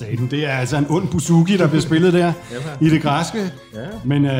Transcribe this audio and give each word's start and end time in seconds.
Satan, 0.00 0.26
det 0.30 0.44
er 0.46 0.52
altså 0.52 0.76
en 0.76 0.86
ond 0.90 1.08
buzuki, 1.08 1.56
der 1.56 1.68
bliver 1.68 1.82
spillet 1.82 2.12
der 2.12 2.32
i 2.80 2.88
det 2.90 3.02
græske. 3.02 3.38
Ja. 3.74 3.78
Men 4.04 4.24
øh, 4.24 4.32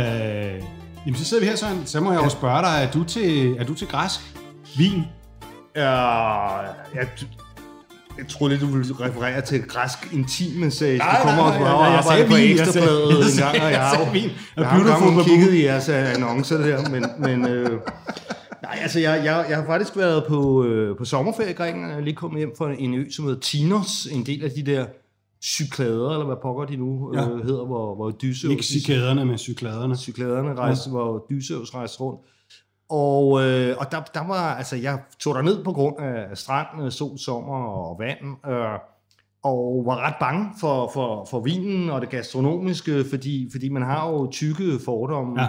jamen, 1.07 1.15
så 1.17 1.25
sidder 1.25 1.43
vi 1.43 1.49
her, 1.49 1.57
så, 1.57 1.67
så 1.85 2.01
må 2.01 2.13
jeg 2.13 2.23
jo 2.25 2.29
spørge 2.29 2.63
dig, 2.63 2.85
er 2.87 2.91
du 2.91 3.05
til, 3.05 3.57
er 3.59 3.65
du 3.65 3.75
til 3.75 3.87
græsk 3.89 4.21
vin? 4.79 5.03
Ja, 5.77 5.91
jeg, 6.95 7.07
jeg 8.19 8.29
troede 8.29 8.53
lidt, 8.55 8.61
du 8.63 8.67
ville 8.67 8.95
referere 9.01 9.41
til 9.41 9.63
græsk 9.63 9.99
intime 10.13 10.71
sag. 10.71 10.97
Nej, 10.99 11.17
du 11.23 11.29
kommer 11.29 11.43
nej, 11.43 11.47
også 11.49 11.59
nej, 11.61 11.69
bare 11.69 11.81
nej, 11.81 11.89
jeg 11.91 11.99
og 11.99 12.05
sagde 12.05 12.29
vin, 12.29 12.57
jeg 12.57 12.67
sagde- 12.67 12.89
jeg 13.19 13.25
sagde- 13.31 13.63
jeg 13.65 13.73
jeg 13.73 13.91
sagde 13.97 14.13
vin. 14.13 14.31
jeg 14.57 14.67
har 14.67 15.17
jo 15.17 15.23
kigget 15.23 15.55
i 15.55 15.65
jeres 15.65 15.89
øh, 15.89 16.15
annoncer 16.15 16.59
der, 16.59 16.89
men, 16.91 17.07
men 17.19 17.49
øh, 17.49 17.71
nej, 18.63 18.79
altså 18.83 19.01
jeg, 19.01 19.23
jeg, 19.25 19.45
jeg 19.49 19.57
har 19.57 19.67
faktisk 19.67 19.97
været 19.97 20.25
på, 20.29 20.65
øh, 20.65 20.97
på 20.99 21.05
sommerferie 21.05 21.51
i 21.51 21.55
Grækenland, 21.55 21.91
jeg 21.93 22.01
er 22.01 22.05
lige 22.05 22.17
kommet 22.17 22.39
hjem 22.39 22.51
fra 22.59 22.71
en 22.79 22.95
ø, 22.95 23.05
som 23.11 23.25
hedder 23.25 23.41
Tinos, 23.41 24.09
en 24.13 24.27
del 24.27 24.45
af 24.45 24.51
de 24.51 24.63
der 24.63 24.85
cyklader, 25.45 26.11
eller 26.11 26.27
hvad 26.27 26.37
pokker 26.43 26.65
de 26.65 26.77
nu 26.77 27.15
Ja. 27.15 27.29
øh, 27.29 27.45
hedder, 27.45 27.67
hvor, 27.67 27.95
hvor 27.95 28.07
Odysseus... 28.07 28.51
Ikke 28.51 28.63
cykaderne, 28.65 29.25
men 29.25 29.39
cykladerne. 29.39 29.97
cykladerne 29.97 30.55
rejste, 30.55 30.91
ja. 30.91 30.97
hvor 30.97 31.15
Odysseus 31.15 31.75
rejste 31.75 32.01
rundt. 32.01 32.21
Og, 32.91 33.43
øh, 33.43 33.77
og 33.79 33.93
der, 33.93 34.01
der 34.15 34.27
var, 34.29 34.55
altså, 34.55 34.77
jeg 34.77 34.99
tog 35.21 35.35
der 35.35 35.43
ned 35.43 35.65
på 35.65 35.73
grund 35.73 35.97
af 35.99 36.39
strand, 36.39 36.85
øh, 36.85 36.91
sol, 36.91 37.19
sommer 37.19 37.57
og 37.65 37.99
vand, 37.99 38.19
øh, 38.53 38.79
og 39.45 39.83
var 39.87 39.97
ret 40.07 40.15
bange 40.21 40.51
for, 40.61 40.91
for, 40.95 41.25
for 41.31 41.41
vinen 41.41 41.91
og 41.91 42.01
det 42.01 42.09
gastronomiske, 42.09 43.05
fordi, 43.11 43.49
fordi 43.53 43.69
man 43.69 43.83
har 43.83 44.11
jo 44.11 44.31
tykke 44.31 44.79
fordomme 44.85 45.43
Ja. 45.43 45.49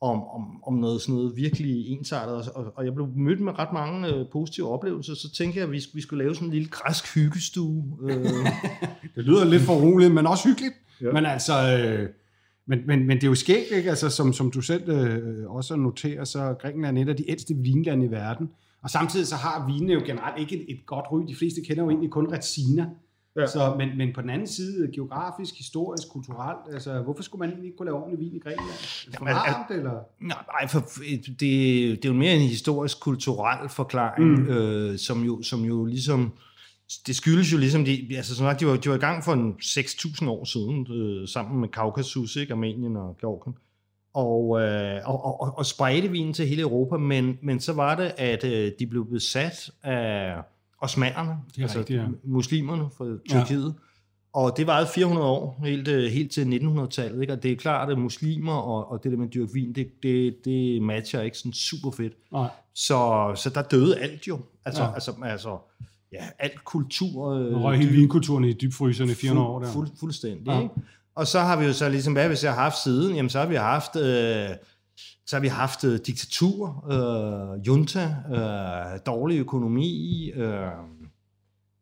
Om, 0.00 0.22
om, 0.22 0.62
om 0.66 0.74
noget 0.74 1.00
sådan 1.00 1.14
noget 1.14 1.36
virkelig 1.36 1.88
ensartet, 1.88 2.48
og, 2.48 2.72
og, 2.76 2.84
jeg 2.84 2.94
blev 2.94 3.08
mødt 3.16 3.40
med 3.40 3.58
ret 3.58 3.72
mange 3.72 4.08
øh, 4.08 4.26
positive 4.32 4.68
oplevelser, 4.68 5.14
så 5.14 5.32
tænkte 5.32 5.58
jeg, 5.58 5.66
at 5.66 5.72
vi, 5.72 5.82
vi 5.94 6.00
skulle 6.00 6.24
lave 6.24 6.34
sådan 6.34 6.48
en 6.48 6.54
lille 6.54 6.68
græsk 6.68 7.14
hyggestue. 7.14 7.84
Øh, 8.02 8.24
Det 9.16 9.24
lyder 9.24 9.44
lidt 9.44 9.62
for 9.62 9.74
roligt, 9.74 10.14
men 10.14 10.26
også 10.26 10.48
hyggeligt. 10.48 10.74
Ja. 11.00 11.12
Men 11.12 11.26
altså, 11.26 11.52
øh, 11.78 12.08
men, 12.66 12.78
men, 12.86 13.06
men 13.06 13.16
det 13.16 13.24
er 13.24 13.28
jo 13.28 13.34
skægt, 13.34 13.70
ikke? 13.72 13.90
Altså, 13.90 14.10
som, 14.10 14.32
som 14.32 14.50
du 14.50 14.60
selv 14.60 14.88
øh, 14.88 15.50
også 15.50 15.76
noterer, 15.76 16.24
så 16.24 16.40
er 16.40 16.54
Grækenland 16.54 16.98
et 16.98 17.08
af 17.08 17.16
de 17.16 17.30
ældste 17.30 17.54
vinlande 17.54 18.06
i 18.06 18.10
verden. 18.10 18.50
Og 18.82 18.90
samtidig 18.90 19.26
så 19.26 19.36
har 19.36 19.66
vinene 19.66 19.92
jo 19.92 20.02
generelt 20.06 20.40
ikke 20.40 20.56
et, 20.56 20.74
et 20.74 20.86
godt 20.86 21.04
ry. 21.12 21.24
De 21.28 21.36
fleste 21.36 21.60
kender 21.66 21.82
jo 21.82 21.90
egentlig 21.90 22.10
kun 22.10 22.32
Retsina. 22.32 22.86
Ja. 23.36 23.46
Så, 23.46 23.74
men, 23.78 23.98
men 23.98 24.14
på 24.14 24.20
den 24.20 24.30
anden 24.30 24.46
side, 24.46 24.90
geografisk, 24.94 25.56
historisk, 25.56 26.08
kulturelt, 26.08 26.74
altså, 26.74 27.02
hvorfor 27.02 27.22
skulle 27.22 27.40
man 27.40 27.48
egentlig 27.48 27.66
ikke 27.66 27.76
kunne 27.76 27.86
lave 27.86 27.96
ordentlig 27.96 28.18
vin 28.20 28.36
i 28.36 28.38
Grækenland? 28.38 28.70
Er 29.06 29.10
det 29.10 29.18
for 29.18 29.24
varmt, 29.24 29.70
eller? 29.70 30.00
Nej, 30.20 30.68
for 30.68 30.80
det, 31.40 31.40
det 31.40 32.04
er 32.04 32.08
jo 32.08 32.14
mere 32.14 32.34
en 32.34 32.40
historisk-kulturel 32.48 33.68
forklaring, 33.68 34.28
Mm. 34.40 34.46
øh, 34.48 34.98
som, 34.98 35.22
jo, 35.24 35.42
som 35.42 35.60
jo 35.64 35.84
ligesom, 35.84 36.32
det 37.06 37.16
skyldes 37.16 37.52
jo 37.52 37.58
ligesom, 37.58 37.84
de, 37.84 38.06
altså 38.16 38.36
sådan 38.36 38.50
sagt, 38.50 38.60
de 38.60 38.66
var, 38.66 38.76
de 38.76 38.88
var 38.88 38.96
i 38.96 38.98
gang 38.98 39.24
for 39.24 39.32
en 39.32 39.54
6.000 39.62 40.28
år 40.28 40.44
siden, 40.44 40.86
øh, 40.92 41.28
sammen 41.28 41.60
med 41.60 41.68
Kaukasus, 41.68 42.36
ikke, 42.36 42.52
Armenien 42.52 42.96
og 42.96 43.16
Georgien, 43.20 43.56
og, 44.14 44.60
øh, 44.60 45.00
og, 45.04 45.24
og, 45.24 45.40
og, 45.40 45.58
og 45.58 45.66
spredte 45.66 46.08
vinen 46.10 46.32
til 46.32 46.46
hele 46.46 46.62
Europa, 46.62 46.96
men, 46.96 47.38
men 47.42 47.60
så 47.60 47.72
var 47.72 47.94
det, 47.94 48.12
at 48.16 48.44
øh, 48.44 48.72
de 48.78 48.86
blev 48.86 49.10
besat 49.10 49.70
af 49.82 50.34
osmanderne, 50.80 51.36
Det 51.56 51.62
er 51.64 51.78
rigtigt, 51.78 52.00
ja. 52.00 52.06
muslimerne 52.24 52.84
fra. 52.98 53.04
Tyrkiet, 53.28 53.64
ja. 53.64 53.70
Og 54.32 54.56
det 54.56 54.66
varede 54.66 54.88
400 54.94 55.26
år, 55.28 55.60
helt, 55.64 55.88
øh, 55.88 56.10
helt 56.12 56.32
til 56.32 56.44
1900-tallet. 56.44 57.20
Ikke? 57.20 57.32
Og 57.32 57.42
det 57.42 57.52
er 57.52 57.56
klart, 57.56 57.90
at 57.90 57.98
muslimer 57.98 58.52
og, 58.52 58.90
og 58.90 59.04
det 59.04 59.12
der 59.12 59.18
med 59.18 59.28
dyrk 59.28 59.48
vin, 59.54 59.72
det, 59.72 59.88
det, 60.02 60.36
det 60.44 60.82
matcher 60.82 61.20
ikke 61.20 61.38
sådan 61.38 61.52
super 61.52 61.90
fedt. 61.90 62.12
Nej. 62.32 62.48
Så, 62.74 63.32
så 63.36 63.50
der 63.54 63.62
døde 63.62 63.98
alt 63.98 64.28
jo. 64.28 64.38
Altså, 64.64 64.82
Ja. 64.82 64.94
altså, 64.94 65.12
altså 65.22 65.58
ja, 66.12 66.24
alt 66.38 66.64
kultur. 66.64 67.28
Øh, 67.34 67.62
røg 67.62 67.78
hele 67.78 67.90
vinkulturen 67.90 68.44
i 68.44 68.52
dybfryserne 68.52 69.12
i 69.12 69.14
400 69.14 69.48
år 69.48 69.58
der. 69.58 69.72
Fuld, 69.72 69.88
fuldstændig. 70.00 70.46
Ja. 70.46 70.60
Ikke? 70.62 70.74
Og 71.14 71.26
så 71.26 71.40
har 71.40 71.56
vi 71.56 71.64
jo 71.64 71.72
så 71.72 71.88
ligesom, 71.88 72.12
hvad 72.12 72.28
hvis 72.28 72.44
jeg 72.44 72.54
har 72.54 72.62
haft 72.62 72.82
siden? 72.82 73.16
Jamen, 73.16 73.30
så 73.30 73.38
har 73.38 73.46
vi 73.46 73.54
haft... 73.54 73.96
Øh, 73.96 74.48
så 75.26 75.36
har 75.36 75.40
vi 75.40 75.48
haft 75.48 75.84
øh, 75.84 75.98
diktatur, 76.06 76.84
øh, 76.92 77.66
junta, 77.66 78.14
øh, 78.30 78.98
dårlig 79.06 79.38
økonomi, 79.38 80.30
øh, 80.34 80.70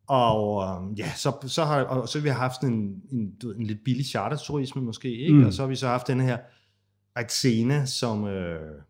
og 0.07 0.63
øh, 0.63 0.99
ja, 0.99 1.11
så, 1.15 1.31
så, 1.47 1.65
har, 1.65 1.83
og 1.83 2.09
så 2.09 2.19
har 2.19 2.23
vi 2.23 2.29
haft 2.29 2.61
en, 2.61 3.01
en, 3.11 3.35
du 3.41 3.47
ved, 3.47 3.55
en 3.55 3.65
lidt 3.65 3.83
billig 3.85 4.05
charterturisme 4.05 4.81
måske, 4.81 5.17
ikke? 5.17 5.37
Mm. 5.37 5.45
Og 5.45 5.53
så 5.53 5.61
har 5.61 5.69
vi 5.69 5.75
så 5.75 5.87
haft 5.87 6.07
den 6.07 6.19
her 6.19 6.37
Retsena, 7.17 7.85
som, 7.85 8.27
øh, 8.27 8.81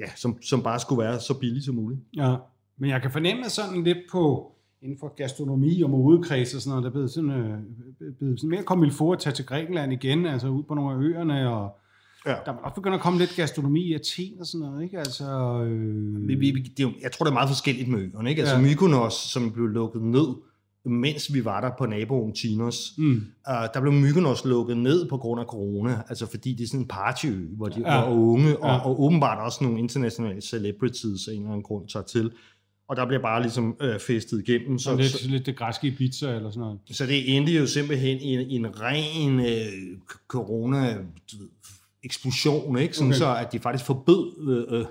ja, 0.00 0.06
som, 0.16 0.42
som 0.42 0.62
bare 0.62 0.80
skulle 0.80 1.02
være 1.02 1.20
så 1.20 1.38
billig 1.38 1.62
som 1.64 1.74
muligt. 1.74 2.00
Ja, 2.16 2.36
men 2.78 2.90
jeg 2.90 3.02
kan 3.02 3.10
fornemme 3.10 3.48
sådan 3.48 3.84
lidt 3.84 3.98
på 4.12 4.52
inden 4.82 4.98
for 4.98 5.14
gastronomi 5.14 5.82
og 5.82 5.90
modekreds 5.90 6.54
og 6.54 6.60
sådan 6.60 6.70
noget, 6.70 6.82
der 6.82 6.88
er 6.88 6.92
blevet 6.92 7.10
sådan, 7.10 7.30
øh, 7.30 7.58
blevet 8.18 8.40
sådan 8.40 8.50
mere 8.50 8.62
kommet 8.62 8.92
for 8.92 9.12
at 9.12 9.18
tage 9.18 9.34
til 9.34 9.46
Grækenland 9.46 9.92
igen, 9.92 10.26
altså 10.26 10.48
ud 10.48 10.62
på 10.62 10.74
nogle 10.74 10.94
af 10.94 10.98
øerne, 10.98 11.48
og 11.50 11.78
Ja. 12.26 12.30
der 12.46 12.52
er 12.52 12.56
også 12.56 12.74
begyndt 12.74 12.94
at 12.94 13.00
komme 13.00 13.18
lidt 13.18 13.36
gastronomi 13.36 13.80
i 13.80 13.94
Athen 13.94 14.40
og 14.40 14.46
sådan 14.46 14.66
noget, 14.66 14.82
ikke? 14.84 14.98
Altså, 14.98 15.24
øh, 15.62 16.28
Vi, 16.28 16.34
vi, 16.34 16.50
det 16.52 16.78
er 16.78 16.82
jo, 16.88 16.92
jeg 17.02 17.12
tror, 17.12 17.24
det 17.24 17.30
er 17.30 17.34
meget 17.34 17.48
forskelligt 17.48 17.88
med 17.88 18.00
øerne. 18.14 18.30
Ikke? 18.30 18.42
Altså 18.42 18.56
Ja. 18.56 18.62
Mykonos, 18.62 19.14
som 19.14 19.52
blev 19.52 19.66
lukket 19.66 20.02
ned, 20.02 20.26
mens 20.86 21.34
vi 21.34 21.44
var 21.44 21.60
der 21.60 21.70
på 21.78 21.86
naboen 21.86 22.32
Tinos, 22.32 22.92
mm, 22.98 23.12
uh, 23.48 23.52
der 23.74 23.80
blev 23.80 23.92
Mykonos 23.92 24.44
lukket 24.44 24.76
ned 24.76 25.08
på 25.08 25.16
grund 25.16 25.40
af 25.40 25.46
corona, 25.46 26.02
altså 26.08 26.26
fordi 26.30 26.54
det 26.54 26.64
er 26.64 26.68
sådan 26.68 26.80
en 26.80 26.88
partyø, 26.88 27.46
hvor 27.56 27.66
de 27.68 27.80
Ja. 27.80 27.96
var 27.96 28.08
unge, 28.10 28.56
og, 28.56 28.66
Ja. 28.68 28.72
ja. 28.74 28.78
og 28.84 29.00
åbenbart 29.02 29.38
også 29.44 29.64
nogle 29.64 29.78
internationale 29.78 30.40
celebrities 30.40 31.28
af 31.28 31.32
en 31.32 31.38
eller 31.38 31.50
anden 31.50 31.62
grund 31.62 31.88
tager 31.88 32.04
til. 32.04 32.30
Og 32.88 32.96
der 32.96 33.06
bliver 33.06 33.22
bare 33.22 33.42
ligesom 33.42 33.76
øh, 33.80 34.00
festet 34.00 34.48
igennem. 34.48 34.78
så 34.78 34.96
lidt, 34.96 35.10
så, 35.10 35.28
lidt 35.28 35.46
det 35.46 35.56
græske 35.56 35.86
Ibiza 35.86 36.34
eller 36.36 36.50
sådan 36.50 36.60
noget. 36.60 36.78
så 36.90 37.06
det 37.06 37.36
endte 37.36 37.52
jo 37.52 37.66
simpelthen 37.66 38.18
i 38.18 38.34
en, 38.34 38.64
en 38.66 38.80
ren 38.80 39.40
øh, 39.40 39.98
corona 40.28 40.94
du 41.32 41.36
ved, 41.38 41.48
eksplosion, 42.04 42.78
ikke? 42.78 42.96
Sådan 42.96 43.08
Okay. 43.10 43.18
så 43.18 43.36
at 43.36 43.52
de 43.52 43.58
faktisk 43.58 43.84
forbød 43.86 44.48
øh, 44.70 44.80
øh, 44.80 44.86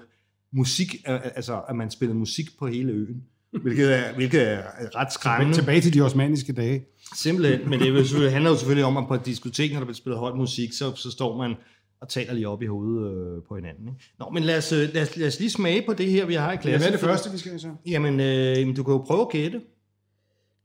musik, 0.51 0.95
øh, 1.09 1.19
altså 1.23 1.61
at 1.69 1.75
man 1.75 1.91
spillede 1.91 2.17
musik 2.19 2.45
på 2.59 2.67
hele 2.67 2.91
øen. 2.91 3.23
Hvilket 3.61 3.93
er, 3.99 4.13
hvilket 4.15 4.51
er 4.51 4.61
ret 4.95 5.13
skræmmende. 5.13 5.53
Tilbage 5.57 5.81
til 5.81 5.93
de 5.93 6.01
osmaniske 6.01 6.53
dage. 6.53 6.85
Simpelthen, 7.15 7.69
men 7.69 7.79
det, 7.79 8.07
selvfølgelig, 8.07 8.31
handler 8.33 8.49
jo 8.51 8.57
selvfølgelig 8.57 8.85
om, 8.85 8.97
at 8.97 9.07
på 9.07 9.13
et 9.13 9.25
diskotek, 9.25 9.71
når 9.71 9.79
der 9.79 9.85
bliver 9.85 9.95
spillet 9.95 10.19
højt 10.19 10.35
musik, 10.37 10.73
så, 10.73 10.95
så 10.95 11.11
står 11.11 11.37
man 11.37 11.55
og 12.01 12.09
taler 12.09 12.33
lige 12.33 12.47
op 12.47 12.61
i 12.61 12.65
hovedet 12.65 13.11
øh, 13.37 13.43
på 13.47 13.55
hinanden. 13.55 13.87
Ikke? 13.87 13.99
Nå, 14.19 14.29
men 14.33 14.43
lad 14.43 14.57
os, 14.57 14.71
øh, 14.71 14.89
lad, 14.93 15.01
os, 15.01 15.17
lad 15.17 15.27
os 15.27 15.39
lige 15.39 15.49
smage 15.49 15.83
på 15.87 15.93
det 15.93 16.05
her, 16.11 16.25
vi 16.25 16.33
har 16.33 16.51
i 16.51 16.55
Ja, 16.55 16.61
klassen. 16.61 16.79
hvad 16.79 16.87
er 16.87 16.91
det 16.91 16.99
første, 16.99 17.31
vi 17.31 17.37
skal 17.37 17.59
så? 17.59 17.69
Jamen, 17.85 18.19
øh, 18.19 18.25
jamen, 18.59 18.75
du 18.75 18.83
kan 18.83 18.91
jo 18.93 18.97
prøve 18.97 19.21
at 19.21 19.29
gætte. 19.29 19.61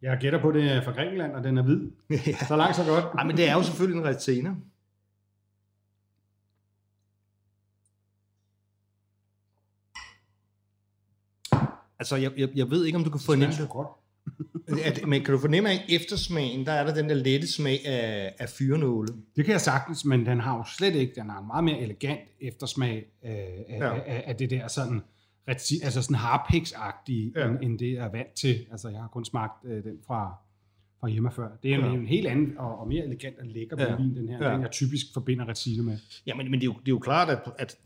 Jeg 0.02 0.18
gætter 0.20 0.40
på, 0.42 0.52
det 0.52 0.72
er 0.72 0.82
fra 0.84 0.92
Grækenland, 0.92 1.32
og 1.32 1.44
den 1.44 1.58
er 1.58 1.62
hvid. 1.62 1.80
Så 2.48 2.56
langt, 2.56 2.76
så 2.76 2.84
godt. 2.84 3.14
Nej, 3.14 3.24
men 3.24 3.36
det 3.36 3.48
er 3.48 3.52
jo 3.54 3.62
selvfølgelig 3.62 4.00
en 4.00 4.06
retiner. 4.06 4.54
Altså, 11.98 12.16
jeg, 12.16 12.32
jeg, 12.38 12.48
jeg 12.54 12.70
ved 12.70 12.84
ikke, 12.84 12.98
om 12.98 13.04
du 13.04 13.10
kan 13.10 13.20
fornemme 13.20 13.54
det. 13.60 13.68
godt. 13.68 13.88
At, 14.84 15.06
men 15.06 15.24
kan 15.24 15.32
du 15.34 15.38
fornemme, 15.40 15.70
at 15.70 15.80
eftersmagen, 15.88 16.66
der 16.66 16.72
er 16.72 16.86
der 16.86 16.94
den 16.94 17.08
der 17.08 17.14
lette 17.14 17.52
smag 17.52 17.86
af, 17.86 18.34
af 18.38 18.48
fyrenåle. 18.48 19.08
Det 19.36 19.44
kan 19.44 19.52
jeg 19.52 19.60
sagtens, 19.60 20.04
men 20.04 20.26
den 20.26 20.40
har 20.40 20.56
jo 20.56 20.64
slet 20.78 20.94
ikke, 20.94 21.12
den 21.14 21.30
har 21.30 21.40
en 21.40 21.46
meget 21.46 21.64
mere 21.64 21.78
elegant 21.80 22.20
eftersmag 22.40 23.04
af, 23.22 23.64
af, 23.68 23.78
Ja. 23.78 23.94
af, 24.06 24.24
af 24.26 24.36
det 24.36 24.50
der 24.50 24.68
sådan 24.68 25.02
altså 25.82 26.02
sådan 26.02 26.16
harpix-agtige, 26.16 27.32
Ja. 27.36 27.48
end, 27.48 27.58
end 27.62 27.78
det 27.78 27.92
jeg 27.94 28.04
er 28.06 28.10
vant 28.10 28.32
til. 28.34 28.66
Altså, 28.70 28.88
jeg 28.88 29.00
har 29.00 29.08
kun 29.08 29.24
smagt 29.24 29.64
øh, 29.64 29.84
den 29.84 29.96
fra, 30.06 30.34
fra 31.00 31.08
hjemme 31.08 31.30
før. 31.30 31.48
Det 31.62 31.70
er 31.72 31.78
en, 31.78 31.84
Ja. 31.84 31.90
en 31.90 32.06
helt 32.06 32.26
anden 32.26 32.58
og, 32.58 32.78
og 32.78 32.88
mere 32.88 33.04
elegant 33.04 33.38
og 33.38 33.46
lækker 33.46 33.76
Ja. 33.78 33.96
vin, 33.96 34.16
den 34.16 34.28
her. 34.28 34.46
Ja. 34.48 34.52
Den 34.54 34.62
jeg 34.62 34.70
typisk 34.70 35.06
forbinder 35.14 35.48
Retine 35.48 35.82
med. 35.82 35.98
Ja, 36.26 36.34
men, 36.34 36.50
men 36.50 36.60
det, 36.60 36.66
er 36.66 36.70
jo, 36.70 36.72
det 36.80 36.88
er 36.88 36.92
jo 36.92 36.98
klart, 36.98 37.28
at, 37.30 37.40
at 37.58 37.76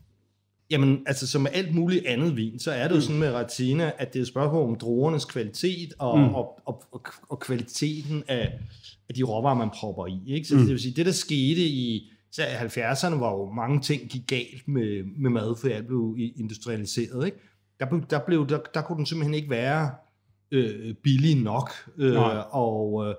jamen, 0.73 1.03
altså, 1.07 1.27
som 1.27 1.41
med 1.41 1.51
alt 1.53 1.75
muligt 1.75 2.05
andet 2.05 2.37
vin, 2.37 2.59
så 2.59 2.71
er 2.71 2.87
det 2.87 2.95
jo 2.95 3.01
sådan 3.01 3.19
med 3.19 3.31
Ratina, 3.31 3.91
at 3.97 4.13
det 4.13 4.19
er 4.19 4.23
et 4.23 4.27
spørgsmål 4.27 4.69
om 4.69 4.75
druernes 4.75 5.25
kvalitet 5.25 5.93
og, 5.99 6.19
mm. 6.19 6.23
Mm. 6.25 6.33
og, 6.35 6.59
og, 6.65 6.83
og, 6.91 7.01
og 7.29 7.39
kvaliteten 7.39 8.23
af, 8.27 8.59
af 9.09 9.15
de 9.15 9.23
råvarer, 9.23 9.55
man 9.55 9.69
propper 9.69 10.07
i. 10.07 10.19
Ikke? 10.27 10.47
Så 10.47 10.55
Mm. 10.55 10.61
det 10.61 10.69
vil 10.69 10.79
sige, 10.79 10.93
det 10.95 11.05
der 11.05 11.11
skete 11.11 11.61
i 11.61 12.09
især 12.31 12.63
i 12.63 12.65
70'erne, 12.67 13.15
var 13.19 13.31
jo 13.31 13.51
mange 13.51 13.81
ting 13.81 14.09
gik 14.09 14.27
galt 14.27 14.67
med, 14.67 15.03
med 15.17 15.29
mad, 15.29 15.55
for 15.61 15.67
alt 15.69 15.87
blev 15.87 16.17
industrialiseret. 16.35 17.25
Ikke? 17.25 17.37
Der, 17.79 17.85
blev, 17.89 18.01
der, 18.09 18.19
blev, 18.19 18.47
der, 18.49 18.59
der 18.73 18.81
kunne 18.81 18.97
den 18.97 19.05
simpelthen 19.05 19.33
ikke 19.33 19.49
være 19.49 19.91
øh, 20.51 20.95
billig 21.03 21.35
nok. 21.43 21.69
Øh, 21.97 22.13
Nej. 22.13 22.43
og 22.51 23.05
øh, 23.07 23.15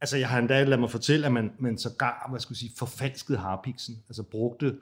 altså, 0.00 0.16
jeg 0.16 0.28
har 0.28 0.38
endda 0.38 0.64
ladet 0.64 0.80
mig 0.80 0.90
fortælle, 0.90 1.26
at 1.26 1.32
man, 1.32 1.50
man 1.58 1.78
sågar, 1.78 2.26
hvad 2.30 2.40
skulle 2.40 2.56
jeg 2.56 2.58
sige, 2.58 2.72
forfalskede 2.78 3.38
harpiksen. 3.38 3.96
Altså 4.08 4.22
brugte, 4.22 4.74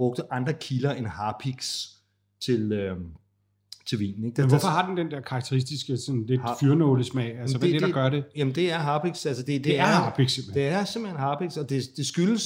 brugte 0.00 0.32
andre 0.32 0.52
kilder 0.52 0.92
end 0.94 1.06
harpiks 1.06 1.90
til, 2.40 2.72
øh, 2.72 2.96
til 3.86 3.98
vinen. 4.00 4.24
Ikke? 4.24 4.26
Men 4.26 4.36
Der- 4.36 4.46
hvorfor 4.48 4.68
der- 4.68 4.74
har 4.74 4.86
den 4.88 4.96
den 4.96 5.10
der 5.10 5.20
karakteristiske 5.20 5.96
sådan 5.96 6.26
lidt 6.26 6.40
Har- 6.40 6.56
fyrnålesmag? 6.60 7.38
Altså, 7.38 7.58
hvad 7.58 7.68
er 7.68 7.72
det, 7.72 7.82
der 7.82 7.92
gør 7.92 8.08
det? 8.08 8.24
Jamen, 8.36 8.54
det 8.54 8.72
er 8.72 8.78
harpiks. 8.78 9.26
Altså, 9.26 9.42
det, 9.42 9.54
det, 9.56 9.64
Det 9.64 9.78
er 9.78 9.84
harpix 9.84 10.30
simpelthen. 10.32 10.62
Det 10.64 10.72
er 10.72 10.84
simpelthen 10.84 11.20
harpiks, 11.20 11.56
og 11.56 11.70
det, 11.70 11.82
det 11.96 12.06
skyldes 12.06 12.42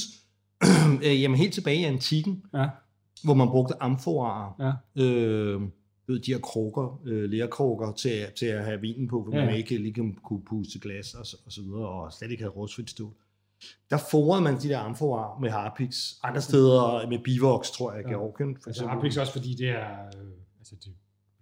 øh, 1.07 1.23
jamen, 1.23 1.39
helt 1.39 1.55
tilbage 1.55 1.81
i 1.81 1.85
antikken, 1.85 2.43
Ja, 2.55 2.67
hvor 3.25 3.35
man 3.35 3.49
brugte 3.49 3.75
amforarer. 3.83 4.77
ja. 4.97 5.03
Øh, 5.05 5.61
ved, 6.07 6.21
de 6.21 6.33
her 6.33 6.41
krukker, 6.41 7.01
øh, 7.07 7.31
lærkrukker, 7.31 7.93
til, 7.93 8.27
til 8.39 8.47
at 8.47 8.65
have 8.65 8.81
vinen 8.81 9.09
på, 9.09 9.23
hvor 9.23 9.39
Ja, 9.39 9.45
man 9.47 9.55
ikke 9.57 9.79
lige 9.79 10.15
kunne 10.25 10.43
puste 10.45 10.79
glas 10.79 11.15
og, 11.15 11.27
og 11.47 11.53
så 11.53 11.63
videre, 11.63 11.89
og 11.89 12.13
slet 12.13 12.31
ikke 12.31 12.43
havde 12.43 12.53
rustfrit 12.55 12.91
stål. 12.91 13.13
Der 13.91 13.97
forede 14.11 14.43
man 14.43 14.59
de 14.61 14.69
der 14.69 14.79
amforarer 14.79 15.41
med 15.41 15.51
harpiks. 15.51 16.19
Andre 16.23 16.41
steder 16.41 17.09
med 17.09 17.19
bivoks, 17.25 17.71
tror 17.71 17.93
jeg, 17.93 18.01
i 18.01 18.05
Ja. 18.05 18.09
Georgien. 18.15 18.57
For 18.63 18.69
Altså 18.71 18.87
harpix 18.87 19.17
også, 19.17 19.33
fordi 19.33 19.55
det 19.55 19.69
er... 19.69 19.91
Øh, 20.17 20.31
altså 20.59 20.75
det, 20.85 20.93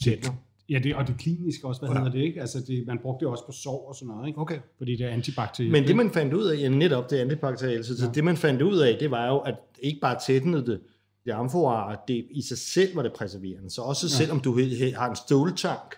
Tætner. 0.05 0.31
ja, 0.69 0.79
det, 0.83 0.95
og 0.95 1.07
det 1.07 1.19
kliniske 1.19 1.67
også, 1.67 1.81
hvad 1.81 1.91
Ja. 1.91 1.97
hedder 1.99 2.13
det, 2.13 2.19
ikke? 2.21 2.41
Altså, 2.41 2.61
det, 2.67 2.87
man 2.87 2.99
brugte 3.03 3.25
det 3.25 3.33
også 3.33 3.47
på 3.47 3.53
sår 3.53 3.89
og 3.89 3.95
sådan 3.95 4.15
noget, 4.15 4.29
ikke? 4.29 4.41
Okay. 4.41 4.59
Fordi 4.79 4.97
det 4.97 5.07
er 5.07 5.11
antibakterielt. 5.11 5.73
Men 5.73 5.85
det 5.89 5.97
man 5.97 6.11
fandt 6.11 6.35
ud 6.35 6.45
af, 6.47 6.57
ja, 6.59 6.69
netop 6.69 7.11
det 7.11 7.17
antibakterielle, 7.19 7.85
så 7.85 8.05
ja. 8.07 8.11
Det 8.13 8.25
man 8.25 8.37
fandt 8.37 8.63
ud 8.63 8.79
af, 8.79 8.97
det 9.01 9.11
var 9.11 9.27
jo, 9.29 9.39
at 9.39 9.55
ikke 9.83 10.01
bare 10.01 10.19
tætnede 10.27 10.67
det, 10.67 10.81
det 11.25 11.31
amforarer, 11.33 11.97
det 12.09 12.27
i 12.31 12.43
sig 12.43 12.59
selv 12.59 12.97
var 12.97 13.03
det 13.03 13.13
præserverende. 13.13 13.71
Så 13.71 13.83
også 13.83 14.07
ja. 14.07 14.09
Selvom 14.09 14.41
du 14.41 14.59
har 14.97 15.11
en 15.11 15.17
ståltank, 15.17 15.95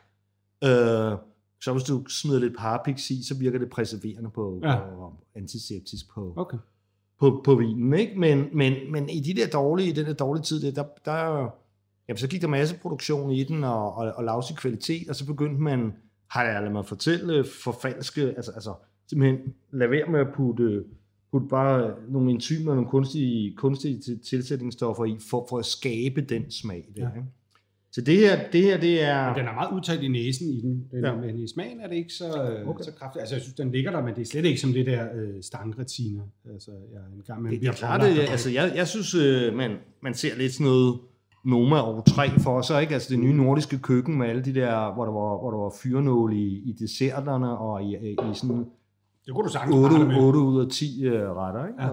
øh, 0.64 1.12
så 1.64 1.72
hvis 1.72 1.84
du 1.84 2.04
smider 2.08 2.40
lidt 2.40 2.56
parapix 2.58 3.10
i, 3.10 3.22
så 3.24 3.34
virker 3.38 3.58
det 3.58 3.70
præserverende 3.70 4.30
på, 4.30 4.60
ja. 4.62 4.74
Og 4.74 5.12
antiseptisk 5.34 6.10
på, 6.14 6.32
Okay. 6.36 6.58
på, 7.20 7.40
på 7.44 7.54
vinen. 7.54 7.94
Ikke? 7.94 8.18
Men, 8.20 8.44
men, 8.52 8.92
men 8.92 9.08
i 9.08 9.20
de 9.20 9.34
der 9.34 9.48
dårlige, 9.48 9.88
i 9.88 9.92
den 9.92 10.06
der 10.06 10.12
dårlige 10.12 10.42
tid, 10.42 10.72
der, 10.72 10.84
der, 11.04 11.50
jamen, 12.08 12.18
så 12.18 12.28
gik 12.28 12.40
der 12.42 12.48
masse 12.48 12.76
produktion 12.82 13.30
i 13.30 13.44
den, 13.44 13.64
og, 13.64 13.94
og, 13.94 14.12
og 14.16 14.24
lavsig 14.24 14.56
kvalitet, 14.56 15.08
og 15.08 15.16
så 15.16 15.26
begyndte 15.26 15.60
man, 15.62 15.92
har 16.30 16.44
jeg 16.44 16.54
ladet 16.54 16.72
mig 16.72 16.86
fortælle, 16.86 17.44
forfalske, 17.44 18.20
altså, 18.22 18.50
altså 18.52 18.74
simpelthen 19.08 19.54
lade 19.72 19.90
være 19.90 20.10
med 20.10 20.20
at 20.20 20.28
putte, 20.34 20.84
putte 21.32 21.48
bare 21.48 21.94
nogle 22.08 22.30
enzymer, 22.30 22.74
nogle 22.74 22.90
kunstige, 22.90 23.56
kunstige 23.56 24.00
til- 24.00 24.20
tilsætningsstoffer 24.20 25.04
i, 25.04 25.16
for, 25.30 25.46
for 25.48 25.58
at 25.58 25.64
skabe 25.64 26.20
den 26.20 26.50
smag 26.50 26.88
der. 26.96 27.02
Ja. 27.02 27.08
Ikke? 27.16 27.28
Så 27.94 28.00
det 28.00 28.16
her, 28.18 28.50
det 28.52 28.62
her, 28.62 28.80
det 28.80 29.02
er... 29.02 29.34
Den 29.34 29.46
er 29.46 29.54
meget 29.54 29.74
udtalt 29.74 30.02
i 30.02 30.08
næsen 30.08 30.48
i 30.50 30.60
den, 30.60 30.84
den 30.90 31.04
Ja. 31.04 31.16
men 31.16 31.38
i 31.38 31.48
smagen 31.48 31.80
er 31.80 31.88
det 31.88 31.96
ikke 31.96 32.12
så, 32.12 32.24
Okay. 32.32 32.64
okay. 32.66 32.84
så 32.84 32.92
kraftigt. 32.98 33.20
Altså, 33.20 33.34
jeg 33.34 33.42
synes, 33.42 33.54
den 33.54 33.70
ligger 33.72 33.90
der, 33.90 34.02
men 34.02 34.14
det 34.14 34.20
er 34.20 34.26
slet 34.26 34.44
ikke 34.44 34.60
som 34.60 34.72
det 34.72 34.86
der 34.86 35.04
øh, 35.14 35.42
stangretiner. 35.42 36.22
Altså, 36.52 36.70
jeg 36.70 36.98
er 36.98 37.16
en 37.16 37.22
gang 37.26 37.42
med 37.42 37.50
Det, 37.50 37.60
det 37.60 37.68
er 37.68 37.72
klart, 37.72 38.00
det, 38.00 38.18
altså, 38.30 38.50
jeg, 38.50 38.72
jeg 38.76 38.88
synes, 38.88 39.14
øh, 39.14 39.54
man, 39.56 39.70
man 40.02 40.14
ser 40.14 40.36
lidt 40.36 40.52
sådan 40.52 40.64
noget 40.66 40.98
Noma 41.44 41.80
over 41.80 42.02
3 42.02 42.30
for 42.40 42.60
sig, 42.62 42.80
ikke? 42.82 42.94
Altså 42.94 43.08
det 43.10 43.18
nye 43.18 43.32
nordiske 43.32 43.78
køkken 43.78 44.18
med 44.18 44.26
alle 44.28 44.44
de 44.44 44.54
der, 44.54 44.94
hvor 44.94 45.04
der 45.04 45.12
var, 45.12 45.38
hvor 45.40 45.50
der 45.50 45.58
var 45.58 45.72
fyrenål 45.82 46.32
i, 46.32 46.46
i 46.70 46.72
desserterne 46.78 47.58
og 47.58 47.82
i, 47.82 47.96
i 47.96 48.16
sådan 48.34 48.64
Det 49.26 49.34
kunne 49.34 49.46
du 49.46 49.52
sagtens 49.52 49.76
8, 49.76 49.96
parre 49.96 50.08
med. 50.08 50.16
8 50.16 50.38
ud 50.38 50.64
af 50.64 50.70
10 50.70 51.06
uh, 51.08 51.12
retter, 51.12 51.66
ikke? 51.66 51.82
Ja. 51.82 51.88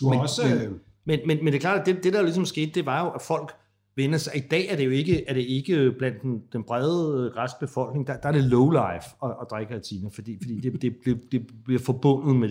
Du 0.00 0.06
har 0.06 0.10
Men- 0.10 0.20
også... 0.20 0.42
men- 0.48 0.66
øh, 0.66 0.72
Men, 1.04 1.18
men, 1.26 1.36
men 1.38 1.46
det 1.46 1.54
er 1.54 1.60
klart, 1.60 1.80
at 1.80 1.86
det, 1.86 2.04
det 2.04 2.12
der 2.12 2.22
ligesom 2.22 2.44
skete, 2.44 2.70
det 2.74 2.86
var 2.86 3.04
jo, 3.04 3.10
at 3.10 3.22
folk 3.22 3.52
vender 3.96 4.18
sig. 4.18 4.32
I 4.36 4.40
dag 4.50 4.68
er 4.68 4.76
det 4.76 4.84
jo 4.86 4.90
ikke, 4.90 5.24
er 5.28 5.34
det 5.34 5.40
ikke 5.40 5.92
blandt 5.98 6.22
den, 6.22 6.42
den 6.52 6.62
brede 6.64 7.32
restbefolkning, 7.36 8.06
der, 8.06 8.16
der 8.16 8.28
er 8.28 8.32
det 8.32 8.44
low 8.44 8.70
life 8.70 9.08
at, 9.24 9.30
at 9.40 9.46
drikke 9.50 9.74
retina, 9.76 10.08
fordi, 10.12 10.38
fordi 10.42 10.60
det, 10.60 10.82
det, 10.82 10.96
det, 11.04 11.20
det 11.32 11.46
bliver 11.64 11.80
forbundet 11.80 12.36
med 12.36 12.48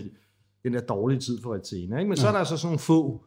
den 0.64 0.74
der 0.74 0.82
dårlige 0.82 1.20
tid 1.20 1.42
for 1.42 1.54
retina. 1.54 1.98
Ikke? 1.98 2.10
Men 2.10 2.18
så 2.18 2.28
er 2.28 2.32
der 2.32 2.40
altså 2.40 2.58
sådan 2.58 2.68
nogle 2.68 2.80
få 2.80 3.24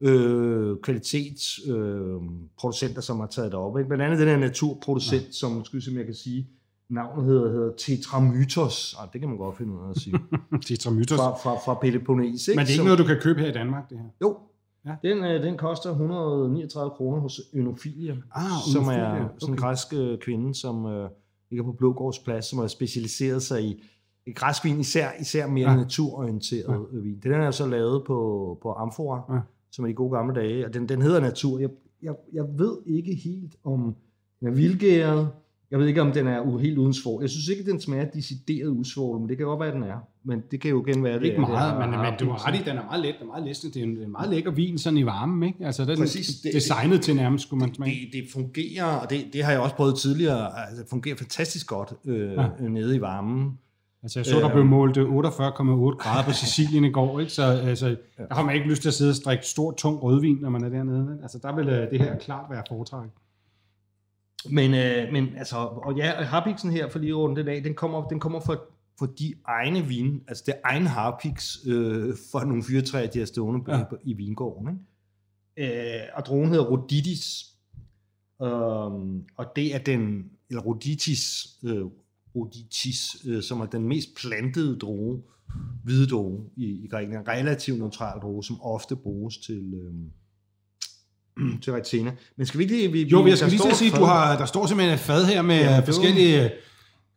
øh, 0.00 0.76
kvalitetsproducenter, 0.82 2.98
øh, 2.98 3.02
som 3.02 3.20
har 3.20 3.26
taget 3.26 3.52
det 3.52 3.60
op. 3.60 3.78
Ikke? 3.78 3.88
Blandt 3.88 4.04
andet 4.04 4.18
den 4.18 4.28
her 4.28 4.36
naturproducent, 4.36 5.26
ja. 5.26 5.32
som, 5.32 5.64
skal 5.64 5.76
vi 5.76 5.80
se, 5.84 5.90
om 5.90 5.96
jeg 5.96 6.04
kan 6.04 6.14
sige, 6.14 6.48
navnet 6.90 7.24
hedder, 7.26 7.52
hedder 7.52 7.72
Tetramytos. 7.78 8.96
Ah, 9.00 9.08
det 9.12 9.20
kan 9.20 9.28
man 9.30 9.38
godt 9.38 9.56
finde 9.56 9.72
ud 9.72 9.78
af 9.86 9.90
at 9.90 9.96
sige. 10.00 10.18
Tetramytos. 10.66 11.18
fra, 11.18 11.30
fra, 11.36 11.54
fra 11.64 11.74
Peloponnes. 11.80 12.48
Ikke? 12.48 12.58
Men 12.58 12.66
det 12.66 12.70
er 12.70 12.72
ikke 12.72 12.76
Som- 12.76 12.84
noget, 12.84 12.98
du 12.98 13.04
kan 13.04 13.16
købe 13.20 13.40
her 13.40 13.48
i 13.48 13.52
Danmark, 13.52 13.90
det 13.90 13.98
her. 13.98 14.04
jo, 14.22 14.38
Ja. 14.86 14.94
den, 15.02 15.24
øh, 15.24 15.42
den 15.42 15.56
koster 15.56 15.90
139 15.90 16.90
kroner 16.96 17.20
hos 17.20 17.40
Ønofilia, 17.54 18.16
Ah, 18.34 18.42
som 18.72 18.82
Ønofilia, 18.82 19.04
er 19.04 19.24
okay. 19.24 19.34
sådan 19.38 19.54
en 19.54 19.58
græsk 19.58 19.94
øh, 19.94 20.18
kvinde, 20.18 20.54
som 20.54 20.86
øh, 20.86 21.10
ligger 21.50 21.64
på 21.64 21.72
Blågårds 21.72 22.18
Plads, 22.18 22.44
som 22.44 22.58
har 22.58 22.66
specialiseret 22.66 23.42
sig 23.42 23.64
i, 23.64 23.82
græsk 24.36 24.64
vin, 24.64 24.80
især, 24.80 25.08
især 25.20 25.46
mere 25.46 25.70
Ja. 25.70 25.76
naturorienteret 25.76 26.86
ja. 26.92 26.98
vin. 26.98 27.18
Den 27.22 27.32
er 27.32 27.50
så 27.50 27.66
lavet 27.66 28.04
på, 28.06 28.58
på 28.62 28.72
amfora, 28.72 29.34
ja. 29.34 29.40
som 29.72 29.84
er 29.84 29.88
de 29.88 29.94
gode 29.94 30.10
gamle 30.16 30.34
dage, 30.34 30.66
og 30.66 30.74
den, 30.74 30.88
den 30.88 31.02
hedder 31.02 31.20
natur. 31.20 31.58
Jeg, 31.58 31.70
jeg, 32.02 32.14
jeg 32.32 32.44
ved 32.58 32.76
ikke 32.86 33.14
helt, 33.14 33.56
om 33.64 33.94
den 34.40 34.48
er 34.48 34.52
vildgæret. 34.52 35.28
Jeg 35.72 35.80
ved 35.80 35.86
ikke, 35.86 36.00
om 36.02 36.12
den 36.12 36.26
er 36.26 36.40
u- 36.42 36.58
helt 36.58 36.78
uden 36.78 36.94
svovl. 36.94 37.22
Jeg 37.22 37.30
synes 37.30 37.48
ikke, 37.48 37.70
den 37.70 37.80
smager 37.80 38.04
decideret 38.04 38.68
usvovl, 38.68 39.20
men 39.20 39.28
det 39.28 39.36
kan 39.36 39.46
godt 39.46 39.60
være, 39.60 39.68
at 39.68 39.74
den 39.74 39.82
er. 39.82 39.96
Men 40.24 40.42
det 40.50 40.60
kan 40.60 40.70
jo 40.70 40.86
igen 40.86 41.04
være, 41.04 41.18
det 41.18 41.24
Ikke 41.24 41.36
er- 41.36 41.40
det 41.40 41.48
meget, 41.50 41.90
men, 41.90 42.00
men 42.00 42.12
du 42.20 42.30
har 42.30 42.48
ret 42.48 42.54
i, 42.54 42.58
den 42.64 42.76
er 42.78 42.82
meget 42.84 43.02
let, 43.02 43.14
den 43.20 43.22
er 43.22 43.32
meget 43.32 43.44
læsende. 43.44 43.74
Det 43.74 43.80
er 43.82 43.86
en, 44.04 44.12
meget 44.12 44.30
lækker 44.30 44.50
vin 44.50 44.78
sådan 44.78 44.98
i 44.98 45.06
varmen, 45.06 45.42
ikke? 45.48 45.66
Altså, 45.66 45.84
den 45.84 45.96
Præcis, 45.98 46.28
er 46.28 46.42
det- 46.42 46.54
designet 46.54 47.00
til 47.02 47.16
nærmest, 47.16 47.46
skulle 47.46 47.60
man 47.60 47.74
smage. 47.74 47.90
det, 48.12 48.22
det 48.22 48.28
fungerer, 48.32 48.84
og 48.84 49.10
det, 49.10 49.24
det 49.32 49.44
har 49.44 49.52
jeg 49.52 49.60
også 49.60 49.76
prøvet 49.76 49.94
tidligere, 49.98 50.58
altså 50.66 50.82
det 50.82 50.90
fungerer 50.90 51.16
fantastisk 51.16 51.66
godt 51.66 51.92
øh, 52.04 52.32
Ja. 52.32 52.42
ja. 52.42 52.68
nede 52.68 52.96
i 52.96 53.00
varmen. 53.00 53.58
Altså, 54.02 54.18
jeg 54.18 54.26
så, 54.26 54.36
der 54.38 54.46
Øh, 54.46 54.52
blev 54.52 54.64
målt 54.64 54.96
øh, 54.96 55.04
48,8 55.04 55.96
grader 55.96 56.24
på 56.24 56.32
Sicilien 56.42 56.84
i 56.84 56.90
går, 56.90 57.20
ikke? 57.20 57.32
Så 57.32 57.42
altså, 57.42 57.96
der 58.18 58.34
har 58.34 58.44
man 58.44 58.54
ikke 58.54 58.68
lyst 58.68 58.82
til 58.82 58.88
at 58.88 58.94
sidde 58.94 59.10
og 59.10 59.14
strikke 59.16 59.46
stor, 59.46 59.72
tung 59.72 60.02
rødvin, 60.02 60.38
når 60.40 60.50
man 60.50 60.64
er 60.64 60.68
dernede. 60.68 61.18
Altså, 61.22 61.38
der 61.42 61.54
vil 61.56 61.68
øh, 61.68 61.90
det 61.90 62.00
her 62.00 62.18
klart 62.18 62.44
være 62.50 62.62
foretræk. 62.68 63.08
Men, 64.50 64.74
øh, 64.74 65.12
men 65.12 65.28
altså, 65.36 65.56
og 65.56 65.96
ja, 65.96 66.22
Harpiksen 66.22 66.70
her, 66.70 66.88
for 66.88 66.98
lige 66.98 67.10
at 67.10 67.16
runde 67.16 67.40
den 67.40 67.48
af, 67.48 67.62
den 67.62 67.74
kommer, 67.74 68.08
den 68.08 68.20
kommer 68.20 68.40
fra, 68.40 68.56
fra 68.98 69.06
de 69.18 69.34
egne 69.44 69.82
vin, 69.82 70.22
altså 70.28 70.42
det 70.46 70.54
egen 70.64 70.86
Harpiks 70.86 71.58
øh, 71.66 72.14
fra 72.32 72.44
nogle 72.44 72.62
fyretræer, 72.62 73.10
de 73.10 73.18
har 73.18 73.26
stående 73.26 73.64
Ja. 73.68 73.78
ja. 73.78 73.84
i 74.04 74.12
vingården. 74.12 74.68
Ikke? 74.68 76.02
Øh, 76.02 76.08
og 76.14 76.26
drogen 76.26 76.48
hedder 76.48 76.64
Roditis, 76.64 77.44
um, 78.40 79.24
og 79.36 79.46
det 79.56 79.74
er 79.74 79.78
den, 79.78 80.30
eller 80.50 80.62
Roditis, 80.62 81.48
øh, 81.64 81.84
Roditis, 82.36 83.16
øh, 83.26 83.42
som 83.42 83.60
er 83.60 83.66
den 83.66 83.88
mest 83.88 84.08
plantede 84.16 84.78
droge, 84.78 85.22
hvide 85.84 86.06
droge 86.06 86.50
i, 86.56 86.84
i 86.84 86.88
Grækenland. 86.88 87.28
Relativt 87.28 87.78
neutral 87.78 88.20
droge, 88.20 88.44
som 88.44 88.60
ofte 88.62 88.96
bruges 88.96 89.38
til, 89.38 89.74
øh, 89.74 89.94
til 91.62 91.72
retina. 91.72 92.12
Men 92.36 92.46
skal 92.46 92.58
vi 92.58 92.64
ikke 92.64 92.76
lige... 92.76 92.92
Vi, 92.92 93.02
Jo, 93.02 93.26
jeg 93.26 93.38
skal 93.38 93.50
lige 93.50 93.68
at 93.70 93.76
sige, 93.76 93.90
et 93.90 93.96
du 93.96 94.04
har, 94.04 94.38
der 94.38 94.46
står 94.46 94.66
simpelthen 94.66 94.94
et 94.94 95.00
fad 95.00 95.26
her 95.26 95.42
med 95.42 95.56
Jamen, 95.56 95.70
ja, 95.70 95.76
det 95.76 95.84
forskellige 95.84 96.50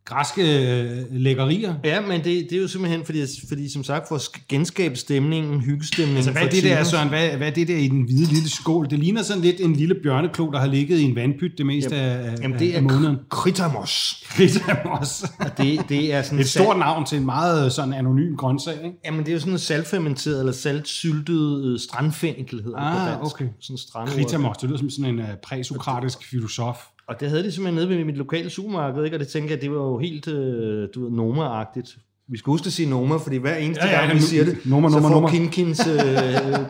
græske 0.06 0.42
øh, 0.82 0.90
lækkerier. 1.10 1.74
Ja, 1.84 2.00
men 2.00 2.24
det, 2.24 2.46
det 2.50 2.52
er 2.52 2.60
jo 2.60 2.68
simpelthen, 2.68 3.04
fordi, 3.04 3.22
fordi 3.48 3.72
som 3.72 3.84
sagt, 3.84 4.08
for 4.08 4.14
at 4.14 4.20
sk- 4.22 4.46
genskabe 4.48 4.96
stemningen, 4.96 5.60
hyggestemningen. 5.60 6.16
Altså, 6.16 6.32
hvad 6.32 6.42
er 6.42 6.48
det 6.48 6.62
der. 6.62 6.84
Søren? 6.84 7.08
Hvad, 7.08 7.28
hvad 7.28 7.46
er 7.46 7.50
det 7.52 7.68
der 7.68 7.76
i 7.76 7.88
den 7.88 8.02
hvide 8.02 8.32
lille 8.34 8.50
skål? 8.50 8.90
Det 8.90 8.98
ligner 8.98 9.22
sådan 9.22 9.42
lidt 9.42 9.60
en 9.60 9.72
lille 9.72 9.94
bjørneklo, 10.02 10.50
der 10.50 10.58
har 10.58 10.66
ligget 10.66 10.98
i 10.98 11.02
en 11.02 11.16
vandpyt 11.16 11.52
det 11.58 11.66
meste 11.66 11.96
af, 11.96 12.30
af, 12.30 12.34
Jamen, 12.42 12.58
det 12.58 12.72
af 12.72 12.78
er 12.78 12.82
måneden. 12.82 13.16
Kritamos. 13.30 14.24
Kritamos. 14.28 15.24
Det, 15.58 15.80
det 15.88 16.12
er 16.12 16.22
sådan 16.22 16.38
Et 16.38 16.48
stort 16.48 16.78
navn 16.78 17.06
til 17.06 17.18
en 17.18 17.24
meget 17.24 17.72
sådan 17.72 17.92
anonym 17.92 18.36
grøntsag, 18.36 18.74
ikke? 18.84 18.96
Jamen, 19.04 19.20
det 19.20 19.28
er 19.28 19.32
jo 19.32 19.38
sådan 19.40 19.52
en 19.52 19.58
saltfermenteret 19.58 20.38
eller 20.38 20.52
saltsyltet 20.52 21.64
øh, 21.64 21.78
strandfænkel, 21.80 22.62
hedder 22.62 22.78
det 22.78 22.86
Ah, 22.86 23.16
på 23.18 23.20
dansk. 23.20 23.34
okay. 23.34 23.46
Sådan 23.60 23.78
strandord. 23.78 24.14
Kritamos, 24.14 24.56
det 24.56 24.68
lyder 24.68 24.78
som 24.78 24.90
sådan 24.90 25.14
en 25.14 25.18
uh, 25.20 25.26
præsokratisk 25.42 26.18
filosof. 26.30 26.76
Og 27.08 27.20
det 27.20 27.28
havde 27.30 27.44
de 27.44 27.52
simpelthen 27.52 27.74
nede 27.74 27.88
ved 27.98 28.04
mit 28.04 28.16
lokale 28.16 28.50
supermarked, 28.50 29.04
ikke? 29.04 29.16
og 29.16 29.20
det 29.20 29.28
tænker 29.28 29.50
jeg, 29.50 29.60
det 29.62 29.70
var 29.70 29.76
jo 29.76 29.98
helt, 29.98 30.28
øh, 30.28 30.88
du 30.94 31.02
ved, 31.04 31.10
Noma-agtigt. 31.10 31.98
Vi 32.28 32.38
skal 32.38 32.50
huske 32.50 32.66
at 32.66 32.72
sige 32.72 32.90
Noma, 32.90 33.16
fordi 33.16 33.36
hver 33.36 33.56
eneste 33.56 33.84
Ja, 33.84 33.90
ja, 34.00 34.06
gang, 34.06 34.16
vi 34.16 34.20
siger 34.22 34.44
det, 34.44 34.58
Noma, 34.66 34.88
så 34.88 34.94
Noma, 34.96 35.08
får 35.08 35.14
Noma. 35.14 35.30
Kinkins 35.30 35.86
øh, 35.86 35.96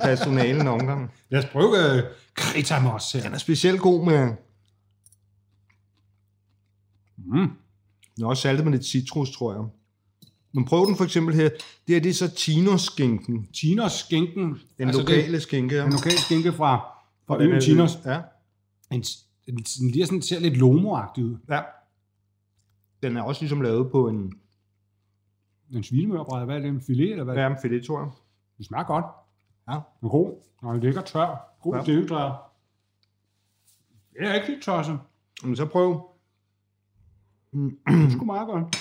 personale 0.08 0.60
en 0.60 0.66
omgang. 0.66 1.10
Lad 1.30 1.44
os 1.44 1.46
prøve 1.50 1.68
uh, 1.70 2.02
Kritamos 2.34 3.12
her. 3.12 3.22
Den 3.22 3.32
er 3.34 3.38
specielt 3.38 3.80
god 3.80 4.04
med, 4.04 4.32
Mm. 7.18 7.50
Den 8.16 8.24
er 8.24 8.28
også 8.28 8.42
saltet 8.42 8.64
med 8.64 8.72
lidt 8.72 8.84
citrus, 8.84 9.30
tror 9.30 9.52
jeg. 9.52 9.62
Men 10.54 10.64
prøv 10.64 10.86
den 10.86 10.96
for 10.96 11.04
eksempel 11.04 11.34
her. 11.34 11.48
Det 11.48 11.94
her, 11.94 12.00
det 12.00 12.10
er 12.10 12.14
så 12.14 12.28
Tinos-skinken. 12.34 13.48
Tinos 13.52 13.92
skinken. 13.92 14.54
Den 14.78 14.88
altså 14.88 15.00
lokale 15.00 15.32
Det, 15.32 15.42
skinke. 15.42 15.76
Ja. 15.76 15.84
en 15.84 15.92
lokal 15.92 16.18
skinke 16.18 16.52
fra, 16.52 16.76
fra 17.26 17.38
den 17.42 17.52
øen 17.52 17.60
Tinos. 17.60 17.98
Ja. 18.04 18.20
En, 18.92 19.04
en, 19.46 19.56
den 19.56 19.90
lige 19.90 20.06
sådan, 20.06 20.22
ser 20.22 20.40
lidt 20.40 20.56
lomo 20.56 20.96
ud. 21.18 21.38
ja. 21.48 21.62
Den 23.02 23.16
er 23.16 23.22
også 23.22 23.42
ligesom 23.42 23.60
lavet 23.60 23.90
på 23.90 24.08
en, 24.08 24.32
En 25.70 25.82
svinemørbræd, 25.82 26.44
hvad 26.44 26.56
er 26.56 26.60
det? 26.60 26.68
En 26.68 26.80
filet, 26.80 27.10
eller 27.10 27.24
hvad? 27.24 27.34
ja, 27.34 27.46
en 27.46 27.56
filet, 27.62 27.84
tror 27.86 28.00
jeg. 28.00 28.10
Det 28.58 28.66
smager 28.66 28.84
godt. 28.84 29.04
Ja. 29.68 29.72
Den 29.72 30.06
er 30.06 30.08
god. 30.10 30.34
Og 30.62 30.74
en 30.74 30.80
lækker 30.80 31.00
tør. 31.02 31.56
God 31.62 31.72
Ja. 31.74 31.78
ja. 31.78 31.82
stilletør. 31.84 32.52
Det 34.12 34.28
er 34.28 34.34
ikke 34.34 34.48
lidt 34.48 34.62
tosset. 34.62 34.98
Men 35.44 35.56
så 35.56 35.66
prøv. 35.66 36.10
Det 37.52 37.78
er 37.86 38.10
sgu 38.10 38.24
meget 38.24 38.46
godt. 38.48 38.76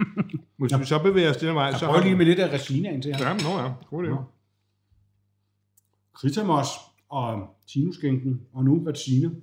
Hvis 0.58 0.78
vi 0.78 0.84
så 0.84 1.02
bevæger 1.02 1.30
os 1.30 1.36
den 1.36 1.54
vej, 1.54 1.72
så 1.72 1.78
Jeg 1.86 1.88
prøver 1.92 2.04
lige 2.04 2.16
med 2.16 2.24
lidt 2.26 2.38
af 2.38 2.52
resinaen 2.52 3.02
til 3.02 3.14
her. 3.14 3.28
Ja, 3.28 3.32
nå 3.34 3.62
ja. 3.62 3.72
God 3.90 4.04
idé. 4.04 4.08
Ja. 4.10 4.16
Kritamos 6.12 6.66
og 7.08 7.56
tinuskænken, 7.66 8.40
og 8.52 8.64
nu 8.64 8.84
Vatsine. 8.84 9.36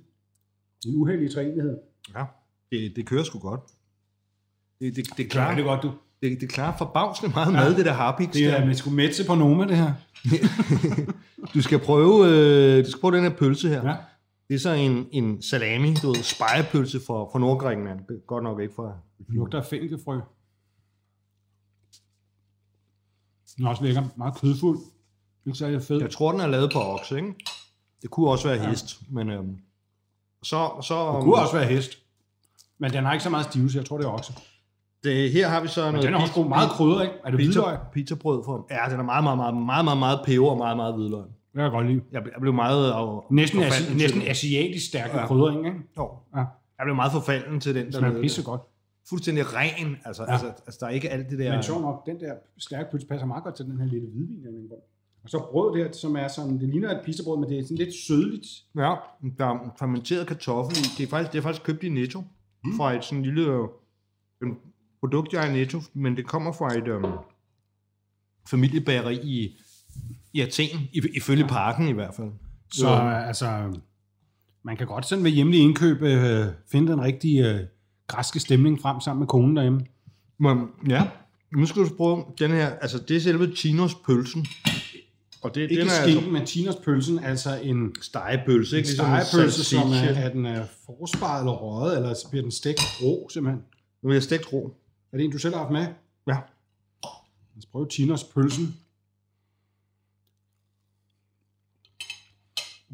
En 0.86 0.96
uheldig 0.96 1.34
træenighed. 1.34 1.76
Ja. 2.16 2.24
Det, 2.72 2.92
det 2.96 3.06
kører 3.06 3.24
sgu 3.24 3.38
godt. 3.38 3.60
Det, 4.80 4.96
det, 4.96 5.06
det, 5.16 5.30
Klarer 5.30 5.54
det 5.54 5.64
godt, 5.64 5.82
du. 5.82 5.92
det, 6.22 6.40
det 6.40 6.48
klarer 6.48 6.76
forbavsende 6.76 7.32
meget 7.34 7.52
mad, 7.52 7.76
det 7.76 7.84
der 7.84 7.92
harpix. 7.92 8.32
Det 8.32 8.46
er 8.46 8.66
med 8.66 8.74
sgu 8.74 8.90
mætte 8.90 9.24
på 9.26 9.34
Noma, 9.34 9.64
det 9.64 9.76
her. 9.76 9.92
Du 11.54 11.62
skal 11.62 11.78
prøve, 11.78 12.26
øh, 12.28 12.84
du 12.84 12.90
skal 12.90 13.00
prøve 13.00 13.16
den 13.16 13.22
her 13.22 13.36
pølse 13.36 13.68
her. 13.68 13.88
Ja. 13.88 13.96
Det 14.48 14.54
er 14.54 14.58
så 14.58 14.70
en, 14.70 15.06
en 15.12 15.42
salami, 15.42 15.94
du 15.94 16.06
ved, 16.06 16.22
spejepølse 16.22 17.00
fra, 17.06 17.14
fra 17.14 17.38
Nordgrækenland. 17.38 18.00
Godt 18.26 18.44
nok 18.44 18.60
ikke 18.60 18.74
fra... 18.74 18.96
Det 19.18 19.26
lugter 19.28 19.58
af 19.58 19.64
fænkefrø. 19.64 20.20
Den 23.56 23.64
er 23.64 23.68
også 23.68 23.84
lækker. 23.84 24.02
Meget 24.16 24.34
kødfuld. 24.40 24.78
Ikke 25.46 25.58
særlig 25.58 25.82
fed. 25.82 26.00
Jeg 26.00 26.10
tror, 26.10 26.32
den 26.32 26.40
er 26.40 26.46
lavet 26.46 26.70
på 26.72 26.78
okse, 26.78 27.16
ikke? 27.16 27.34
Det 28.02 28.10
kunne 28.10 28.30
også 28.30 28.48
være 28.48 28.68
hest, 28.68 29.00
men 29.10 29.30
øhm, 29.30 29.58
så... 30.44 30.68
så 30.82 31.12
Det 31.14 31.22
kunne 31.22 31.34
også 31.34 31.56
være 31.56 31.66
hest. 31.66 31.98
Men 32.78 32.92
den 32.92 33.04
har 33.04 33.12
ikke 33.12 33.22
så 33.22 33.30
meget 33.30 33.46
stivelse. 33.46 33.78
Jeg 33.78 33.86
tror, 33.86 33.96
det 33.98 34.04
er 34.06 34.10
okse. 34.10 34.32
det, 35.04 35.30
her 35.32 35.48
har 35.48 35.60
vi 35.62 35.68
så 35.68 35.84
Men 35.84 35.92
noget... 35.92 36.06
den 36.06 36.14
er 36.14 36.18
også 36.20 36.34
god. 36.34 36.48
Meget 36.48 36.70
krydder, 36.70 37.02
ikke? 37.02 37.14
Er 37.24 37.30
det 37.30 37.34
hvidløg? 37.34 37.64
pizza, 37.64 37.78
pizzabrød 37.92 38.44
for. 38.44 38.66
Ja, 38.70 38.90
den 38.90 39.00
er 39.00 39.04
meget, 39.04 39.24
meget, 39.24 39.38
meget, 39.38 39.54
meget, 39.56 39.84
meget, 39.84 39.98
meget 39.98 40.18
peber 40.24 40.50
og 40.50 40.58
meget, 40.58 40.76
meget 40.76 40.94
hvidløg. 40.94 41.22
Det 41.24 41.32
kan 41.54 41.62
jeg 41.62 41.70
godt 41.70 41.86
lide. 41.86 42.00
Jeg, 42.12 42.22
jeg 42.32 42.40
blev 42.40 42.52
meget... 42.54 42.90
Af, 42.92 43.20
Næsten, 43.30 43.62
forfalden 43.62 43.94
asi- 43.94 43.98
næsten 44.02 44.22
asiatisk 44.22 44.86
stærke 44.86 45.18
Ja. 45.18 45.26
kryddering, 45.26 45.66
ikke? 45.66 45.78
Jo. 45.98 46.10
Ja. 46.36 46.38
Jeg 46.78 46.84
blev 46.84 46.94
meget 46.94 47.12
forfalden 47.12 47.60
til 47.60 47.74
den. 47.74 47.84
Det 47.86 47.92
der 47.92 47.98
smager 47.98 48.20
pisse 48.20 48.42
godt. 48.42 48.60
Fuldstændig 49.08 49.54
ren. 49.54 49.96
Altså, 50.04 50.22
ja. 50.22 50.32
Altså, 50.32 50.46
altså, 50.46 50.78
der 50.80 50.86
er 50.86 50.90
ikke 50.90 51.10
alt 51.10 51.30
det 51.30 51.38
der... 51.38 51.52
Men 51.52 51.62
sjovt 51.62 51.80
nok, 51.82 52.06
den 52.06 52.20
der 52.20 52.32
stærke 52.58 52.90
pølse 52.90 53.06
passer 53.06 53.26
meget 53.26 53.44
godt 53.44 53.54
til 53.54 53.64
den 53.64 53.78
her 53.80 53.86
lille 53.86 54.08
hvidvin. 54.08 54.42
jeg. 54.44 54.78
Og 55.24 55.30
så 55.30 55.38
brød 55.52 55.78
der, 55.78 55.92
som 55.92 56.16
er 56.16 56.28
sådan, 56.28 56.60
det 56.60 56.68
ligner 56.68 56.90
et 56.90 57.00
pizzabrød, 57.04 57.38
men 57.38 57.50
det 57.50 57.58
er 57.58 57.62
sådan 57.62 57.76
lidt 57.76 57.94
sødligt. 57.94 58.46
Ja, 58.76 58.94
der 59.38 59.46
er 59.46 59.74
fermenteret 59.78 60.26
kartoffel 60.26 60.76
i. 60.78 60.82
Det 60.98 61.04
er 61.04 61.08
faktisk, 61.08 61.32
det 61.32 61.38
er 61.38 61.42
faktisk 61.42 61.64
købt 61.64 61.82
i 61.82 61.88
Netto. 61.88 62.22
Mm. 62.64 62.76
Fra 62.76 62.92
et 62.92 63.04
sådan 63.04 63.22
lille 63.22 63.42
øh, 63.42 63.60
en 64.42 64.56
produkt, 65.00 65.32
jeg 65.32 65.40
har 65.42 65.48
i 65.48 65.52
Netto, 65.52 65.80
men 65.94 66.16
det 66.16 66.26
kommer 66.26 66.52
fra 66.52 66.74
et 66.78 66.88
øhm, 66.88 67.12
familiebageri 68.50 69.16
i, 69.22 69.56
i 70.32 70.40
Athen, 70.40 70.80
i, 70.92 71.02
ifølge 71.16 71.44
parken 71.44 71.88
i 71.88 71.92
hvert 71.92 72.14
fald. 72.14 72.30
Så 72.72 72.88
Jo. 72.88 72.94
øh, 72.94 73.28
altså, 73.28 73.78
man 74.62 74.76
kan 74.76 74.86
godt 74.86 75.06
sådan 75.06 75.24
ved 75.24 75.30
hjemlig 75.30 75.60
indkøb 75.60 76.02
øh, 76.02 76.46
finde 76.72 76.92
den 76.92 77.00
rigtige 77.00 77.50
øh, 77.50 77.60
græske 78.06 78.40
stemning 78.40 78.80
frem 78.80 79.00
sammen 79.00 79.20
med 79.20 79.26
konen 79.28 79.56
derhjemme. 79.56 79.80
Men, 80.38 80.68
ja, 80.88 81.08
nu 81.56 81.66
skal 81.66 81.82
du 81.82 81.88
prøve 81.96 82.24
den 82.38 82.50
her, 82.50 82.68
altså 82.70 82.98
det 83.08 83.16
er 83.16 83.20
selve 83.20 83.56
Chinos 83.56 83.94
pølsen. 83.94 84.46
Og 85.44 85.54
det, 85.54 85.60
Ikke 85.60 85.80
den 85.80 85.88
er 85.88 85.92
skinken, 86.02 86.16
altså 86.16 86.30
men 86.30 86.46
Tinos 86.46 86.76
pølsen, 86.76 87.18
altså 87.18 87.60
en 87.62 87.94
stegepølse, 88.00 88.76
ikke? 88.76 88.88
Ligesom 88.88 89.06
en 89.06 89.24
stegepølse, 89.24 89.64
som 89.64 89.92
er, 89.92 90.24
er 90.24 90.28
den 90.28 90.46
er 90.46 90.66
forsparet 90.86 91.40
eller 91.40 91.52
røget, 91.52 91.96
eller 91.96 92.14
så 92.14 92.30
bliver 92.30 92.42
den 92.42 92.52
stegt 92.52 92.80
rå 93.02 93.28
simpelthen. 93.28 93.64
Nu 94.02 94.12
jeg 94.12 94.22
stegt 94.22 94.52
rå. 94.52 94.74
Er 95.12 95.16
det 95.16 95.24
en, 95.24 95.32
du 95.32 95.38
selv 95.38 95.54
har 95.54 95.62
haft 95.62 95.72
med? 95.72 95.86
Ja. 96.26 96.32
Lad 96.32 97.58
os 97.58 97.66
prøve 97.66 97.88
Tinos 97.88 98.24
pølsen. 98.24 98.76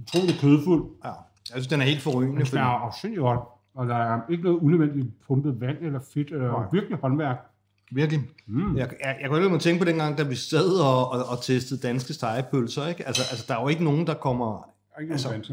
Utrolig 0.03 0.35
kødfuld. 0.41 0.91
Ja. 1.05 1.09
Jeg 1.09 1.17
synes, 1.51 1.67
den 1.67 1.81
er 1.81 1.85
helt 1.85 2.03
forrygende. 2.03 2.39
Den 2.39 2.47
smager 2.47 2.67
afsindig 2.67 3.19
godt. 3.19 3.41
Og 3.75 3.87
der 3.87 3.97
er 3.97 4.21
ikke 4.31 4.45
noget 4.45 4.59
unødvendigt 4.59 5.07
pumpet 5.27 5.61
vand 5.61 5.79
eller 5.79 6.01
fedt. 6.15 6.31
Eller 6.31 6.53
Nej. 6.53 6.69
virkelig 6.73 6.99
håndværk. 6.99 7.50
Virkelig. 7.91 8.21
Mm. 8.47 8.77
Jeg, 8.77 8.91
jeg, 9.01 9.17
jeg 9.21 9.31
kunne 9.31 9.45
ikke 9.45 9.59
tænke 9.59 9.79
på 9.79 9.85
dengang, 9.85 10.19
da 10.19 10.23
vi 10.23 10.35
sad 10.35 10.69
og, 10.81 11.11
og, 11.11 11.25
og 11.25 11.43
testede 11.43 11.81
danske 11.81 12.13
stegepølser. 12.13 12.87
Ikke? 12.87 13.07
Altså, 13.07 13.23
altså, 13.31 13.45
der 13.49 13.57
er 13.57 13.63
jo 13.63 13.69
ikke 13.69 13.85
nogen, 13.85 14.07
der 14.07 14.15
kommer 14.15 14.71
Ikke 15.01 15.13
Altså, 15.13 15.29
vand, 15.29 15.45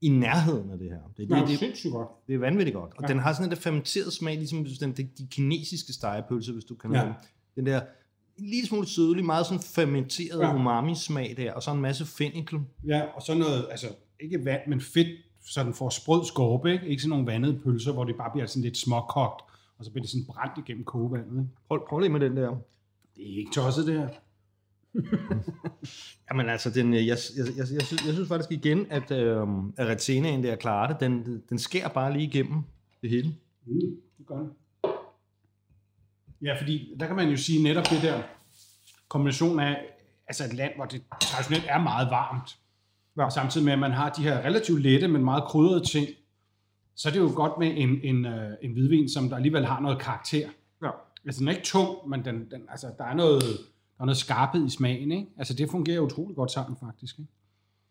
i 0.00 0.08
nærheden 0.08 0.70
af 0.70 0.78
det 0.78 0.88
her. 0.90 0.98
Det, 1.16 1.28
det 1.28 1.38
er 1.38 1.46
det, 1.46 1.60
det, 1.84 1.92
godt. 1.92 2.08
det 2.26 2.34
er 2.34 2.38
vanvittigt 2.38 2.74
godt. 2.74 2.92
Og 2.96 3.02
Ja. 3.02 3.08
den 3.08 3.18
har 3.18 3.32
sådan 3.32 3.52
en 3.52 3.56
fermenteret 3.56 4.12
smag, 4.12 4.36
ligesom 4.36 4.62
hvis 4.62 4.78
den, 4.78 4.92
de, 4.92 5.08
de 5.18 5.26
kinesiske 5.30 5.92
stegepølser, 5.92 6.52
hvis 6.52 6.64
du 6.64 6.74
kan 6.74 6.94
Ja. 6.94 7.12
Den 7.56 7.66
der 7.66 7.80
en 8.38 8.46
lille 8.46 8.66
smule 8.66 8.86
sødlig, 8.86 9.24
meget 9.24 9.46
sådan 9.46 9.60
fermenteret 9.60 10.40
ja. 10.40 10.54
umami-smag 10.54 11.34
der, 11.36 11.52
og 11.52 11.62
så 11.62 11.70
en 11.70 11.80
masse 11.80 12.06
fennikel. 12.06 12.58
Ja, 12.86 13.02
og 13.14 13.22
så 13.22 13.34
noget, 13.34 13.66
altså 13.70 13.86
ikke 14.20 14.44
vand, 14.44 14.60
men 14.68 14.80
fedt, 14.80 15.08
så 15.46 15.64
den 15.64 15.74
får 15.74 15.90
sprød 15.90 16.24
skorpe, 16.24 16.72
ikke? 16.72 16.86
Ikke 16.86 17.02
sådan 17.02 17.10
nogle 17.10 17.26
vandede 17.26 17.58
pølser, 17.64 17.92
hvor 17.92 18.04
det 18.04 18.16
bare 18.16 18.30
bliver 18.32 18.46
sådan 18.46 18.62
lidt 18.62 18.78
småkogt, 18.78 19.44
og 19.78 19.84
så 19.84 19.90
bliver 19.90 20.02
det 20.02 20.10
sådan 20.10 20.26
brændt 20.26 20.58
igennem 20.58 20.84
kogevandet. 20.84 21.38
Ikke? 21.40 21.50
Prøv, 21.68 21.88
prøv 21.88 21.98
lige 21.98 22.12
med 22.12 22.20
den 22.20 22.36
der. 22.36 22.48
Det 23.16 23.32
er 23.32 23.38
ikke 23.38 23.50
tosset, 23.54 23.86
det 23.86 23.94
her. 23.98 24.08
Jamen 26.30 26.48
altså, 26.48 26.70
den, 26.70 26.94
jeg, 26.94 27.06
jeg, 27.06 27.16
jeg, 27.36 27.46
jeg, 27.56 27.66
jeg, 27.74 27.82
synes, 27.82 28.06
jeg 28.06 28.14
synes 28.14 28.28
faktisk 28.28 28.50
igen, 28.52 28.86
at, 28.90 29.10
øh, 29.10 29.46
at 29.76 29.86
Retzenaen 29.88 30.44
der 30.44 30.56
klarer 30.56 30.86
det. 30.92 31.00
Den, 31.00 31.42
den 31.48 31.58
skærer 31.58 31.88
bare 31.88 32.12
lige 32.12 32.24
igennem 32.24 32.62
det 33.02 33.10
hele. 33.10 33.34
Mm, 33.66 33.80
det 34.18 34.26
gør 34.26 34.38
den. 34.38 34.50
Ja, 36.42 36.60
fordi 36.60 36.94
der 37.00 37.06
kan 37.06 37.16
man 37.16 37.28
jo 37.28 37.36
sige 37.36 37.62
netop 37.62 37.84
det 37.90 38.02
der 38.02 38.22
kombination 39.08 39.60
af 39.60 39.76
altså 40.28 40.44
et 40.44 40.52
land, 40.52 40.72
hvor 40.76 40.84
det 40.84 41.02
traditionelt 41.20 41.64
er 41.68 41.78
meget 41.78 42.10
varmt, 42.10 42.58
Ja. 43.16 43.24
og 43.24 43.32
samtidig 43.32 43.64
med, 43.64 43.72
at 43.72 43.78
man 43.78 43.92
har 43.92 44.10
de 44.10 44.22
her 44.22 44.38
relativt 44.38 44.82
lette, 44.82 45.08
men 45.08 45.24
meget 45.24 45.44
krydrede 45.44 45.84
ting, 45.84 46.06
så 46.96 47.08
er 47.08 47.12
det 47.12 47.20
jo 47.20 47.30
godt 47.34 47.52
med 47.58 47.72
en, 47.76 48.00
en, 48.02 48.26
øh, 48.26 48.50
en 48.62 48.72
hvidvin, 48.72 49.08
som 49.08 49.28
der 49.28 49.36
alligevel 49.36 49.64
har 49.66 49.80
noget 49.80 49.98
karakter. 49.98 50.48
Ja. 50.82 50.90
Altså, 51.26 51.38
den 51.40 51.48
er 51.48 51.52
ikke 51.52 51.64
tung, 51.64 52.08
men 52.08 52.24
den, 52.24 52.34
den, 52.34 52.62
altså, 52.70 52.86
der, 52.98 53.04
er 53.04 53.14
noget, 53.14 53.42
der 53.96 54.00
er 54.00 54.04
noget 54.04 54.16
skarphed 54.16 54.66
i 54.66 54.70
smagen. 54.70 55.12
Ikke? 55.12 55.26
Altså, 55.38 55.54
det 55.54 55.70
fungerer 55.70 56.00
utrolig 56.00 56.36
godt 56.36 56.50
sammen, 56.52 56.76
faktisk. 56.86 57.18
Ikke? 57.18 57.30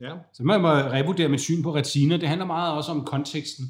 Ja. 0.02 0.12
Så 0.34 0.44
man 0.44 0.62
må 0.62 0.68
revurdere 0.68 1.30
mit 1.30 1.42
syn 1.42 1.64
på 1.64 1.76
retina. 1.76 2.18
Det 2.18 2.28
handler 2.30 2.46
meget 2.46 2.74
også 2.74 2.92
om 2.92 3.06
konteksten. 3.06 3.66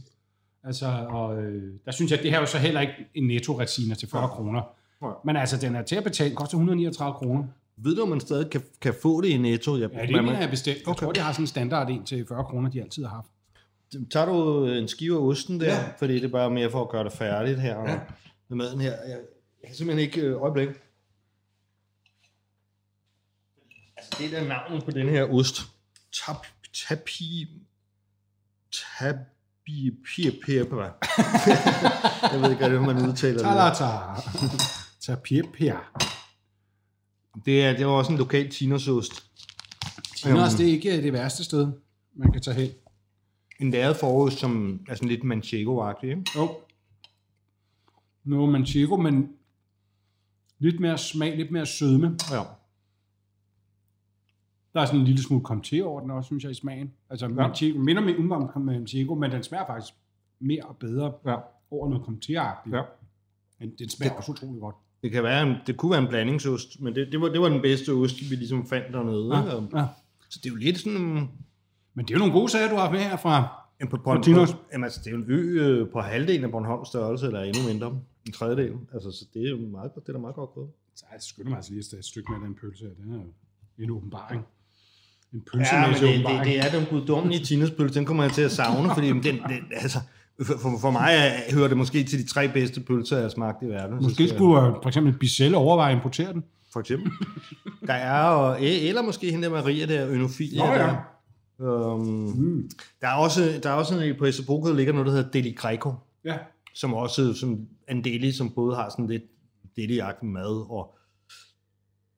Altså, 0.63 1.05
og 1.09 1.43
øh, 1.43 1.73
der 1.85 1.91
synes 1.91 2.11
jeg, 2.11 2.19
at 2.19 2.23
det 2.23 2.31
her 2.31 2.37
er 2.37 2.41
jo 2.41 2.47
så 2.47 2.57
heller 2.57 2.81
ikke 2.81 2.93
en 3.15 3.27
netto 3.27 3.59
retina 3.59 3.95
til 3.95 4.07
40 4.09 4.27
kroner. 4.27 4.61
Nej. 5.01 5.11
Men 5.25 5.35
altså, 5.35 5.57
den 5.57 5.75
er 5.75 5.81
til 5.81 5.95
at 5.95 6.03
betale, 6.03 6.35
koster 6.35 6.57
139 6.57 7.13
kroner. 7.13 7.43
Ved 7.77 7.95
du, 7.95 8.01
om 8.01 8.09
man 8.09 8.19
stadig 8.19 8.49
kan, 8.49 8.61
kan 8.81 8.93
få 9.01 9.21
det 9.21 9.27
i 9.29 9.37
Netto? 9.37 9.77
Jeg, 9.77 9.89
Ja, 9.93 10.01
det 10.01 10.11
man- 10.11 10.25
mener 10.25 10.39
jeg 10.39 10.49
bestemt. 10.49 10.77
Jeg 10.77 10.87
Okay. 10.87 11.05
tror, 11.05 11.11
de 11.11 11.19
har 11.19 11.31
sådan 11.31 11.43
en 11.43 11.47
standard 11.47 11.89
en 11.89 12.03
til 12.03 12.25
40 12.27 12.43
kroner, 12.43 12.69
de 12.69 12.81
altid 12.81 13.03
har 13.05 13.15
haft. 13.15 13.27
Tager 14.11 14.25
du 14.25 14.65
en 14.65 14.87
skive 14.87 15.15
af 15.15 15.21
osten 15.21 15.59
der? 15.59 15.65
Ja. 15.65 15.93
Fordi 15.97 16.13
det 16.15 16.23
er 16.23 16.27
bare 16.27 16.51
mere 16.51 16.71
for 16.71 16.81
at 16.81 16.89
gøre 16.89 17.03
det 17.03 17.13
færdigt 17.13 17.61
her. 17.61 17.79
Ja. 17.79 17.99
Med 18.49 18.57
maden 18.57 18.81
her. 18.81 18.91
Jeg, 18.91 19.19
jeg 19.61 19.67
kan 19.67 19.75
simpelthen 19.75 20.07
ikke... 20.07 20.21
Øh, 20.21 20.41
øjeblik. 20.41 20.69
Altså, 23.97 24.11
det 24.19 24.37
er 24.37 24.47
navnet 24.47 24.85
på 24.85 24.91
den 24.91 25.09
her 25.09 25.23
ost. 25.23 25.61
Tap, 26.25 26.45
tapi... 26.87 27.47
Tabi... 28.71 29.91
Pia, 30.05 30.31
Jeg 32.31 32.41
ved 32.41 32.49
ikke, 32.49 32.67
hvordan 32.67 32.81
man 32.81 33.09
udtaler 33.09 33.33
det. 33.33 33.41
Talata. 33.41 33.85
Tapirpia. 35.05 35.77
Det 37.45 37.65
er, 37.65 37.77
det 37.77 37.85
var 37.85 37.91
også 37.91 38.11
en 38.11 38.17
lokal 38.17 38.49
tinersost. 38.49 39.23
Tinos, 40.17 40.53
det 40.53 40.67
er 40.67 40.71
ikke 40.71 41.01
det 41.01 41.13
værste 41.13 41.43
sted, 41.43 41.67
man 42.15 42.31
kan 42.31 42.41
tage 42.41 42.55
hen. 42.55 42.69
En 43.59 43.71
lavet 43.71 43.95
forost, 43.95 44.39
som 44.39 44.79
er 44.87 44.95
sådan 44.95 45.09
lidt 45.09 45.23
manchego-agtig. 45.23 46.09
Ikke? 46.09 46.23
Jo. 46.35 46.49
Nu 48.23 48.45
manchego, 48.45 48.95
men 48.95 49.29
lidt 50.59 50.79
mere 50.79 50.97
smag, 50.97 51.37
lidt 51.37 51.51
mere 51.51 51.65
sødme. 51.65 52.17
Ja. 52.31 52.41
Der 54.73 54.81
er 54.81 54.85
sådan 54.85 54.99
en 54.99 55.05
lille 55.05 55.23
smule 55.23 55.45
comté 55.49 55.81
over 55.81 56.01
den 56.01 56.11
også, 56.11 56.27
synes 56.27 56.43
jeg, 56.43 56.51
i 56.51 56.55
smagen. 56.55 56.93
Altså, 57.09 57.25
ja. 57.25 57.31
manchego, 57.33 57.79
minder 57.79 58.01
mig 58.01 58.13
umiddelbart 58.13 58.55
om 58.55 58.61
manchego, 58.61 59.15
men 59.15 59.31
den 59.31 59.43
smager 59.43 59.65
faktisk 59.65 59.93
mere 60.39 60.63
og 60.63 60.77
bedre 60.77 61.13
ja. 61.25 61.35
over 61.71 61.89
noget 61.89 62.03
comté-agtigt. 62.03 62.75
Ja. 62.75 62.81
Men 63.59 63.73
den 63.79 63.89
smager 63.89 64.13
også 64.13 64.31
utrolig 64.31 64.61
godt. 64.61 64.75
Det, 65.03 65.11
kan 65.11 65.23
være 65.23 65.43
en, 65.43 65.55
det 65.67 65.77
kunne 65.77 65.91
være 65.91 66.01
en 66.01 66.07
blandingsost, 66.07 66.81
men 66.81 66.95
det, 66.95 67.11
det, 67.11 67.21
var, 67.21 67.27
det 67.27 67.41
var 67.41 67.49
den 67.49 67.61
bedste 67.61 67.89
ost, 67.89 68.15
vi 68.29 68.35
ligesom 68.35 68.65
fandt 68.65 68.93
dernede. 68.93 69.37
Ja. 69.37 69.79
ja. 69.79 69.87
Så 70.29 70.39
det 70.43 70.49
er 70.49 70.53
jo 70.53 70.55
lidt 70.55 70.77
sådan... 70.77 71.29
Men 71.95 72.05
det 72.05 72.11
er 72.11 72.15
jo 72.15 72.19
nogle 72.19 72.33
gode 72.33 72.49
sager, 72.51 72.69
du 72.69 72.75
har 72.75 72.91
med 72.91 72.99
her 72.99 73.17
fra 73.17 73.47
Jamen, 73.79 73.89
på 73.91 73.97
Bornholm, 73.97 74.23
Tinos? 74.23 74.55
jamen, 74.71 74.83
altså, 74.83 74.99
det 75.03 75.07
er 75.07 75.11
jo 75.11 75.17
en 75.17 75.25
ø 75.27 75.37
øh, 75.63 75.89
på 75.93 76.01
halvdelen 76.01 76.43
af 76.43 76.51
Bornholms 76.51 76.87
størrelse, 76.87 77.25
eller 77.25 77.41
endnu 77.41 77.61
mindre, 77.67 77.87
en 78.25 78.31
tredjedel. 78.31 78.71
Altså, 78.93 79.11
så 79.11 79.25
det 79.33 79.45
er 79.45 79.49
jo 79.49 79.57
meget, 79.57 79.93
godt- 79.93 80.03
det 80.07 80.09
er 80.09 80.13
da 80.13 80.19
meget 80.19 80.35
godt 80.35 80.49
gået. 80.53 80.69
Så 80.95 81.05
jeg 81.13 81.21
skynder 81.21 81.49
mig 81.49 81.57
altså 81.57 81.71
lige 81.71 81.79
at 81.79 81.85
tage 81.89 81.99
et 81.99 82.05
stykke 82.05 82.31
med 82.31 82.47
den 82.47 82.55
pølse 82.61 82.83
her. 82.83 82.91
Den 83.03 83.13
er 83.13 83.17
jo 83.17 83.83
en 83.83 83.91
åbenbaring. 83.91 84.41
En 85.33 85.43
pølse 85.53 85.75
Ja, 85.75 85.87
men 85.87 85.95
det, 85.95 86.45
det, 86.45 86.59
er 86.59 86.71
den 86.79 86.85
guddommelige 86.89 87.45
Tinas-pølse, 87.45 87.95
den 87.95 88.05
kommer 88.05 88.23
jeg 88.23 88.31
til 88.31 88.41
at 88.41 88.51
savne, 88.51 88.89
fordi 88.93 89.07
den, 89.07 89.23
den, 89.23 89.39
altså, 89.71 89.99
for, 90.43 90.69
for, 90.81 90.91
mig 90.91 91.09
er, 91.13 91.53
hører 91.55 91.67
det 91.67 91.77
måske 91.77 92.03
til 92.03 92.19
de 92.19 92.27
tre 92.27 92.49
bedste 92.49 92.81
pølser, 92.81 93.15
jeg 93.15 93.23
har 93.23 93.29
smagt 93.29 93.63
i 93.63 93.65
verden. 93.65 94.03
Måske 94.03 94.27
skulle 94.29 94.61
øh, 94.61 94.73
for 94.83 94.87
eksempel 94.87 95.13
Bicelle 95.13 95.57
overveje 95.57 95.91
at 95.91 95.95
importere 95.95 96.33
den. 96.33 96.43
For 96.73 96.79
eksempel. 96.79 97.11
Der 97.87 97.93
er, 97.93 98.21
og, 98.21 98.63
eller 98.63 99.01
måske 99.01 99.31
hende 99.31 99.43
der 99.43 99.53
Maria, 99.53 99.85
der 99.85 100.07
Ønofilia. 100.09 100.65
Nå 100.65 100.71
ja. 100.71 100.79
der. 100.79 100.95
Um, 101.59 101.99
mm. 102.37 102.69
der, 103.01 103.07
er 103.07 103.15
også, 103.15 103.59
der 103.63 103.69
er 103.69 103.73
også 103.73 103.99
en, 104.01 104.15
på 104.17 104.25
Esaboka, 104.25 104.69
der 104.69 104.75
ligger 104.75 104.93
noget, 104.93 105.07
der 105.07 105.13
hedder 105.13 105.31
Deli 105.31 105.51
Greco, 105.51 105.93
Ja. 106.25 106.37
som 106.73 106.93
også 106.93 107.33
som 107.33 107.67
en 107.89 108.03
deli, 108.03 108.31
som 108.31 108.49
både 108.49 108.75
har 108.75 108.89
sådan 108.89 109.07
lidt 109.07 109.23
deli 109.75 110.01
mad 110.21 110.69
og, 110.69 110.95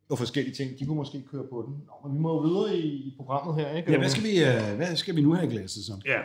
og 0.09 0.17
forskellige 0.17 0.55
ting. 0.55 0.79
De 0.79 0.85
kunne 0.85 0.95
måske 0.97 1.23
køre 1.31 1.43
på 1.49 1.63
den. 1.67 1.75
Nå, 1.87 2.07
men 2.07 2.17
vi 2.17 2.21
må 2.21 2.33
jo 2.33 2.39
videre 2.47 2.77
i, 2.77 2.87
i 2.87 3.13
programmet 3.17 3.55
her, 3.65 3.77
ikke? 3.77 3.91
Ja, 3.91 3.97
hvad 3.97 4.09
skal 4.09 4.23
vi, 4.23 4.43
øh, 4.43 4.75
hvad 4.75 4.95
skal 4.95 5.15
vi 5.15 5.21
nu 5.21 5.33
have 5.33 5.47
i 5.47 5.51
glasset 5.55 5.83
så? 5.85 5.93
Ja. 6.05 6.19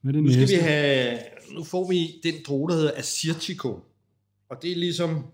Hvad 0.00 0.14
er 0.14 0.16
det 0.16 0.22
Nu 0.24 0.30
skal 0.30 0.40
næste? 0.40 0.56
vi 0.56 0.62
have, 0.62 1.18
nu 1.54 1.64
får 1.64 1.88
vi 1.88 2.20
den 2.22 2.34
droge, 2.46 2.70
der 2.70 2.74
hedder 2.76 2.92
Assyrtiko. 2.96 3.80
Og 4.50 4.62
det 4.62 4.72
er 4.72 4.76
ligesom, 4.76 5.24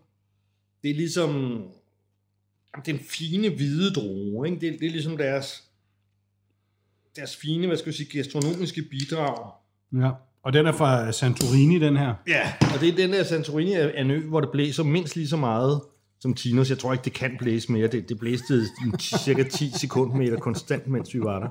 det 0.83 0.91
er 0.91 0.95
ligesom 0.95 1.63
den 2.87 2.99
fine 2.99 3.49
hvide 3.49 3.91
droge, 3.93 4.49
ikke? 4.49 4.61
Det, 4.61 4.81
det 4.81 4.87
er 4.87 4.91
ligesom 4.91 5.17
deres, 5.17 5.69
deres 7.17 7.37
fine, 7.37 7.67
hvad 7.67 7.77
skal 7.77 7.91
jeg 7.91 7.95
sige, 7.95 8.19
gastronomiske 8.19 8.83
bidrag. 8.91 9.53
Ja. 9.93 10.11
Og 10.43 10.53
den 10.53 10.67
er 10.67 10.73
fra 10.73 11.13
Santorini, 11.13 11.79
den 11.79 11.97
her. 11.97 12.15
Ja, 12.29 12.53
og 12.75 12.81
det 12.81 12.89
er 12.89 12.97
den 12.97 13.13
der 13.13 13.25
Santorini 13.25 13.73
er 13.73 13.89
en 13.89 14.11
ø, 14.11 14.21
hvor 14.21 14.41
det 14.41 14.51
blæser 14.53 14.83
mindst 14.83 15.17
lige 15.17 15.29
så 15.29 15.37
meget 15.37 15.81
som 16.21 16.35
Tinos. 16.35 16.71
Jeg 16.71 16.79
tror 16.79 16.93
ikke, 16.93 17.05
det 17.05 17.13
kan 17.13 17.37
blæse 17.39 17.73
mere. 17.73 17.89
Det, 17.89 18.09
det 18.09 18.19
blæste 18.19 18.63
cirka 19.01 19.43
10 19.43 19.71
sekundmeter 19.71 20.39
konstant, 20.39 20.87
mens 20.87 21.15
vi 21.15 21.21
var 21.21 21.39
der. 21.41 21.49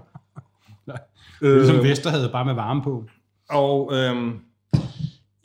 Nej. 0.85 0.99
Det 1.39 1.51
er 1.51 1.55
ligesom 1.55 1.75
Øh, 1.75 1.83
Vesterhavet, 1.83 2.31
bare 2.31 2.45
med 2.45 2.53
varme 2.53 2.83
på. 2.83 3.05
Og 3.49 3.93
øhm, 3.93 4.39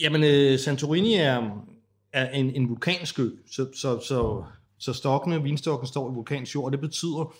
jamen, 0.00 0.24
øh, 0.24 0.58
Santorini 0.58 1.14
er, 1.14 1.64
er 2.12 2.30
en, 2.30 2.50
en 2.54 2.68
vulkansk 2.68 3.20
ø, 3.20 3.28
så, 3.50 3.66
så, 3.74 4.00
så, 4.08 4.44
så 4.78 4.92
stokkene, 4.92 5.42
vinstokken 5.42 5.88
står 5.88 6.10
i 6.10 6.14
vulkansk 6.14 6.54
jord, 6.54 6.64
og 6.64 6.72
det 6.72 6.80
betyder, 6.80 7.34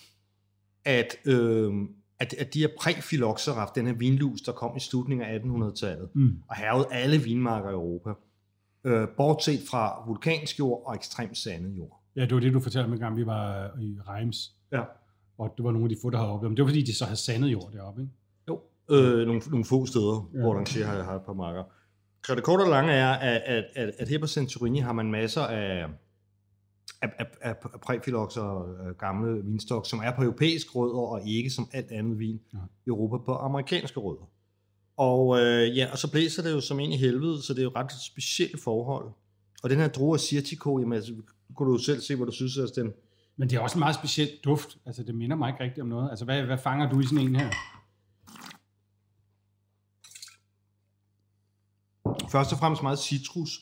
at, 0.84 1.16
øhm, 1.24 1.88
at, 2.20 2.34
at 2.38 2.54
de 2.54 2.60
her 2.60 2.68
præfiloxera, 2.80 3.72
den 3.74 3.86
her 3.86 3.92
vinlus, 3.94 4.40
der 4.40 4.52
kom 4.52 4.76
i 4.76 4.80
slutningen 4.80 5.26
af 5.26 5.38
1800-tallet, 5.38 6.08
Mm. 6.14 6.36
og 6.48 6.56
hervede 6.56 6.86
alle 6.90 7.18
vinmarker 7.18 7.68
i 7.68 7.72
Europa, 7.72 8.10
øh, 8.84 9.08
bortset 9.16 9.60
fra 9.70 10.04
vulkansk 10.06 10.58
jord 10.58 10.82
og 10.86 10.94
ekstremt 10.94 11.36
sandet 11.38 11.76
jord. 11.76 12.02
Ja, 12.16 12.20
det 12.22 12.34
var 12.34 12.40
det, 12.40 12.52
du 12.52 12.60
fortalte 12.60 12.90
mig, 12.90 12.98
gang 12.98 13.16
vi 13.16 13.26
var 13.26 13.70
i 13.80 13.98
Reims. 14.08 14.52
Ja. 14.72 14.80
Og 15.38 15.54
det 15.56 15.64
var 15.64 15.70
nogle 15.72 15.84
af 15.84 15.88
de 15.88 15.96
få, 16.02 16.10
der 16.10 16.18
havde 16.18 16.30
oplevet. 16.30 16.50
Men 16.50 16.56
det 16.56 16.62
var 16.64 16.68
fordi, 16.68 16.82
de 16.82 16.94
så 16.96 17.04
havde 17.04 17.16
sandet 17.16 17.48
jord 17.48 17.72
deroppe, 17.72 18.02
ikke? 18.02 18.12
Jo. 18.48 18.60
Øh, 18.90 19.26
nogle, 19.26 19.42
nogle 19.50 19.64
få 19.64 19.86
steder, 19.86 20.30
Ja. 20.34 20.40
hvor 20.40 20.54
Lancier 20.54 20.86
har, 20.86 21.02
har 21.02 21.14
et 21.14 21.22
par 21.22 21.32
marker. 21.32 21.62
Så 22.26 22.34
det 22.34 22.42
korte 22.44 22.62
og 22.62 22.68
lange 22.68 22.92
er, 22.92 23.10
at, 23.12 23.42
at, 23.46 23.64
at, 23.76 23.90
at 23.98 24.08
her 24.08 24.18
på 24.18 24.26
Santorini 24.26 24.78
har 24.78 24.92
man 24.92 25.10
masser 25.10 25.42
af, 25.42 25.86
af, 27.02 27.12
af, 27.18 27.26
af, 27.40 27.54
af 27.72 27.80
præfilokser 27.80 28.42
og 28.42 28.96
gamle 28.98 29.44
vinstok, 29.44 29.86
som 29.86 29.98
er 29.98 30.16
på 30.16 30.22
europæisk 30.22 30.74
rødder, 30.74 30.98
og 30.98 31.28
ikke 31.28 31.50
som 31.50 31.68
alt 31.72 31.90
andet 31.90 32.18
vin 32.18 32.40
Ja. 32.52 32.58
i 32.58 32.88
Europa 32.88 33.24
på 33.24 33.34
amerikanske 33.34 34.00
rødder. 34.00 34.30
Og, 34.96 35.40
øh, 35.40 35.76
ja, 35.76 35.92
og 35.92 35.98
så 35.98 36.10
blæser 36.10 36.42
det 36.42 36.52
jo 36.52 36.60
som 36.60 36.80
ind 36.80 36.92
i 36.92 36.96
helvede, 36.96 37.42
så 37.42 37.54
det 37.54 37.60
er 37.60 37.64
jo 37.64 37.72
ret 37.76 37.92
specielle 37.92 38.58
forhold. 38.58 39.12
Og 39.62 39.70
den 39.70 39.78
her 39.78 39.88
druer 39.88 40.16
Sirtico, 40.16 40.78
jamen 40.78 40.92
altså, 40.92 41.14
kunne 41.54 41.72
du 41.72 41.78
selv 41.78 42.00
se, 42.00 42.16
hvad 42.16 42.26
du 42.26 42.32
synes, 42.32 42.58
at 42.58 42.70
den, 42.76 42.92
Men 43.36 43.50
det 43.50 43.56
er 43.56 43.60
også 43.60 43.78
en 43.78 43.80
meget 43.80 43.94
speciel 43.94 44.28
duft. 44.44 44.78
Altså, 44.86 45.02
det 45.02 45.14
minder 45.14 45.36
mig 45.36 45.48
ikke 45.48 45.64
rigtigt 45.64 45.82
om 45.82 45.88
noget. 45.88 46.10
Altså, 46.10 46.24
hvad, 46.24 46.42
hvad 46.42 46.58
fanger 46.58 46.90
du 46.90 47.00
i 47.00 47.04
sådan 47.04 47.18
en 47.18 47.36
her? 47.36 47.50
først 52.30 52.52
og 52.52 52.58
fremmest 52.58 52.82
meget 52.82 52.98
citrus, 52.98 53.60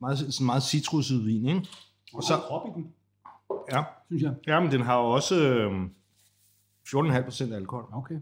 meget, 0.00 0.18
sådan 0.18 0.46
meget 0.46 0.62
citruset 0.62 1.26
vin, 1.26 1.46
ikke? 1.46 1.66
Og 2.14 2.22
så- 2.22 2.34
op 2.34 2.66
i 2.68 2.70
den, 2.74 2.92
Ja. 3.72 3.84
synes 4.06 4.22
jeg. 4.22 4.34
Ja, 4.46 4.60
men 4.60 4.70
den 4.72 4.80
har 4.80 4.98
jo 4.98 5.04
også 5.10 5.34
øh, 5.48 5.72
14,5 6.84 7.22
procent 7.24 7.54
alkohol. 7.54 7.84
Okay. 7.92 8.14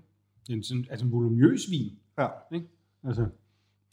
Det 0.47 0.59
er 0.59 0.63
sådan, 0.63 0.87
altså 0.91 1.07
en 1.07 1.13
voluminøs 1.13 1.61
vin. 1.71 1.93
Ja. 2.19 2.27
Ikke? 2.53 2.67
Altså, 3.05 3.27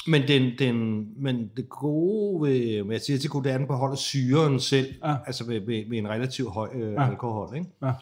Men, 0.07 0.27
den, 0.27 0.59
den, 0.59 1.07
men 1.23 1.51
det 1.57 1.69
gode 1.69 2.41
ved, 2.49 2.83
ved 2.83 2.95
Assyrtiko, 2.95 3.39
det 3.41 3.49
er, 3.49 3.53
at 3.53 3.59
den 3.59 3.67
beholder 3.67 3.95
syren 3.95 4.59
selv, 4.59 4.93
Ja. 5.03 5.15
altså 5.25 5.45
ved, 5.45 5.59
ved, 5.59 5.89
ved 5.89 5.97
en 5.97 6.07
relativt 6.09 6.51
høj 6.51 6.69
øh, 6.73 6.93
Ja. 6.93 7.09
alkohol. 7.09 7.55
Ikke? 7.55 7.67
Ja. 7.81 7.93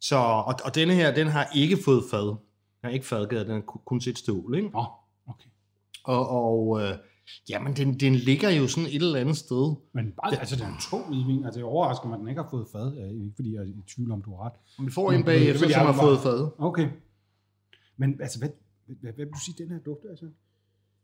Så, 0.00 0.16
og, 0.16 0.54
og 0.64 0.74
denne 0.74 0.94
her, 0.94 1.14
den 1.14 1.26
har 1.26 1.48
ikke 1.54 1.78
fået 1.84 2.04
fad. 2.10 2.26
Den 2.28 2.36
har 2.84 2.90
ikke 2.90 3.06
fadgade, 3.06 3.44
den 3.44 3.50
har 3.52 3.60
kun- 3.60 4.00
set 4.00 4.18
stål. 4.18 4.54
Ikke? 4.56 4.68
nå, 4.68 4.84
okay. 5.26 5.48
Og, 6.04 6.28
og 6.28 6.82
øh, 6.82 6.94
jamen, 7.48 7.76
den, 7.76 8.00
den 8.00 8.14
ligger 8.14 8.50
jo 8.50 8.68
sådan 8.68 8.88
et 8.88 8.94
eller 9.02 9.18
andet 9.20 9.36
sted. 9.36 9.74
Men 9.94 10.12
bare, 10.12 10.38
altså, 10.40 10.56
det 10.56 10.62
er 10.62 10.76
tung 10.90 11.06
hvidvin. 11.08 11.44
Altså, 11.44 11.60
jeg 11.60 11.64
overrasker 11.66 12.08
mig, 12.08 12.14
at 12.14 12.20
den 12.20 12.28
ikke 12.28 12.42
har 12.42 12.50
fået 12.50 12.66
fad. 12.72 13.10
Ikke 13.24 13.32
fordi 13.36 13.54
jeg 13.54 13.60
er 13.60 13.66
i 13.66 13.74
tvivl 13.94 14.10
om, 14.12 14.22
du 14.22 14.30
har 14.36 14.44
ret. 14.46 14.52
Vi 14.86 14.90
får 14.92 15.12
en 15.12 15.24
bagefter, 15.24 15.66
det 15.66 15.74
er 15.74 15.78
som 15.78 15.86
har 15.86 15.92
jeg- 15.92 16.02
fået 16.02 16.20
fad. 16.20 16.50
Okay. 16.58 16.88
Men 17.96 18.20
altså, 18.20 18.38
hvad, 18.38 18.48
hvad, 18.86 18.96
hvad 19.12 19.24
vil 19.24 19.32
du 19.34 19.40
sige, 19.44 19.54
den 19.64 19.70
her 19.72 19.78
dufter? 19.78 20.08
Altså? 20.10 20.26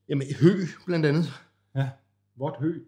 Jamen, 0.08 0.26
hø 0.40 0.64
blandt 0.86 1.06
andet. 1.06 1.24
Ja. 1.76 1.88
Vort 2.36 2.56
hø. 2.60 2.78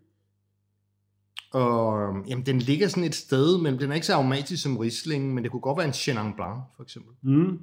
Og 1.52 2.14
jamen, 2.28 2.46
den 2.46 2.58
ligger 2.58 2.88
sådan 2.88 3.04
et 3.04 3.14
sted, 3.14 3.58
men 3.58 3.80
den 3.80 3.90
er 3.90 3.94
ikke 3.94 4.06
så 4.06 4.14
aromatisk 4.14 4.62
som 4.62 4.76
Riesling, 4.76 5.34
men 5.34 5.44
det 5.44 5.50
kunne 5.50 5.60
godt 5.60 5.78
være 5.78 5.86
en 5.86 5.92
Chenin 5.92 6.32
Blanc, 6.34 6.60
for 6.76 6.82
eksempel. 6.82 7.14
Mm. 7.22 7.58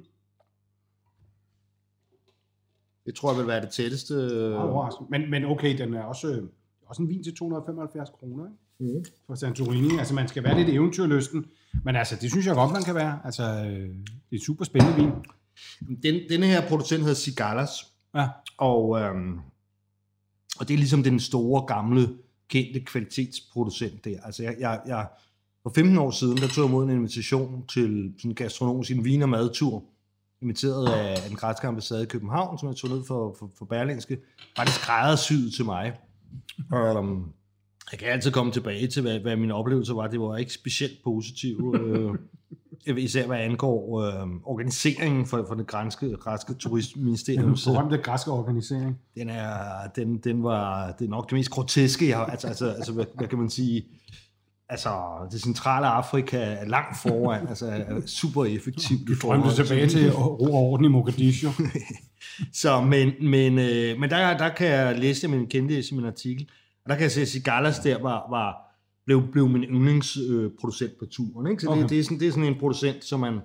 Det 3.06 3.14
tror 3.14 3.30
jeg 3.32 3.38
vil 3.38 3.46
være 3.46 3.60
det 3.60 3.70
tætteste. 3.70 4.14
Meget. 4.14 4.94
Men, 5.10 5.30
men 5.30 5.44
okay, 5.44 5.78
den 5.78 5.94
er 5.94 6.02
også, 6.02 6.28
øh, 6.28 6.42
også 6.86 7.02
en 7.02 7.08
vin 7.08 7.24
til 7.24 7.34
275 7.36 8.10
kroner, 8.10 8.44
ikke? 8.44 8.94
Mm. 8.98 9.04
For 9.26 9.34
Santorini. 9.34 9.98
Altså, 9.98 10.14
man 10.14 10.28
skal 10.28 10.44
være 10.44 10.58
lidt 10.58 10.68
eventyrlysten. 10.68 11.44
Men 11.84 11.96
altså, 11.96 12.16
det 12.20 12.30
synes 12.30 12.46
jeg 12.46 12.54
godt, 12.54 12.72
man 12.72 12.82
kan 12.82 12.94
være. 12.94 13.18
Altså, 13.24 13.42
øh, 13.42 13.88
det 13.88 13.92
er 14.32 14.36
et 14.36 14.42
super 14.42 14.64
spændende 14.64 14.96
vin. 14.96 15.10
Den, 16.02 16.20
denne 16.30 16.46
her 16.46 16.68
producent 16.68 17.00
hedder 17.00 17.14
Cigalas, 17.14 17.70
Ja. 18.14 18.28
og, 18.58 19.00
øhm, 19.00 19.38
og 20.60 20.68
det 20.68 20.74
er 20.74 20.78
ligesom 20.78 21.02
den 21.02 21.20
store, 21.20 21.66
gamle, 21.66 22.08
kendte 22.48 22.80
kvalitetsproducent 22.80 24.04
der. 24.04 24.16
Altså, 24.24 24.42
jeg, 24.42 24.56
jeg, 24.60 24.80
jeg, 24.86 25.06
for 25.62 25.72
15 25.74 25.98
år 25.98 26.10
siden, 26.10 26.36
der 26.36 26.48
tog 26.48 26.64
jeg 26.64 26.68
imod 26.68 26.84
en 26.84 26.90
invitation 26.90 27.64
til 27.66 28.14
sådan 28.18 28.30
en 28.30 28.34
gastronomisk 28.34 28.90
en 28.90 29.04
vin- 29.04 29.22
og 29.22 29.28
madtur, 29.28 29.84
inviteret 30.42 30.88
af 30.88 31.16
den 31.28 31.36
græske 31.36 31.66
ambassade 31.66 32.02
i 32.02 32.06
København, 32.06 32.58
som 32.58 32.68
jeg 32.68 32.76
tog 32.76 32.90
ned 32.90 33.04
for, 33.06 33.36
for, 33.38 33.50
for 33.58 33.64
Berlingske, 33.64 34.18
var 34.56 34.64
det 34.64 34.72
skræddersyet 34.72 35.54
til 35.54 35.64
mig. 35.64 35.92
Og, 36.70 36.96
um, 36.96 37.32
jeg 37.92 37.98
kan 37.98 38.08
altid 38.08 38.30
komme 38.30 38.52
tilbage 38.52 38.86
til, 38.86 39.02
hvad, 39.02 39.18
hvad 39.18 39.36
min 39.36 39.50
oplevelse 39.50 39.94
var. 39.94 40.06
Det 40.06 40.20
var 40.20 40.36
ikke 40.36 40.52
specielt 40.52 40.98
positiv, 41.04 41.74
øh, 41.80 42.14
især 43.04 43.26
hvad 43.26 43.38
angår 43.38 44.00
øh, 44.00 44.28
organiseringen 44.44 45.26
for, 45.26 45.44
for 45.48 45.54
det 45.54 45.66
græske, 45.66 46.16
græske 46.16 46.54
turistministerium. 46.54 47.54
Den 47.64 47.74
berømte 47.74 47.98
græske 47.98 48.30
organisering. 48.30 48.98
Den 49.14 49.28
er, 49.28 49.54
den, 49.96 50.18
den 50.18 50.42
var, 50.42 50.92
det 50.92 51.04
er 51.04 51.08
nok 51.08 51.30
det 51.30 51.36
mest 51.36 51.50
groteske, 51.50 52.08
jeg 52.08 52.16
har, 52.16 52.26
altså, 52.26 52.46
altså, 52.48 52.70
altså 52.70 52.92
hvad, 52.92 53.04
hvad 53.14 53.28
kan 53.28 53.38
man 53.38 53.50
sige, 53.50 53.84
altså 54.72 54.90
det 55.32 55.42
centrale 55.42 55.86
Afrika 55.86 56.36
er 56.36 56.64
langt 56.64 56.98
foran, 57.02 57.48
altså 57.48 57.66
er 57.66 58.00
super 58.06 58.44
effektivt. 58.44 59.08
Du 59.08 59.14
drømte 59.22 59.54
tilbage 59.54 59.88
til 59.88 60.12
ro 60.12 60.44
og 60.44 60.54
orden 60.54 60.84
i 60.84 60.88
Mogadishu. 60.88 61.50
Så, 62.52 62.80
men, 62.80 63.12
men, 63.20 63.58
øh, 63.58 64.00
men 64.00 64.10
der, 64.10 64.38
der 64.38 64.48
kan 64.48 64.66
jeg 64.66 64.98
læse 64.98 65.28
min 65.28 65.46
kendte 65.46 65.78
i 65.78 65.94
min 65.94 66.04
artikel, 66.04 66.48
og 66.84 66.90
der 66.90 66.94
kan 66.94 67.02
jeg 67.02 67.10
se, 67.10 67.20
at 67.20 67.28
Cigalas 67.28 67.78
der 67.78 68.02
var, 68.02 68.30
var, 68.30 68.56
blev, 69.06 69.32
blev 69.32 69.48
min 69.48 69.64
yndlingsproducent 69.64 70.92
på 70.98 71.06
turen. 71.06 71.50
Ikke? 71.50 71.62
Så 71.62 71.68
okay. 71.68 71.82
Det, 71.82 71.90
det, 71.90 71.98
er 71.98 72.04
sådan, 72.04 72.20
det 72.20 72.28
er 72.28 72.30
sådan 72.30 72.44
en 72.44 72.58
producent, 72.58 73.04
som 73.04 73.20
man, 73.20 73.40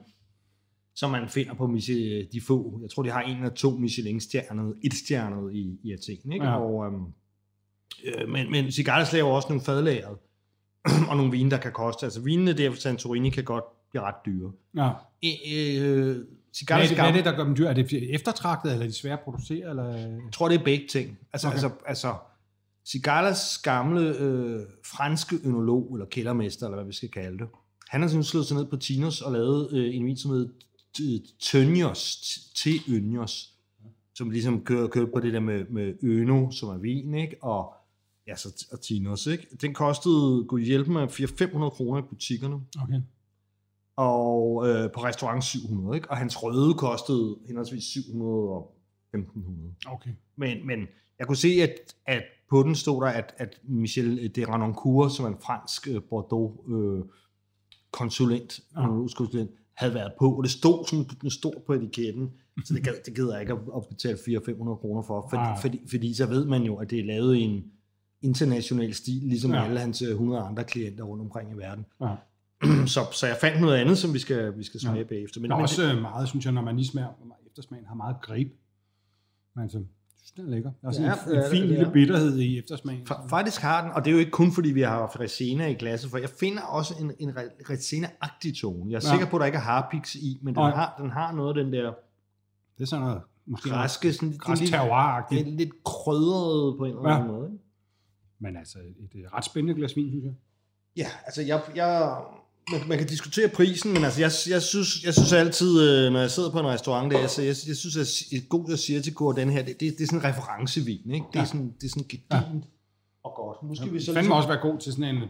som 0.95 1.11
man 1.11 1.29
finder 1.29 1.53
på 1.53 1.67
Michelin, 1.67 2.25
de 2.31 2.41
få, 2.41 2.79
jeg 2.81 2.89
tror, 2.89 3.03
de 3.03 3.11
har 3.11 3.21
en 3.21 3.37
eller 3.37 3.49
to 3.49 3.69
Michelin-stjernede, 3.69 4.73
et 4.83 4.93
stjernet 4.93 5.53
i, 5.53 5.79
i 5.83 5.91
Athen. 5.91 6.31
Ikke? 6.33 6.45
Ja. 6.45 6.59
Og, 6.59 6.85
øhm, 6.85 7.05
øh, 8.05 8.29
men, 8.29 8.51
men 8.51 8.71
Cigalas 8.71 9.13
laver 9.13 9.29
også 9.29 9.47
nogle 9.49 9.63
fadlager, 9.63 10.15
og 11.09 11.17
nogle 11.17 11.31
vine, 11.31 11.51
der 11.51 11.57
kan 11.57 11.71
koste. 11.71 12.05
Altså 12.05 12.21
vinene 12.21 12.53
der 12.53 12.69
fra 12.71 12.77
Santorini 12.77 13.29
kan 13.29 13.43
godt 13.43 13.63
blive 13.89 14.03
ret 14.03 14.15
dyre. 14.25 14.51
Ja. 14.75 14.89
Øh, 15.25 15.31
øh, 15.81 16.15
Hvad, 16.67 16.77
er 16.77 16.81
det, 16.87 16.95
hvad 16.97 17.05
er 17.05 17.11
det, 17.11 17.25
der 17.25 17.35
gør 17.35 17.43
dem 17.43 17.55
dyr? 17.55 17.67
Er 17.67 17.73
det 17.73 18.13
eftertragtet, 18.15 18.71
eller 18.71 18.85
er 18.85 18.89
de 18.89 18.95
svære 18.95 19.13
at 19.13 19.19
producere? 19.19 19.69
Eller? 19.69 19.95
Jeg 19.95 20.19
tror, 20.33 20.47
det 20.49 20.59
er 20.59 20.63
begge 20.63 20.87
ting. 20.87 21.17
Altså, 21.33 21.47
Okay. 21.47 21.55
altså, 21.55 21.69
altså 21.85 22.13
Cigalas 22.85 23.57
gamle 23.63 24.01
øh, 24.19 24.59
franske 24.85 25.35
ønolog, 25.43 25.93
eller 25.93 26.05
kældermester, 26.05 26.65
eller 26.65 26.75
hvad 26.77 26.85
vi 26.85 26.93
skal 26.93 27.09
kalde 27.09 27.37
det, 27.37 27.47
han 27.89 28.01
har 28.01 28.07
sådan 28.07 28.23
slået 28.23 28.45
sig 28.45 28.57
ned 28.57 28.65
på 28.65 28.77
Tinos 28.77 29.21
og 29.21 29.31
lavet 29.31 29.69
øh, 29.73 29.95
en 29.95 30.05
vin, 30.05 30.17
som 30.17 30.31
hedder 30.31 30.49
Tønjos, 31.41 32.17
til 32.55 32.79
Ønjos, 32.89 33.53
som 34.15 34.29
ligesom 34.29 34.63
kører, 34.63 34.87
kører 34.87 35.07
på 35.13 35.19
det 35.19 35.33
der 35.33 35.39
med, 35.39 35.65
med 35.69 35.93
Øno, 36.03 36.51
som 36.51 36.69
er 36.69 36.77
vin, 36.77 37.13
ikke? 37.13 37.35
Og, 37.41 37.73
ja, 38.27 38.35
så, 38.35 38.65
og 38.71 38.81
Tinos, 38.81 39.27
ikke? 39.27 39.47
Den 39.61 39.73
kostede, 39.73 40.45
kunne 40.47 40.63
hjælpe 40.63 40.91
mig, 40.91 41.03
400-500 41.09 41.69
kroner 41.69 41.99
i 41.99 42.03
butikkerne, 42.09 42.55
Okay. 42.83 43.01
og 43.95 44.67
øh, 44.69 44.91
på 44.91 45.03
restaurant 45.03 45.43
700, 45.43 45.95
ikke? 45.97 46.11
Og 46.11 46.17
hans 46.17 46.43
røde 46.43 46.73
kostede 46.73 47.37
henholdsvis 47.47 47.83
700 47.83 48.31
og 48.33 48.75
1500. 49.13 49.73
Okay. 49.87 50.09
Men, 50.35 50.67
men 50.67 50.79
jeg 51.19 51.27
kunne 51.27 51.35
se, 51.37 51.47
at, 51.47 51.95
at 52.05 52.23
på 52.49 52.63
den 52.63 52.75
stod 52.75 53.01
der, 53.01 53.07
at, 53.07 53.33
at 53.37 53.59
Michel 53.63 54.35
de 54.35 54.45
Ranoncourt, 54.47 55.11
som 55.11 55.25
er 55.25 55.29
en 55.29 55.37
fransk 55.45 55.87
øh, 55.87 56.01
Bordeaux-konsulent, 56.09 58.59
Ja. 58.75 58.81
øh, 58.81 58.87
konsulent, 59.09 59.51
havde 59.73 59.93
været 59.93 60.11
på, 60.19 60.37
og 60.37 60.43
det 60.43 60.51
stod 60.51 60.85
sådan 60.87 61.29
stod 61.29 61.53
på 61.65 61.73
etiketten, 61.73 62.31
så 62.65 62.73
det, 62.73 62.87
det 63.05 63.15
gider 63.15 63.31
jeg 63.33 63.41
ikke 63.41 63.53
at, 63.53 63.59
at 63.75 63.83
betale 63.89 64.17
400-500 64.17 64.75
kroner 64.75 65.01
for, 65.01 65.27
fordi, 65.29 65.41
Nej. 65.41 65.61
fordi, 65.61 65.81
fordi 65.89 66.13
så 66.13 66.25
ved 66.25 66.45
man 66.45 66.63
jo, 66.63 66.75
at 66.75 66.89
det 66.89 66.99
er 66.99 67.03
lavet 67.03 67.35
i 67.35 67.39
en 67.41 67.63
international 68.21 68.93
stil, 68.93 69.21
ligesom 69.23 69.51
Ja. 69.51 69.57
ja. 69.57 69.65
alle 69.65 69.79
hans 69.79 70.01
øh, 70.01 70.09
100 70.09 70.41
andre 70.41 70.63
klienter 70.63 71.03
rundt 71.03 71.21
omkring 71.23 71.51
i 71.51 71.57
verden. 71.57 71.85
Ja. 72.01 72.15
så, 72.95 72.99
så 73.11 73.27
jeg 73.27 73.37
fandt 73.41 73.61
noget 73.61 73.75
andet, 73.75 73.97
som 73.97 74.13
vi 74.13 74.19
skal, 74.19 74.57
vi 74.57 74.63
skal 74.63 74.79
smage 74.79 74.95
Ja. 74.95 75.01
ja. 75.01 75.07
bagefter. 75.07 75.41
Men, 75.41 75.49
Der 75.49 75.55
er 75.55 75.59
men 75.59 75.63
også 75.63 75.93
øh, 75.93 76.01
meget, 76.01 76.27
synes 76.29 76.45
jeg, 76.45 76.53
når 76.53 76.61
man 76.61 76.75
lige 76.75 76.87
smager, 76.87 77.07
eftersmagen 77.47 77.85
har 77.85 77.95
meget 77.95 78.15
greb. 78.21 78.47
Men 79.55 79.63
altså, 79.63 79.77
den 80.37 80.45
er 80.45 80.49
lækker. 80.49 80.71
Der 80.81 80.87
er 80.87 80.91
sådan 80.91 81.07
Ja, 81.07 81.13
en, 81.13 81.33
ja, 81.39 81.45
en 81.45 81.51
fin 81.51 81.61
det 81.61 81.69
lille 81.69 81.85
er. 81.85 81.91
bitterhed 81.91 82.37
i 82.37 82.59
eftersmagen. 82.59 83.01
Fa- 83.09 83.27
Faktisk 83.29 83.61
har 83.61 83.81
den, 83.83 83.91
og 83.91 84.05
det 84.05 84.11
er 84.11 84.13
jo 84.13 84.19
ikke 84.19 84.31
kun 84.31 84.51
fordi, 84.51 84.71
vi 84.71 84.81
har 84.81 84.89
haft 84.99 85.19
Resena 85.19 85.67
i 85.67 85.73
glasset, 85.73 86.09
for 86.11 86.17
jeg 86.17 86.29
finder 86.39 86.61
også 86.61 86.93
en, 86.99 87.11
en 87.19 87.29
Re- 87.29 87.71
Resena-agtig 87.71 88.61
tone. 88.61 88.91
Jeg 88.91 88.97
er 88.97 89.01
Ja. 89.03 89.09
ja. 89.09 89.13
sikker 89.15 89.29
på, 89.29 89.35
at 89.37 89.39
der 89.39 89.45
ikke 89.45 89.55
er 89.57 89.61
harpiks 89.61 90.15
i, 90.15 90.39
men 90.41 90.55
den, 90.55 90.61
Nej. 90.63 90.71
har, 90.75 90.95
den 91.01 91.09
har 91.09 91.31
noget 91.31 91.57
af 91.57 91.63
den 91.63 91.73
der 91.73 91.93
Det 92.77 92.83
er 92.83 92.85
sådan 92.85 93.05
noget, 93.05 93.21
måske 93.45 93.69
græske, 93.69 94.13
sådan, 94.13 94.33
græs 94.37 94.59
lidt, 95.31 95.47
lidt, 95.57 95.83
krydret 95.85 96.77
på 96.77 96.85
en 96.85 96.91
eller 96.91 97.09
Ja. 97.09 97.15
anden 97.15 97.31
måde. 97.31 97.47
Ikke? 97.51 97.63
Men 98.39 98.57
altså, 98.57 98.77
et, 98.79 99.19
et 99.19 99.33
ret 99.33 99.45
spændende 99.45 99.79
glas 99.79 99.95
vin, 99.95 100.09
synes 100.09 100.23
jeg. 100.23 100.33
Ja, 100.97 101.07
altså 101.25 101.41
jeg, 101.41 101.61
jeg 101.75 102.17
man, 102.71 102.87
man 102.87 102.97
kan 102.97 103.07
diskutere 103.07 103.47
prisen, 103.47 103.93
men 103.93 104.03
altså 104.03 104.19
jeg, 104.21 104.31
jeg, 104.49 104.61
synes, 104.61 105.03
jeg 105.03 105.13
synes 105.13 105.33
altid, 105.33 105.89
øh, 105.89 106.13
når 106.13 106.19
jeg 106.19 106.31
sidder 106.31 106.51
på 106.51 106.59
en 106.59 106.65
restaurant 106.65 107.11
der, 107.13 107.27
så 107.27 107.41
jeg, 107.41 107.55
jeg 107.67 107.75
synes, 107.75 107.97
at 107.97 108.37
et 108.37 108.49
god, 108.49 108.65
jeg 108.69 108.79
siger 108.79 109.01
til 109.01 109.13
Kurt, 109.15 109.35
den 109.35 109.49
her, 109.49 109.63
det, 109.65 109.79
det, 109.79 109.97
det 109.97 110.01
er 110.03 110.05
sådan 110.07 110.19
en 110.19 110.25
referencevin, 110.25 111.11
ikke? 111.11 111.25
Det 111.33 111.35
er 111.35 111.39
Ja. 111.39 111.45
sådan, 111.45 111.73
det 111.81 111.83
er 111.83 111.89
sådan 111.89 112.07
gedigent 112.09 112.65
ja. 112.65 112.67
og 113.23 113.33
godt. 113.35 113.63
Nu 113.63 113.75
skal 113.75 113.93
vi 113.93 113.99
så 113.99 114.13
fandme 114.13 114.35
også 114.35 114.47
være 114.49 114.61
god 114.61 114.79
til 114.79 114.91
sådan 114.93 115.15
en 115.15 115.23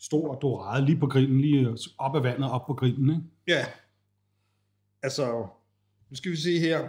stor 0.00 0.34
dorade 0.34 0.84
lige 0.86 0.98
på 0.98 1.06
grillen, 1.06 1.40
lige 1.40 1.76
op 1.98 2.16
af 2.16 2.22
vandet, 2.22 2.50
op 2.50 2.66
på 2.66 2.74
grillen, 2.74 3.10
ikke? 3.10 3.22
Ja. 3.48 3.66
Altså, 5.02 5.46
nu 6.10 6.16
skal 6.16 6.30
vi 6.32 6.36
se 6.36 6.58
her. 6.58 6.88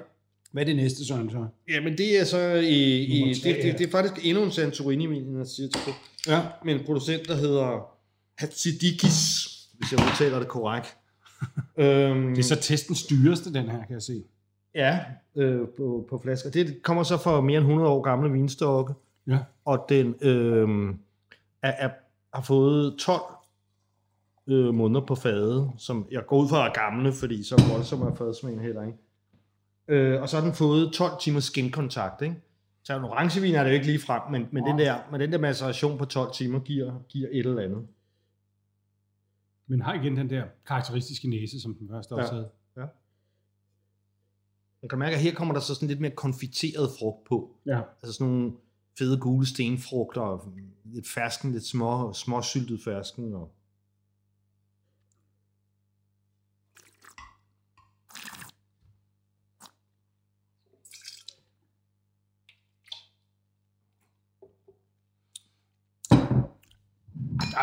Hvad 0.53 0.63
er 0.63 0.65
det 0.65 0.75
næste, 0.75 1.05
Søren, 1.05 1.29
så? 1.31 1.45
Jamen 1.69 1.97
det 1.97 2.19
er 2.19 2.23
så 2.23 2.39
i, 2.53 2.99
i 3.03 3.33
det, 3.33 3.43
det, 3.63 3.79
det, 3.79 3.87
er 3.87 3.91
faktisk 3.91 4.25
endnu 4.25 4.43
en 4.43 4.51
Santorini-vin, 4.51 5.37
jeg 5.37 5.47
siger 5.47 5.69
til 5.69 5.81
dig. 5.85 5.93
Ja. 6.27 6.41
Med 6.65 6.73
en 6.75 6.85
producent, 6.85 7.27
der 7.27 7.35
hedder 7.35 7.87
Hatsidikis, 8.37 9.49
hvis 9.77 9.91
jeg 9.91 9.99
udtaler 9.99 10.39
det 10.39 10.47
korrekt. 10.47 10.97
øhm, 11.77 12.29
Det 12.29 12.37
er 12.39 12.43
så 12.43 12.55
testens 12.55 13.03
dyreste, 13.03 13.53
den 13.53 13.69
her, 13.69 13.77
kan 13.85 13.93
jeg 13.93 14.01
se. 14.01 14.23
Ja, 14.75 14.99
øh, 15.35 15.59
på, 15.77 16.05
på 16.09 16.19
flasker. 16.23 16.49
Det 16.49 16.81
kommer 16.83 17.03
så 17.03 17.17
fra 17.17 17.41
mere 17.41 17.57
end 17.57 17.65
100 17.65 17.89
år 17.89 18.01
gamle 18.01 18.31
vinstokke, 18.31 18.93
Ja. 19.27 19.39
og 19.65 19.85
den 19.89 20.15
øh, 20.21 20.89
er, 21.61 21.71
er, 21.71 21.89
har 22.33 22.41
fået 22.43 22.95
12 22.99 23.21
øh, 24.47 24.73
måneder 24.73 25.05
på 25.05 25.15
fade, 25.15 25.71
som 25.77 26.07
jeg 26.11 26.25
går 26.27 26.37
ud 26.43 26.49
fra 26.49 26.67
er 26.69 26.73
gamle, 26.73 27.13
fordi 27.13 27.43
så 27.43 27.63
voldsom 27.71 28.01
er 28.01 28.15
fadsmagen 28.15 28.59
heller 28.59 28.81
ikke. 28.83 28.97
Øh, 29.87 30.21
og 30.21 30.29
så 30.29 30.37
har 30.37 30.45
den 30.45 30.53
fået 30.53 30.93
12 30.93 31.11
timers 31.21 31.43
skinkontakt, 31.43 32.21
ikke? 32.21 32.35
Så 32.83 32.97
en 32.97 33.03
orangevin 33.03 33.55
er 33.55 33.63
det 33.63 33.69
jo 33.69 33.73
ikke 33.73 33.85
lige 33.85 33.99
frem, 33.99 34.21
men, 34.31 34.47
men, 34.51 34.63
den, 34.63 34.79
der, 34.79 34.99
men 35.11 35.21
den 35.21 35.31
der 35.31 35.37
maceration 35.37 35.97
på 35.97 36.05
12 36.05 36.33
timer 36.33 36.59
giver, 36.59 36.99
giver 37.09 37.29
et 37.31 37.45
eller 37.45 37.61
andet. 37.61 37.87
Men 39.67 39.81
har 39.81 39.93
igen 39.93 40.17
den 40.17 40.29
der 40.29 40.43
karakteristiske 40.67 41.29
næse, 41.29 41.61
som 41.61 41.75
den 41.75 41.89
første 41.89 42.11
også 42.13 42.33
Ja. 42.33 42.35
havde. 42.35 42.49
Man 44.81 44.89
kan 44.89 44.99
mærke, 44.99 45.15
at 45.15 45.21
her 45.21 45.33
kommer 45.33 45.53
der 45.53 45.61
så 45.61 45.75
sådan 45.75 45.87
lidt 45.87 45.99
mere 45.99 46.11
konfiteret 46.11 46.89
frugt 46.99 47.23
på. 47.23 47.55
Ja. 47.65 47.81
Altså 48.03 48.17
sådan 48.17 48.33
nogle 48.33 48.51
fede 48.97 49.19
gule 49.19 49.47
stenfrugter, 49.47 50.21
og 50.21 50.53
lidt 50.83 51.07
fersken, 51.09 51.51
lidt 51.51 51.65
små, 51.65 52.13
små 52.13 52.41
syltet 52.41 52.83
fersken. 52.83 53.33
Og... 53.33 53.51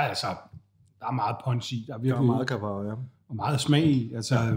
er 0.00 0.08
altså, 0.08 0.26
der 1.00 1.06
er 1.06 1.12
meget 1.12 1.36
punch 1.44 1.72
i. 1.72 1.84
Der 1.86 1.92
er 1.92 1.96
Der 1.96 2.02
virkelig 2.02 2.22
er 2.22 2.26
meget 2.26 2.46
kapar, 2.48 2.82
ja. 2.82 2.92
og 3.28 3.36
meget 3.36 3.60
smag 3.60 3.84
i. 3.84 4.14
Altså, 4.14 4.34
ja. 4.34 4.50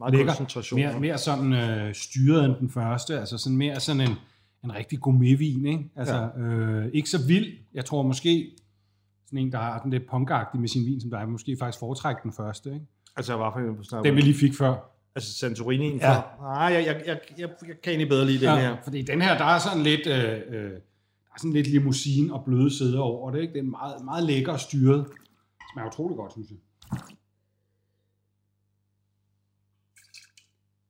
Meget 0.00 0.14
lækker. 0.14 0.26
koncentration. 0.26 0.80
Mere, 0.80 1.00
mere 1.00 1.18
sådan 1.18 1.52
øh, 1.52 1.94
styret 1.94 2.44
end 2.44 2.54
den 2.54 2.70
første. 2.70 3.20
Altså 3.20 3.38
sådan 3.38 3.56
mere 3.56 3.80
sådan 3.80 4.00
en, 4.00 4.16
en 4.64 4.74
rigtig 4.74 5.00
gourmetvin, 5.00 5.66
ikke? 5.66 5.90
Altså, 5.96 6.28
ja. 6.36 6.42
øh, 6.42 6.90
ikke 6.92 7.10
så 7.10 7.26
vild. 7.26 7.58
Jeg 7.74 7.84
tror 7.84 8.02
måske, 8.02 8.50
sådan 9.26 9.38
en, 9.38 9.52
der 9.52 9.58
har 9.58 9.78
den 9.78 9.90
lidt 9.90 10.10
punkagtig 10.10 10.60
med 10.60 10.68
sin 10.68 10.86
vin, 10.86 11.00
som 11.00 11.10
der 11.10 11.18
er, 11.18 11.26
måske 11.26 11.56
faktisk 11.60 11.78
foretrække 11.78 12.20
den 12.22 12.32
første, 12.32 12.74
ikke? 12.74 12.86
Altså, 13.16 13.36
hvad 13.36 13.46
for 13.52 13.60
en 13.60 13.84
snakker 13.84 14.10
Den 14.10 14.16
vi 14.16 14.20
lige 14.20 14.38
fik 14.38 14.54
før. 14.58 14.76
Altså 15.14 15.38
Santorini 15.38 15.96
Ja. 15.96 16.12
ja. 16.12 16.20
Nej, 16.40 16.54
jeg, 16.54 16.86
jeg, 16.86 17.02
jeg, 17.06 17.18
jeg, 17.38 17.48
jeg 17.68 17.76
kan 17.82 17.90
egentlig 17.90 18.08
bedre 18.08 18.26
lide 18.26 18.46
den 18.46 18.58
her. 18.58 18.76
Fordi 18.84 19.02
den 19.02 19.22
her, 19.22 19.38
der 19.38 19.44
er 19.44 19.58
sådan 19.58 19.82
lidt, 19.82 20.06
øh, 20.06 20.40
øh, 20.48 20.70
der 21.30 21.34
er 21.34 21.38
sådan 21.38 21.52
lidt 21.52 21.66
limousine 21.66 22.34
og 22.34 22.44
bløde 22.44 22.78
sæder 22.78 23.00
over 23.00 23.30
det, 23.30 23.40
ikke? 23.40 23.52
Det 23.52 23.58
er 23.58 23.70
meget, 23.70 24.04
meget 24.04 24.24
lækker 24.24 24.52
og 24.52 24.60
styret. 24.60 25.06
Det 25.06 25.64
smager 25.72 25.88
utrolig 25.88 26.16
godt, 26.16 26.32
synes 26.32 26.50
jeg. 26.50 26.58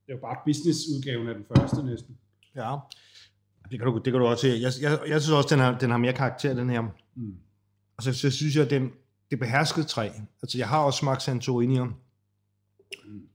Det 0.07 0.13
er 0.13 0.15
jo 0.15 0.21
bare 0.21 0.37
businessudgaven 0.45 1.29
af 1.29 1.35
den 1.35 1.45
første 1.57 1.83
næsten. 1.83 2.19
Ja. 2.57 2.77
Det 3.71 3.79
kan 3.79 3.87
du, 3.87 4.01
det 4.05 4.13
kan 4.13 4.21
du 4.21 4.27
også 4.27 4.43
se. 4.43 4.49
Jeg, 4.49 4.73
jeg, 4.81 5.01
jeg 5.09 5.23
synes 5.23 5.37
også, 5.37 5.55
den 5.55 5.59
har, 5.59 5.79
den 5.79 5.91
har 5.91 5.99
mere 5.99 6.13
karakter, 6.13 6.55
den 6.55 6.71
her. 6.71 6.81
Mm. 7.15 7.37
Og 7.97 8.03
så, 8.03 8.13
så 8.13 8.31
synes 8.31 8.57
jeg, 8.57 8.71
den, 8.71 8.91
det 9.31 9.39
beherskede 9.39 9.87
træ. 9.87 10.09
Altså, 10.43 10.59
jeg 10.59 10.69
har 10.69 10.79
også 10.79 10.99
smagt 10.99 11.23
Santorinier, 11.23 11.87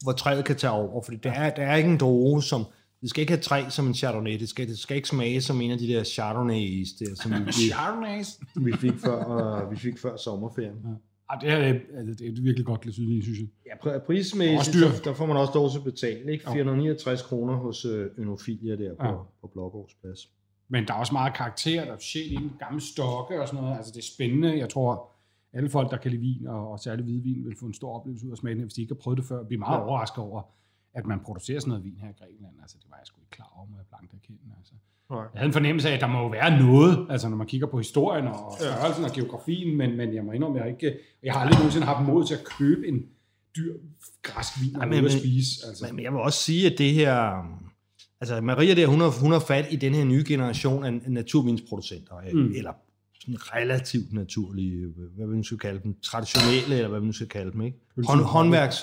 hvor 0.04 0.12
træet 0.12 0.46
kan 0.46 0.56
tage 0.56 0.72
over, 0.72 1.02
fordi 1.04 1.18
der 1.18 1.32
er, 1.32 1.56
der 1.56 1.63
er 1.63 1.76
ikke 1.76 1.89
en 1.89 1.98
droge, 1.98 2.44
som... 2.44 2.65
Det 3.06 3.10
skal 3.10 3.22
ikke 3.22 3.34
have 3.34 3.41
træ 3.41 3.63
som 3.70 3.88
en 3.88 3.94
Chardonnay. 3.94 4.39
Det 4.39 4.50
skal, 4.50 4.68
det 4.68 4.78
skal 4.78 4.96
ikke 4.96 5.08
smage 5.08 5.41
som 5.41 5.62
en 5.62 5.72
af 5.72 5.78
de 5.78 5.88
der 5.88 6.04
Chardonnays, 6.04 6.89
der, 7.00 7.06
som 7.15 7.32
vi, 7.32 7.52
Chardonnays. 7.52 8.39
vi, 8.56 8.74
fik 8.74 8.94
før, 9.06 9.63
uh, 9.65 9.72
vi 9.72 9.76
fik 9.76 10.00
før 10.00 10.18
sommerferien. 10.18 10.76
Ah, 11.30 11.41
det, 11.41 11.50
er, 11.50 11.58
altså, 11.98 12.13
det 12.20 12.22
er 12.28 12.32
et 12.32 12.44
virkelig 12.44 12.65
godt 12.65 12.82
glas 12.82 12.96
hvidvin, 12.96 13.22
synes 13.24 13.39
jeg. 13.39 13.48
Ja, 13.86 13.98
prismæssigt, 14.00 14.78
så, 14.78 15.02
der 15.04 15.13
får 15.13 15.26
man 15.26 15.38
også 15.38 15.52
lov 15.56 15.70
til 15.72 15.78
at 15.78 15.84
betale. 15.84 16.32
Ikke? 16.32 16.44
Jo. 16.48 16.54
469 16.54 17.22
kroner 17.22 17.56
hos 17.56 17.86
øh, 17.86 18.08
Ønofilia 18.18 18.76
der 18.76 18.96
på, 18.96 19.04
Ja. 19.06 19.12
ja. 19.12 19.18
på 19.41 19.48
Blågårdsplads. 19.54 20.30
Men 20.70 20.88
der 20.88 20.94
er 20.94 20.98
også 20.98 21.13
meget 21.13 21.34
karakter, 21.34 21.86
der 21.86 21.91
er 21.94 21.98
sjæl 22.00 22.32
i 22.32 22.36
den 22.36 22.52
gamle 22.60 22.82
stokke 22.82 23.41
og 23.41 23.48
sådan 23.48 23.62
noget. 23.63 23.78
Altså, 23.78 23.91
det 23.91 24.00
er 24.00 24.06
spændende. 24.15 24.58
Jeg 24.58 24.70
tror, 24.70 25.12
alle 25.54 25.70
folk, 25.70 25.91
der 25.91 25.98
kan 25.98 26.12
lide 26.12 26.22
vin, 26.22 26.48
og, 26.48 26.72
og 26.72 26.80
særligt 26.80 27.06
hvidvin, 27.08 27.46
vil 27.46 27.56
få 27.60 27.65
en 27.65 27.74
stor 27.74 28.00
oplevelse 28.00 28.26
ud 28.26 28.32
af 28.32 28.38
smagen, 28.38 28.60
hvis 28.62 28.74
de 28.74 28.82
ikke 28.82 28.94
har 28.94 29.00
prøvet 29.02 29.18
det 29.18 29.26
før. 29.26 29.44
Vi 29.44 29.56
er 29.56 29.60
meget 29.60 29.78
Ja. 29.78 29.86
overrasket 29.88 30.18
over, 30.18 30.41
at 30.96 31.06
man 31.06 31.20
producerer 31.26 31.60
sådan 31.60 31.70
noget 31.70 31.84
vin 31.84 31.98
her 32.02 32.10
i 32.10 32.14
Grækenland. 32.20 32.56
Altså, 32.62 32.78
det 32.82 32.88
var 32.92 32.98
jeg 32.98 33.08
sgu 33.08 33.18
ikke 33.22 33.32
klar 33.32 33.52
over, 33.58 33.66
må 33.72 33.76
jeg 33.78 33.86
blankt 33.90 34.14
erkende. 34.14 34.40
Altså. 34.60 34.74
Nej. 35.10 35.20
Jeg 35.20 35.30
havde 35.40 35.46
en 35.48 35.54
fornemmelse 35.54 35.90
af, 35.90 35.94
at 35.94 36.02
der 36.02 36.08
må 36.08 36.20
jo 36.20 36.28
være 36.28 36.60
noget, 36.60 37.08
altså 37.10 37.30
når 37.30 37.38
man 37.38 37.48
kigger 37.48 37.68
på 37.68 37.78
historien 37.78 38.28
og 38.28 38.56
størrelsen 38.60 39.04
og 39.06 39.12
geografien, 39.12 39.78
men, 39.78 39.98
men 39.98 40.14
jeg 40.16 40.24
må 40.24 40.32
indrømme, 40.32 40.60
jeg, 40.62 40.70
ikke, 40.70 40.98
jeg 41.24 41.34
har 41.34 41.40
aldrig 41.40 41.58
nogensinde 41.60 41.86
haft 41.88 42.06
mod 42.08 42.26
til 42.28 42.34
at 42.34 42.44
købe 42.60 42.88
en 42.88 43.00
dyr 43.58 43.74
græsk 44.22 44.52
vin 44.62 44.76
og 44.76 44.88
men- 44.88 45.10
spise. 45.12 45.52
Altså. 45.68 45.86
Men, 45.86 45.96
men 45.96 46.04
jeg 46.06 46.12
vil 46.14 46.20
også 46.20 46.40
sige, 46.40 46.72
at 46.72 46.78
det 46.78 46.94
her... 46.94 47.44
Altså, 48.22 48.42
Maria 48.42 48.76
der, 48.76 48.88
hun 48.88 49.00
har, 49.02 49.22
hun 49.22 49.32
har 49.32 49.40
fat 49.40 49.66
i 49.72 49.76
den 49.76 49.94
her 49.94 50.04
nye 50.04 50.24
generation 50.28 50.84
af 50.86 51.02
naturvinsproducenter, 51.12 52.16
Mm. 52.34 52.40
mm. 52.40 52.54
eller 52.56 52.74
sådan 53.20 53.38
relativt 53.56 54.14
naturlige, 54.14 54.88
hvad 55.16 55.28
vi 55.28 55.36
nu 55.38 55.44
skal 55.44 55.58
kalde 55.58 55.80
dem, 55.84 55.96
traditionelle, 56.04 56.76
eller 56.76 56.88
hvad 56.90 57.00
vi 57.00 57.06
nu 57.06 57.12
skal 57.14 57.28
kalde 57.28 57.52
dem, 57.52 57.62
ikke? 57.62 57.78
Hånd, 58.08 58.22
håndværks... 58.22 58.78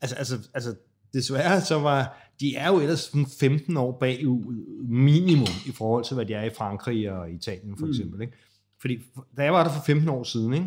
Altså, 0.00 0.16
altså, 0.16 0.48
altså, 0.54 0.74
desværre 1.14 1.60
så 1.60 1.78
var... 1.78 2.20
De 2.40 2.54
er 2.56 2.68
jo 2.68 2.80
ellers 2.80 3.00
sådan 3.00 3.26
15 3.40 3.76
år 3.76 3.96
bagud 4.00 4.64
minimum 4.88 5.46
i 5.66 5.70
forhold 5.72 6.04
til, 6.04 6.14
hvad 6.14 6.26
de 6.26 6.34
er 6.34 6.44
i 6.44 6.50
Frankrig 6.56 7.12
og 7.12 7.30
Italien 7.30 7.76
for 7.78 7.86
Mm. 7.86 7.90
eksempel, 7.90 8.20
ikke? 8.20 8.32
Fordi 8.80 8.98
da 9.36 9.42
jeg 9.44 9.52
var 9.52 9.64
der 9.64 9.70
for 9.72 9.82
15 9.86 10.08
år 10.08 10.22
siden, 10.22 10.52
ikke? 10.54 10.66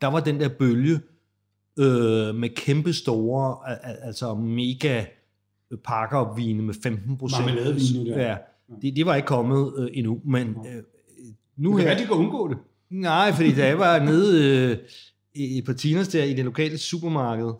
der 0.00 0.06
var 0.06 0.20
den 0.20 0.40
der 0.40 0.48
bølge 0.48 0.94
øh, 1.78 2.34
med 2.34 2.54
kæmpe 2.56 2.92
store, 2.92 3.70
al- 3.70 3.78
al- 3.82 3.98
altså 4.02 4.34
mega 4.34 5.04
pakkeopvine 5.84 6.62
med 6.62 6.74
15 6.82 7.16
procent. 7.18 7.46
Marmeladevine 7.46 8.10
der. 8.10 8.28
Ja, 8.28 8.36
det, 8.82 8.96
det 8.96 9.06
var 9.06 9.14
ikke 9.14 9.26
kommet 9.26 9.72
øh, 9.78 9.88
endnu, 9.92 10.20
men 10.24 10.48
øh, 10.48 10.82
nu 11.56 11.70
kan 11.70 11.78
her... 11.80 11.86
være, 11.86 11.98
de 12.02 12.06
kan 12.06 12.16
undgå 12.16 12.48
det. 12.48 12.58
Nej, 12.90 13.32
fordi 13.32 13.54
da 13.54 13.66
jeg 13.66 13.78
var 13.78 13.98
nede 14.04 14.68
øh, 14.70 14.78
i, 15.34 15.62
på 15.66 15.72
Tinas 15.72 16.08
der 16.08 16.24
i 16.24 16.34
det 16.34 16.44
lokale 16.44 16.78
supermarked, 16.78 17.50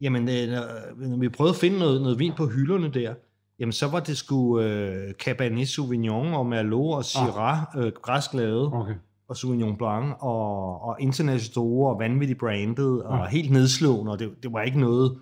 jamen, 0.00 0.22
øh, 0.28 0.48
når, 0.48 1.08
når 1.08 1.16
vi 1.16 1.28
prøvede 1.28 1.50
at 1.54 1.56
finde 1.60 1.78
noget, 1.78 2.02
noget 2.02 2.18
vin 2.18 2.32
på 2.36 2.46
hylderne 2.46 2.90
der, 2.94 3.14
jamen 3.58 3.72
så 3.72 3.88
var 3.88 4.00
det 4.00 4.16
sgu 4.16 4.60
øh, 4.60 5.12
Cabernet 5.14 5.68
Sauvignon 5.68 6.34
og 6.34 6.46
Merlot 6.46 6.96
og 6.96 7.04
Syrah, 7.04 7.58
ah. 7.76 7.84
øh, 7.86 7.92
græsk 8.02 8.34
lavet, 8.34 8.70
Okay. 8.72 8.94
og 9.28 9.36
Sauvignon 9.36 9.76
Blanc, 9.76 10.14
og, 10.20 10.82
og 10.82 10.96
internationalt 11.00 11.42
store 11.42 11.94
og 11.94 11.98
vanvittigt 12.00 12.38
branded, 12.38 12.98
og 12.98 13.18
Ja. 13.18 13.26
helt 13.26 13.50
nedslående, 13.50 14.12
og 14.12 14.18
det, 14.18 14.30
det 14.42 14.52
var 14.52 14.62
ikke 14.62 14.80
noget, 14.80 15.16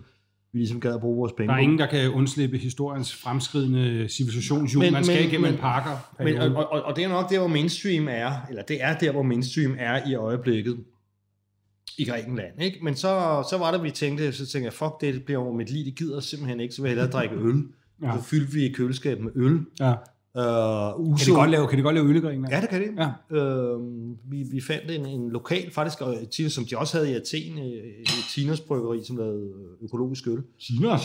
vi 0.53 0.59
ligesom 0.59 0.81
gad 0.81 0.95
at 0.95 1.01
bruge 1.01 1.17
vores 1.17 1.33
penge 1.33 1.49
Der 1.49 1.55
er 1.55 1.59
på. 1.59 1.63
ingen, 1.63 1.79
der 1.79 1.87
kan 1.87 2.11
undslippe 2.11 2.59
historiens 2.59 3.15
fremskridende 3.23 4.09
civilisationsjul. 4.09 4.83
Men- 4.85 4.93
Man 4.93 5.05
skal 5.05 5.17
men- 5.17 5.25
igennem 5.29 5.43
men- 5.43 5.55
en 5.55 5.61
parker. 5.61 5.91
Men, 6.25 6.39
og, 6.39 6.73
og, 6.73 6.83
og 6.83 6.97
det 6.97 7.05
er 7.05 7.09
nok 7.09 7.31
der, 7.31 7.39
hvor 7.39 7.49
mainstream 7.49 8.09
er, 8.11 8.31
eller 8.49 8.63
det 8.63 8.83
er 8.85 8.99
der, 8.99 9.13
hvor 9.13 9.23
mainstream 9.23 9.75
er 9.79 10.09
i 10.11 10.15
øjeblikket 10.15 10.77
i 11.99 12.05
Grækenland. 12.05 12.63
Ikke? 12.63 12.79
Men 12.83 12.95
så, 12.97 13.45
så 13.51 13.59
var 13.59 13.71
det, 13.73 13.83
vi 13.83 13.91
tænkte, 13.91 14.33
så 14.33 14.47
tænkte 14.47 14.65
jeg, 14.65 14.73
fuck 14.73 15.01
det, 15.01 15.15
det 15.15 15.25
bliver 15.25 15.41
over 15.41 15.53
mit 15.53 15.71
liv, 15.71 15.85
det 15.85 15.95
gider 15.95 16.21
simpelthen 16.21 16.61
ikke, 16.61 16.75
så 16.75 16.83
vil 16.83 16.89
jeg 16.89 16.97
hellere 16.99 17.11
drikke 17.21 17.35
øl. 17.37 17.63
Ja. 18.03 18.13
Så 18.17 18.23
fyldte 18.23 18.53
vi 18.53 18.69
køleskabet 18.73 19.25
med 19.25 19.33
øl. 19.35 19.61
ja. 19.81 19.93
Uh, 20.35 21.17
Kan 21.19 21.27
de 21.27 21.33
godt 21.33 21.51
lave, 21.51 21.69
kan 21.69 21.79
de 21.79 21.83
godt 21.83 21.95
lave 21.95 22.09
øl 22.09 22.17
i 22.17 22.21
Grækenland? 22.21 22.55
Ja, 22.55 22.61
det 22.61 22.69
kan 22.69 22.81
det. 22.83 22.91
Ja. 23.31 23.37
Øh, 23.37 23.81
vi, 24.31 24.43
vi 24.53 24.61
fandt 24.61 24.91
en, 24.91 25.07
en 25.07 25.31
lokal, 25.31 25.71
faktisk, 25.71 25.99
som 26.55 26.65
de 26.65 26.79
også 26.79 26.97
havde 26.97 27.11
i 27.11 27.15
Athen, 27.15 27.59
øh, 27.59 27.65
et 28.03 28.09
Tinos 28.35 28.61
bryggeri, 28.61 29.05
som 29.05 29.17
lavede 29.17 29.51
økologisk 29.83 30.27
øl. 30.27 30.43
Tinos. 30.61 31.03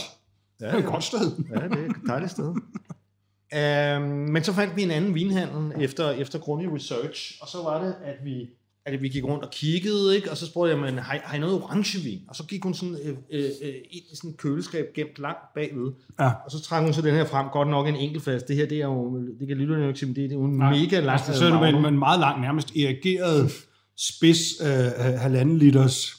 Ja, 0.60 0.66
Det 0.66 0.74
er 0.74 0.78
et 0.78 0.84
godt 0.84 1.04
sted. 1.04 1.30
Ja, 1.50 1.54
det 1.68 1.72
er 1.78 1.90
et 1.90 1.96
dejligt 2.06 2.30
sted. 2.30 2.44
um, 2.46 4.02
men 4.32 4.44
så 4.44 4.52
fandt 4.52 4.76
vi 4.76 4.82
en 4.82 4.90
anden 4.90 5.14
vinhandel 5.14 5.82
efter, 5.84 6.10
efter 6.10 6.38
grundig 6.38 6.72
research, 6.74 7.38
og 7.40 7.48
så 7.48 7.58
var 7.62 7.84
det, 7.84 7.94
at 8.04 8.16
vi, 8.24 8.48
at 8.86 9.02
vi 9.02 9.08
gik 9.08 9.24
rundt 9.24 9.44
og 9.44 9.50
kiggede, 9.50 10.16
ikke? 10.16 10.30
og 10.30 10.36
så 10.36 10.46
spurgte 10.46 10.72
jeg, 10.74 10.80
men 10.80 10.98
har, 10.98 11.14
I- 11.14 11.20
har 11.24 11.36
I 11.36 11.40
noget 11.40 11.54
orangevin? 11.62 12.20
Og 12.28 12.36
så 12.36 12.44
gik 12.46 12.62
hun 12.62 12.74
sådan, 12.74 12.96
øh, 13.04 13.08
øh, 13.30 13.44
øh, 13.62 13.74
ind 13.90 14.04
i 14.12 14.16
sådan 14.16 14.30
et 14.30 14.36
køleskab 14.36 14.86
gemt 14.94 15.18
langt 15.18 15.54
bagved, 15.54 15.92
Ja. 16.20 16.28
og 16.44 16.50
så 16.50 16.62
trak 16.62 16.82
hun 16.84 16.92
så 16.92 17.02
den 17.02 17.14
her 17.14 17.24
frem, 17.24 17.46
godt 17.52 17.68
nok 17.68 17.88
en 17.88 17.96
enkeltfast. 17.96 18.48
Det 18.48 18.56
her, 18.56 18.66
det 18.66 18.78
er 18.80 18.84
jo, 18.86 19.18
det 19.40 19.48
kan 19.48 19.56
lytterne 19.56 19.82
jo 19.82 19.88
ikke 19.88 19.98
sige, 20.00 20.06
men 20.06 20.16
det, 20.16 20.30
det 20.30 20.36
er 20.36 20.40
jo 20.40 20.44
en 20.44 20.56
Nej, 20.56 20.70
mega 20.70 21.00
lang 21.00 21.10
Altså, 21.20 21.38
så 21.38 21.44
er 21.46 21.80
med, 21.80 21.88
en- 21.88 21.98
meget 21.98 22.20
lang, 22.20 22.40
nærmest 22.40 22.76
erigeret 22.76 23.52
spids 23.96 24.40
øh, 24.60 24.68
øh, 24.86 25.20
halvanden 25.20 25.58
liters 25.58 26.16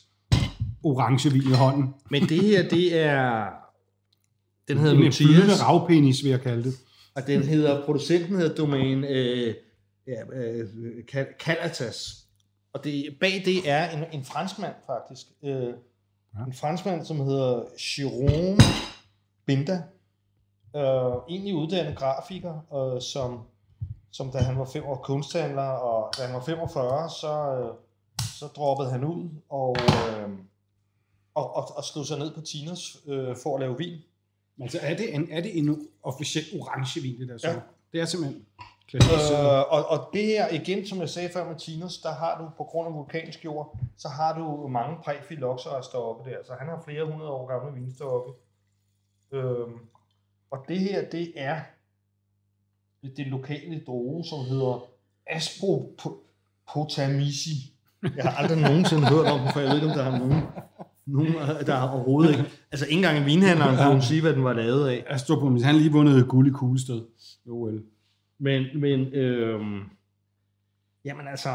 orangevin 0.83 1.41
i 1.41 1.53
hånden. 1.53 1.93
Men 2.11 2.21
det 2.29 2.41
her, 2.43 2.69
det 2.69 2.97
er... 2.99 3.45
Den 4.67 4.77
hedder 4.77 4.95
En 5.05 5.11
flydende 5.11 5.53
ravpenis, 5.63 6.23
vil 6.23 6.29
jeg 6.29 6.41
kalde 6.41 6.63
det. 6.63 6.73
og 7.15 7.27
den 7.27 7.43
hedder, 7.43 7.85
producenten 7.85 8.35
hedder 8.35 8.55
Domain 8.55 9.03
øh, 9.03 9.53
ja, 10.07 10.41
øh, 10.43 10.65
Calatas. 11.39 12.24
Og 12.75 12.83
det, 12.83 13.17
bag 13.19 13.41
det 13.45 13.69
er 13.69 13.89
en, 13.89 14.03
en 14.11 14.23
franskmand, 14.23 14.75
faktisk. 14.85 15.27
Øh, 15.43 15.73
ja. 16.33 16.45
En 16.47 16.53
franskmand, 16.53 17.05
som 17.05 17.19
hedder 17.19 17.61
Jérôme 17.63 18.63
Binda. 19.45 19.83
Øh, 20.75 21.13
egentlig 21.29 21.55
uddannet 21.55 21.97
grafiker, 21.97 22.73
øh, 22.75 23.01
som, 23.01 23.41
som 24.11 24.31
da 24.31 24.37
han 24.37 24.59
var 24.59 24.65
fem 24.65 24.83
år 24.85 24.95
kunsthandler, 24.95 25.61
og 25.61 26.13
da 26.17 26.25
han 26.25 26.35
var 26.35 26.41
45, 26.41 27.09
så, 27.09 27.55
øh, 27.55 27.75
så 28.39 28.45
droppede 28.45 28.89
han 28.89 29.03
ud 29.03 29.29
og, 29.49 29.77
øh, 29.79 30.29
og, 31.33 31.55
og, 31.55 31.77
og 31.77 31.83
slog 31.83 32.05
sig 32.05 32.19
ned 32.19 32.33
på 32.33 32.41
Tinos 32.41 32.97
øh, 33.07 33.35
for 33.43 33.55
at 33.55 33.59
lave 33.59 33.77
vin. 33.77 33.97
Altså, 34.61 34.79
er 34.81 34.97
det 34.97 35.15
en, 35.15 35.31
er 35.31 35.41
det 35.41 35.57
en 35.57 35.87
officiel 36.03 36.45
orangevin, 36.61 37.19
det 37.19 37.27
der 37.27 37.37
så? 37.37 37.49
Ja. 37.49 37.59
Det 37.93 38.01
er 38.01 38.05
simpelthen. 38.05 38.45
Øh, 38.93 39.01
og, 39.69 39.89
og 39.89 40.09
det 40.13 40.25
her, 40.25 40.49
igen, 40.49 40.87
som 40.87 40.99
jeg 40.99 41.09
sagde 41.09 41.29
før 41.33 41.47
med 41.47 41.55
Tinos, 41.55 41.97
der 41.97 42.13
har 42.13 42.41
du 42.41 42.49
på 42.57 42.63
grund 42.63 42.87
af 42.87 42.93
vulkansk 42.93 43.45
jord, 43.45 43.79
så 43.97 44.07
har 44.07 44.39
du 44.39 44.67
mange 44.67 44.97
præfilokser 45.03 45.97
oppe 45.97 46.29
der, 46.29 46.37
så 46.43 46.53
han 46.59 46.67
har 46.67 46.81
flere 46.85 47.05
hundrede 47.05 47.31
år 47.31 47.47
gamle 47.47 47.81
vinstokke. 47.81 48.31
Øhm, 49.31 49.73
og 50.51 50.65
det 50.67 50.79
her, 50.79 51.09
det 51.09 51.33
er 51.35 51.59
det 53.17 53.27
lokale 53.27 53.81
droge, 53.87 54.25
som 54.25 54.39
hedder 54.39 54.85
Aspropotamisi. 55.27 57.73
Jeg 58.15 58.23
har 58.23 58.31
aldrig 58.31 58.61
nogensinde 58.61 59.07
hørt 59.07 59.25
om 59.25 59.39
den, 59.39 59.49
for 59.53 59.59
jeg 59.59 59.69
ved 59.69 59.75
ikke, 59.75 59.87
om 59.87 59.93
der 59.93 60.03
er 60.03 60.19
nogen, 60.19 60.43
nogen 61.05 61.33
der 61.65 61.75
har 61.75 61.89
overhovedet 61.89 62.31
ikke. 62.31 62.45
Altså, 62.71 62.85
ikke 62.85 62.95
engang 62.95 63.25
vinhandleren 63.25 63.77
kunne 63.91 64.01
sige, 64.01 64.21
hvad 64.21 64.33
den 64.33 64.43
var 64.43 64.53
lavet 64.53 64.87
af. 64.87 65.03
Astropomis, 65.07 65.63
han 65.63 65.75
lige 65.75 65.91
vundet 65.91 66.27
guld 66.27 66.47
i 66.47 66.51
kuglestød. 66.51 67.05
Jo, 67.47 67.61
vel. 67.61 67.83
Men, 68.39 68.79
men 68.79 68.99
øhm, 69.13 69.83
jamen 71.05 71.27
altså, 71.27 71.49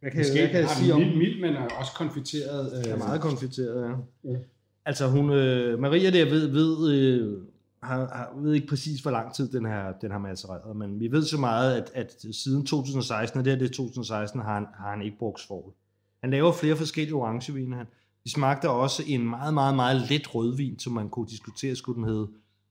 hvad 0.00 0.10
kan, 0.10 0.20
Måske 0.20 0.38
hvad 0.38 0.48
kan 0.48 0.60
jeg 0.60 0.68
har 0.68 0.74
sige 0.74 0.94
om 0.94 1.00
mild, 1.00 1.16
mild, 1.16 1.40
men 1.40 1.54
er 1.54 1.68
også 1.68 1.92
konfiteret. 1.92 2.86
Øh, 2.86 2.92
er 2.92 2.96
meget 2.96 3.20
konfiteret, 3.20 3.88
ja. 4.24 4.30
Ja. 4.30 4.38
Altså 4.84 5.08
hun, 5.08 5.30
øh, 5.30 5.78
Maria 5.78 6.10
der 6.10 6.24
ved, 6.24 6.46
ved, 6.46 6.92
øh, 6.92 7.42
har, 7.82 7.96
har, 7.96 8.32
ved 8.36 8.54
ikke 8.54 8.66
præcis, 8.66 9.00
hvor 9.00 9.10
lang 9.10 9.34
tid 9.34 9.52
den 9.52 9.64
har, 9.64 9.92
den 10.00 10.10
har 10.10 10.18
macereret, 10.18 10.76
men 10.76 11.00
vi 11.00 11.12
ved 11.12 11.24
så 11.24 11.38
meget, 11.38 11.76
at, 11.76 11.90
at 11.94 12.34
siden 12.34 12.66
2016, 12.66 13.38
og 13.38 13.44
det 13.44 13.52
er 13.52 13.56
det 13.56 13.72
2016, 13.72 14.40
har 14.40 14.54
han, 14.54 14.66
har 14.78 14.90
han 14.90 15.02
ikke 15.02 15.18
brugt 15.18 15.40
svovl. 15.40 15.72
Han 16.20 16.30
laver 16.30 16.52
flere 16.52 16.76
forskellige 16.76 17.14
orangeviner. 17.14 17.76
Han, 17.76 17.86
de 18.24 18.30
smagte 18.30 18.70
også 18.70 19.02
en 19.06 19.28
meget, 19.28 19.54
meget, 19.54 19.76
meget 19.76 20.10
let 20.10 20.34
rødvin, 20.34 20.78
som 20.78 20.92
man 20.92 21.08
kunne 21.08 21.28
diskutere, 21.28 21.76
skulle 21.76 21.96
den 21.96 22.04
hedde, 22.04 22.28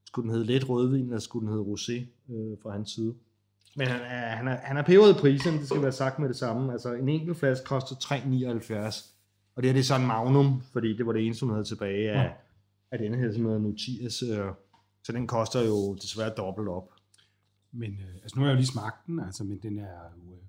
skulle 0.10 0.24
den 0.24 0.32
hedde 0.32 0.52
let 0.52 0.70
rødvin, 0.70 1.06
eller 1.06 1.20
skulle 1.20 1.48
den 1.48 1.54
hedde 1.54 1.66
rosé 1.72 1.94
øh, 2.34 2.58
fra 2.64 2.72
hans 2.72 2.92
side. 2.92 3.16
Men 3.76 3.88
han 3.88 4.02
er, 4.02 4.36
han 4.36 4.48
er, 4.48 4.58
han 4.64 4.78
er 4.78 4.82
peberet 4.82 5.18
i 5.18 5.20
prisen, 5.20 5.54
det 5.54 5.68
skal 5.68 5.82
være 5.82 5.92
sagt 5.92 6.20
med 6.20 6.30
det 6.30 6.36
samme. 6.36 6.72
Altså 6.72 6.94
en 6.94 7.10
enkelt 7.10 7.38
flaske 7.38 7.66
koster 7.66 7.96
3,79. 7.96 9.14
Og 9.56 9.64
det 9.64 9.70
her 9.70 9.74
det 9.74 9.80
er 9.80 9.84
så 9.84 9.96
en 9.96 10.08
magnum, 10.08 10.62
fordi 10.74 10.98
det 10.98 11.06
var 11.06 11.12
det 11.14 11.26
eneste, 11.26 11.46
hun 11.46 11.54
havde 11.54 11.68
tilbage 11.68 12.12
af, 12.12 12.34
af 12.92 13.00
denne 13.00 13.18
her, 13.18 13.34
som 13.34 13.46
hedder 13.46 13.60
Nutias. 13.60 14.24
Øh, 14.24 14.46
så 15.04 15.12
den 15.12 15.28
koster 15.28 15.66
jo 15.66 15.94
desværre 15.94 16.34
dobbelt 16.38 16.70
op. 16.70 16.90
Men 17.72 17.92
øh, 17.92 18.16
altså 18.16 18.36
nu 18.36 18.42
har 18.42 18.50
jeg 18.50 18.54
jo 18.54 18.58
lige 18.58 18.68
smagt 18.68 19.08
den, 19.08 19.20
altså, 19.20 19.44
men 19.44 19.60
den 19.64 19.80
er 19.80 19.84
jo, 20.18 20.32
øh, 20.34 20.42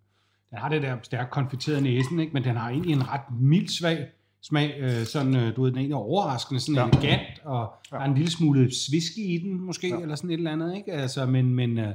den 0.50 0.58
har 0.58 0.68
det 0.68 0.82
der 0.82 0.96
stærkt 1.02 1.30
konfiteret 1.30 1.82
næsen, 1.82 2.20
ikke? 2.20 2.32
men 2.32 2.44
den 2.44 2.56
har 2.56 2.70
egentlig 2.70 2.92
en 2.92 3.08
ret 3.08 3.40
mild 3.40 3.68
svag 3.68 4.08
smag, 4.42 4.74
øh, 4.80 5.04
sådan, 5.04 5.36
øh, 5.36 5.56
du 5.56 5.62
ved, 5.62 5.70
den 5.70 5.76
er 5.78 5.80
egentlig 5.80 5.96
overraskende, 5.96 6.60
sådan 6.60 6.74
Ja. 6.74 6.80
ja. 6.82 6.88
elegant, 6.88 7.44
og 7.44 7.72
ja. 7.92 7.96
der 7.96 8.02
er 8.02 8.08
en 8.08 8.14
lille 8.14 8.30
smule 8.30 8.60
whisky 8.92 9.18
i 9.18 9.38
den, 9.44 9.60
måske, 9.60 9.88
Ja. 9.88 9.94
ja. 9.96 10.02
eller 10.02 10.14
sådan 10.14 10.30
et 10.30 10.34
eller 10.34 10.50
andet, 10.50 10.76
ikke? 10.76 10.92
Altså, 10.92 11.26
men, 11.26 11.54
men 11.54 11.78
øh, 11.78 11.94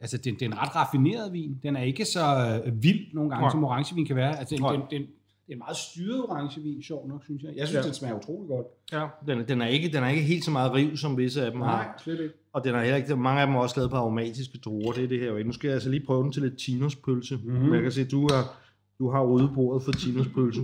altså, 0.00 0.16
det, 0.16 0.24
det 0.24 0.42
er 0.42 0.46
en 0.46 0.58
ret 0.58 0.76
raffineret 0.76 1.32
vin. 1.32 1.58
Den 1.62 1.76
er 1.76 1.82
ikke 1.82 2.04
så 2.04 2.60
øh, 2.66 2.82
vild 2.82 3.00
nogle 3.14 3.30
gange, 3.30 3.42
Nej. 3.42 3.50
som 3.50 3.64
orangevin 3.64 4.06
kan 4.06 4.16
være. 4.16 4.38
Altså, 4.38 4.54
den, 4.54 4.62
Nej. 4.62 4.72
den, 4.72 4.80
den, 4.90 5.02
det 5.46 5.50
er 5.50 5.52
en 5.52 5.58
meget 5.58 5.76
styret 5.76 6.22
orangevin, 6.22 6.82
sjov 6.82 7.08
nok, 7.08 7.24
synes 7.24 7.42
jeg. 7.42 7.50
Jeg 7.56 7.66
synes, 7.68 7.74
Ja. 7.74 7.80
ja. 7.80 7.86
den 7.86 7.94
smager 7.94 8.14
utrolig 8.16 8.48
godt. 8.48 8.66
Ja. 8.92 9.06
Den, 9.26 9.48
den, 9.48 9.62
er 9.62 9.66
ikke, 9.66 9.88
den 9.88 10.02
er 10.04 10.08
ikke 10.08 10.22
helt 10.22 10.44
så 10.44 10.50
meget 10.50 10.72
riv, 10.72 10.96
som 10.96 11.16
visse 11.18 11.44
af 11.44 11.50
dem 11.52 11.60
har. 11.60 11.76
Nej, 11.76 11.88
slet 12.04 12.20
ikke. 12.20 12.34
Og 12.52 12.64
den 12.64 12.74
er 12.74 12.80
heller 12.80 12.96
ikke, 12.96 13.16
mange 13.16 13.40
af 13.40 13.46
dem 13.46 13.56
er 13.56 13.60
også 13.60 13.76
lavet 13.76 13.90
på 13.90 13.96
aromatiske 13.96 14.58
druer, 14.58 14.92
det 14.92 15.04
er 15.04 15.08
det 15.08 15.20
her 15.20 15.26
jo. 15.32 15.44
Nu 15.44 15.52
skal 15.52 15.68
jeg 15.68 15.74
altså 15.74 15.90
lige 15.90 16.06
prøve 16.06 16.22
den 16.22 16.32
til 16.32 16.42
lidt 16.42 16.58
tinospølse. 16.58 17.36
Mhm. 17.44 17.58
Mm. 17.66 17.74
Jeg 17.74 17.82
kan 17.82 17.92
se, 17.92 18.04
du, 18.04 18.24
er, 18.26 18.56
du 18.98 19.10
har 19.10 19.24
ryddet 19.26 19.50
bordet 19.54 19.82
for 19.84 19.92
tinospølse. 19.92 20.60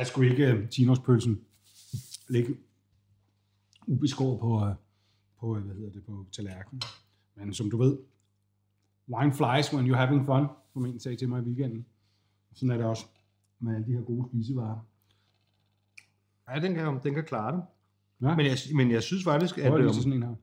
Jeg 0.00 0.06
skulle 0.06 0.30
ikke 0.30 0.54
uh, 0.54 0.68
tinospølsen 0.68 1.40
ligge 2.28 2.56
ubeskåret 3.86 4.40
på, 4.40 4.46
uh, 4.46 4.72
på, 5.40 5.46
uh, 5.46 5.58
hvad 5.58 5.74
hedder 5.74 5.90
det, 5.90 6.04
på 6.04 6.26
tallerkenen. 6.32 6.82
Men 7.34 7.54
som 7.54 7.70
du 7.70 7.76
ved, 7.76 7.98
wine 9.08 9.32
flies 9.32 9.74
when 9.74 9.90
you're 9.90 9.96
having 9.96 10.26
fun, 10.26 10.46
som 10.72 10.86
en 10.86 11.00
sagde 11.00 11.16
til 11.16 11.28
mig 11.28 11.42
i 11.42 11.44
weekenden. 11.44 11.86
Sådan 12.54 12.70
er 12.70 12.76
det 12.76 12.86
også 12.86 13.06
med 13.58 13.74
alle 13.74 13.86
de 13.86 13.92
her 13.92 14.00
gode 14.00 14.28
spisevarer. 14.28 14.86
Ja, 16.50 16.60
den 16.60 16.74
kan, 16.74 17.00
den 17.02 17.14
kan 17.14 17.24
klare 17.24 17.56
det. 17.56 17.62
Ja, 18.22 18.36
Men 18.36 18.46
jeg, 18.46 18.56
men 18.74 18.90
jeg 18.90 19.02
synes 19.02 19.24
faktisk, 19.24 19.58
at, 19.58 19.68
prøv 19.68 19.76
lige 19.76 19.86
øhm, 19.88 19.94
sådan 19.94 20.12
en 20.12 20.22
her. 20.22 20.34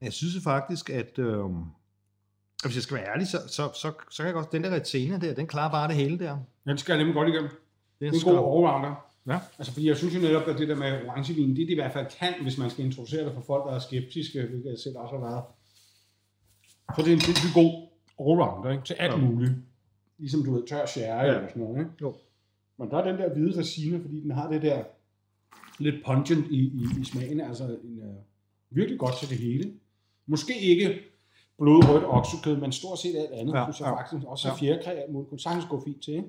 jeg 0.00 0.12
synes 0.12 0.44
faktisk, 0.44 0.90
at 0.90 1.18
og 2.62 2.68
hvis 2.68 2.76
jeg 2.76 2.82
skal 2.82 2.96
være 2.96 3.08
ærlig, 3.08 3.26
så, 3.26 3.38
så, 3.48 3.70
så, 3.74 3.92
så 4.10 4.22
kan 4.22 4.26
jeg 4.26 4.34
godt, 4.34 4.52
den 4.52 4.64
der 4.64 4.70
retina 4.70 5.18
der, 5.18 5.34
den 5.34 5.46
klarer 5.46 5.70
bare 5.70 5.88
det 5.88 5.96
hele 5.96 6.18
der. 6.18 6.38
Den 6.66 6.78
skal 6.78 6.92
jeg 6.92 6.98
nemlig 6.98 7.14
godt 7.14 7.28
igennem. 7.28 7.50
Det 8.02 8.08
er 8.08 8.12
en 8.30 8.36
god 8.36 8.56
allrounder. 8.56 9.08
Ja. 9.26 9.38
Altså, 9.58 9.72
fordi 9.72 9.88
jeg 9.88 9.96
synes 9.96 10.14
jo 10.14 10.20
netop, 10.20 10.48
at 10.48 10.58
det 10.58 10.68
der 10.68 10.74
med 10.76 11.06
orangevin, 11.08 11.56
det 11.56 11.62
er 11.62 11.66
det 11.66 11.70
i 11.72 11.74
hvert 11.74 11.92
fald 11.92 12.06
kan, 12.18 12.34
hvis 12.42 12.58
man 12.58 12.70
skal 12.70 12.84
introducere 12.84 13.24
det 13.24 13.34
for 13.34 13.40
folk, 13.40 13.66
der 13.66 13.72
er 13.74 13.78
skeptiske, 13.78 14.42
hvilket 14.42 14.70
jeg 14.70 14.78
selv 14.78 14.96
også 14.98 15.14
har 15.18 15.24
været. 15.30 15.44
Så 16.96 17.02
det 17.02 17.08
er 17.08 17.16
en 17.16 17.22
virkelig 17.30 17.50
god 17.54 17.72
allrounder, 18.20 18.70
ikke? 18.70 18.84
Til 18.84 18.94
alt 18.94 19.12
Ja. 19.12 19.18
muligt. 19.18 19.52
Ligesom 20.18 20.44
du 20.44 20.54
ved, 20.54 20.66
tør 20.66 20.86
sherry 20.86 21.24
Ja. 21.26 21.34
eller 21.34 21.48
sådan 21.48 21.62
noget, 21.62 21.78
ikke? 21.78 21.90
Jo. 22.02 22.14
Men 22.78 22.90
der 22.90 22.96
er 22.98 23.04
den 23.10 23.18
der 23.20 23.32
hvide 23.34 23.58
resine, 23.60 24.00
fordi 24.02 24.20
den 24.20 24.30
har 24.30 24.50
det 24.50 24.62
der 24.62 24.84
lidt 25.78 26.04
pungent 26.06 26.46
i, 26.50 26.58
i, 26.58 26.86
i 27.00 27.04
smagen, 27.04 27.40
altså 27.40 27.64
en, 27.64 27.98
uh, 27.98 28.14
virkelig 28.76 28.98
godt 28.98 29.14
til 29.18 29.28
det 29.28 29.38
hele. 29.38 29.72
Måske 30.26 30.60
ikke 30.60 30.98
blodrødt 31.58 32.04
oksekød, 32.06 32.56
men 32.56 32.72
stort 32.72 32.98
set 32.98 33.16
alt 33.16 33.30
andet, 33.32 33.54
Ja, 33.54 33.64
synes 33.64 33.80
jeg 33.80 33.86
ja. 33.88 34.00
faktisk. 34.00 34.26
Også 34.26 34.48
Ja. 34.48 34.54
fjerkræ, 34.54 35.00
muligt, 35.10 35.28
kunne 35.28 35.40
sagtens 35.40 35.64
gå 35.70 35.82
fint 35.84 36.02
til, 36.02 36.14
ikke? 36.14 36.28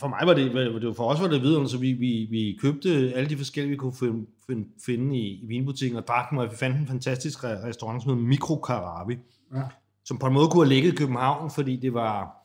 For 0.00 0.08
mig 0.08 0.20
var 0.26 0.34
det, 0.34 0.54
det 0.54 0.86
var- 0.86 0.92
for 0.92 1.04
os 1.08 1.20
var 1.20 1.28
det 1.28 1.42
videre, 1.42 1.68
så 1.68 1.78
vi, 1.78 1.92
vi, 1.92 2.26
vi 2.30 2.58
købte 2.62 3.12
alle 3.14 3.30
de 3.30 3.36
forskellige, 3.36 3.70
vi 3.70 3.76
kunne 3.76 3.94
finde, 3.98 4.26
finde, 4.46 4.68
finde 4.86 5.18
i, 5.18 5.42
i 5.42 5.46
vinbutikken 5.46 5.98
og 5.98 6.06
drak 6.06 6.30
dem, 6.30 6.38
og 6.38 6.50
vi 6.50 6.56
fandt 6.56 6.76
en 6.76 6.86
fantastisk 6.86 7.44
re- 7.44 7.66
restaurant, 7.66 8.02
som 8.02 8.10
hedder 8.10 8.28
Mikro 8.28 8.56
Karabi, 8.56 9.14
Ja. 9.54 9.62
som 10.04 10.18
på 10.18 10.26
en 10.26 10.32
måde 10.34 10.48
kunne 10.48 10.64
have 10.64 10.74
ligget 10.74 10.92
i 10.92 10.96
København, 10.96 11.50
fordi 11.50 11.76
det 11.76 11.94
var 11.94 12.36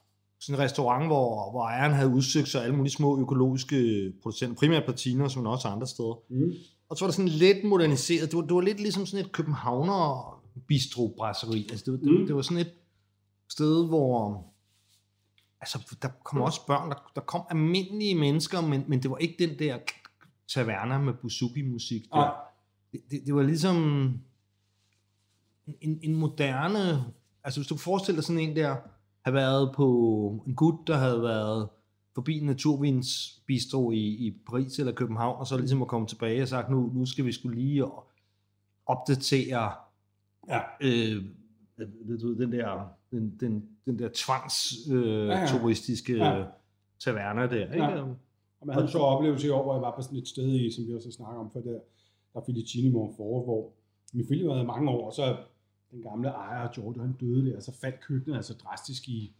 sådan 0.41 0.60
en 0.60 0.63
restaurant, 0.65 1.06
hvor, 1.06 1.51
hvor 1.51 1.63
ejeren 1.63 1.93
havde 1.93 2.10
udsøgt 2.10 2.47
sig 2.47 2.63
alle 2.63 2.75
mulige 2.75 2.91
små 2.93 3.19
økologiske 3.21 4.12
producenter, 4.23 4.56
primært 4.56 4.95
Tina, 4.95 5.27
men 5.36 5.47
også 5.47 5.67
andre 5.67 5.88
steder. 5.88 6.19
Mm. 6.30 6.51
og 6.89 6.97
så 6.97 7.06
var 7.06 7.08
det 7.08 7.15
sådan 7.15 7.30
lidt 7.32 7.63
moderniseret. 7.63 8.32
Det 8.32 8.38
var, 8.38 8.43
det 8.43 8.56
var 8.56 8.62
lidt 8.62 8.80
ligesom 8.80 9.06
sådan 9.06 9.25
et 9.25 9.32
københavner 9.32 10.34
bistro 10.67 11.13
brasseri. 11.17 11.67
Altså 11.71 11.86
det, 11.86 11.91
var, 11.93 11.99
det, 11.99 12.19
Mm. 12.19 12.25
det 12.27 12.36
var 12.36 12.41
sådan 12.41 12.58
et 12.58 12.71
sted, 13.49 13.88
hvor 13.88 14.45
altså, 15.61 15.97
der 16.01 16.07
kom 16.23 16.41
også 16.41 16.65
børn, 16.67 16.89
der, 16.89 17.11
der 17.15 17.21
kom 17.21 17.41
almindelige 17.49 18.15
mennesker, 18.15 18.61
men, 18.61 18.83
men 18.87 19.03
det 19.03 19.11
var 19.11 19.17
ikke 19.17 19.47
den 19.47 19.59
der 19.59 19.77
taverner 20.47 20.99
med 20.99 21.13
buzuki-musik. 21.13 22.09
der. 22.09 22.15
Nej. 22.15 22.33
Det, 22.91 23.01
det, 23.11 23.21
det 23.25 23.35
var 23.35 23.43
ligesom 23.43 23.75
en, 25.81 25.99
en 26.03 26.15
moderne... 26.15 27.05
Altså 27.43 27.59
hvis 27.59 27.67
du 27.67 27.77
forestiller 27.77 28.17
dig 28.17 28.25
sådan 28.25 28.39
en 28.39 28.55
der, 28.55 28.75
have 29.27 29.33
været 29.33 29.75
på 29.75 30.43
en 30.47 30.55
gut, 30.55 30.87
der 30.87 30.97
havde 30.97 31.21
været 31.21 31.69
forbi 32.15 32.39
en 32.39 32.45
naturvins 32.45 33.39
bistro 33.47 33.91
i, 33.91 34.27
i 34.27 34.37
Paris 34.49 34.79
eller 34.79 34.93
København, 34.93 35.39
og 35.39 35.47
så 35.47 35.57
ligesom 35.57 35.81
at 35.81 35.87
komme 35.87 36.07
tilbage 36.07 36.41
og 36.41 36.47
sagt, 36.47 36.69
nu, 36.69 36.91
nu 36.93 37.05
skal 37.05 37.25
vi 37.25 37.31
skulle 37.31 37.61
lige 37.61 37.85
opdatere 38.85 39.71
Ja. 40.49 40.59
øh, 40.81 41.23
du, 42.21 42.33
den 42.33 42.51
der, 42.51 42.91
den, 43.11 43.37
den, 43.39 43.65
den 43.85 43.99
der 43.99 44.09
tvangs 44.13 44.73
øh, 44.91 45.27
Ja, 45.27 45.39
ja, 45.39 45.47
turistiske 45.47 46.15
Ja. 46.17 46.43
taverner 46.99 47.47
der. 47.47 47.73
Ikke? 47.73 47.83
Ja. 47.85 48.01
Og 48.59 48.67
man 48.67 48.73
havde 48.73 48.85
en 48.85 48.91
sjov 48.91 49.15
oplevelse 49.17 49.47
i 49.47 49.49
år, 49.49 49.63
hvor 49.63 49.73
jeg 49.73 49.81
var 49.81 49.95
på 49.95 50.01
sådan 50.01 50.17
et 50.17 50.27
sted 50.27 50.47
i, 50.47 50.71
som 50.71 50.87
vi 50.87 50.93
også 50.93 51.11
snakker 51.11 51.39
om, 51.39 51.51
for 51.51 51.59
der, 51.59 51.79
der 52.33 52.41
Filicini 52.45 52.89
Monfort, 52.89 53.43
hvor 53.45 53.71
min 54.13 54.25
familie 54.27 54.51
havde 54.53 54.65
mange 54.65 54.89
år, 54.91 55.05
og 55.07 55.13
så 55.13 55.37
den 55.91 56.01
gamle 56.03 56.29
ejer, 56.29 56.71
Giorgio, 56.71 57.01
han 57.01 57.13
døde 57.19 57.49
der, 57.51 57.55
og 57.57 57.63
så 57.63 57.71
faldt 57.81 57.99
køkkenet 58.01 58.35
altså 58.35 58.53
drastisk 58.53 59.07
i, 59.09 59.33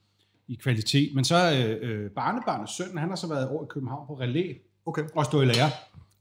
i 0.48 0.56
kvalitet. 0.56 1.16
Men 1.16 1.24
så 1.24 1.36
øh, 1.36 1.78
øh, 1.90 2.12
barnebarnets 2.12 2.78
søn, 2.78 2.98
han 2.98 3.10
har 3.10 3.16
så 3.16 3.28
været 3.28 3.50
over 3.50 3.64
i 3.64 3.68
København 3.70 4.08
på 4.08 4.14
relæ, 4.20 4.54
Okay. 4.86 5.04
og 5.16 5.26
stå 5.26 5.42
i 5.42 5.46
lære. 5.46 5.70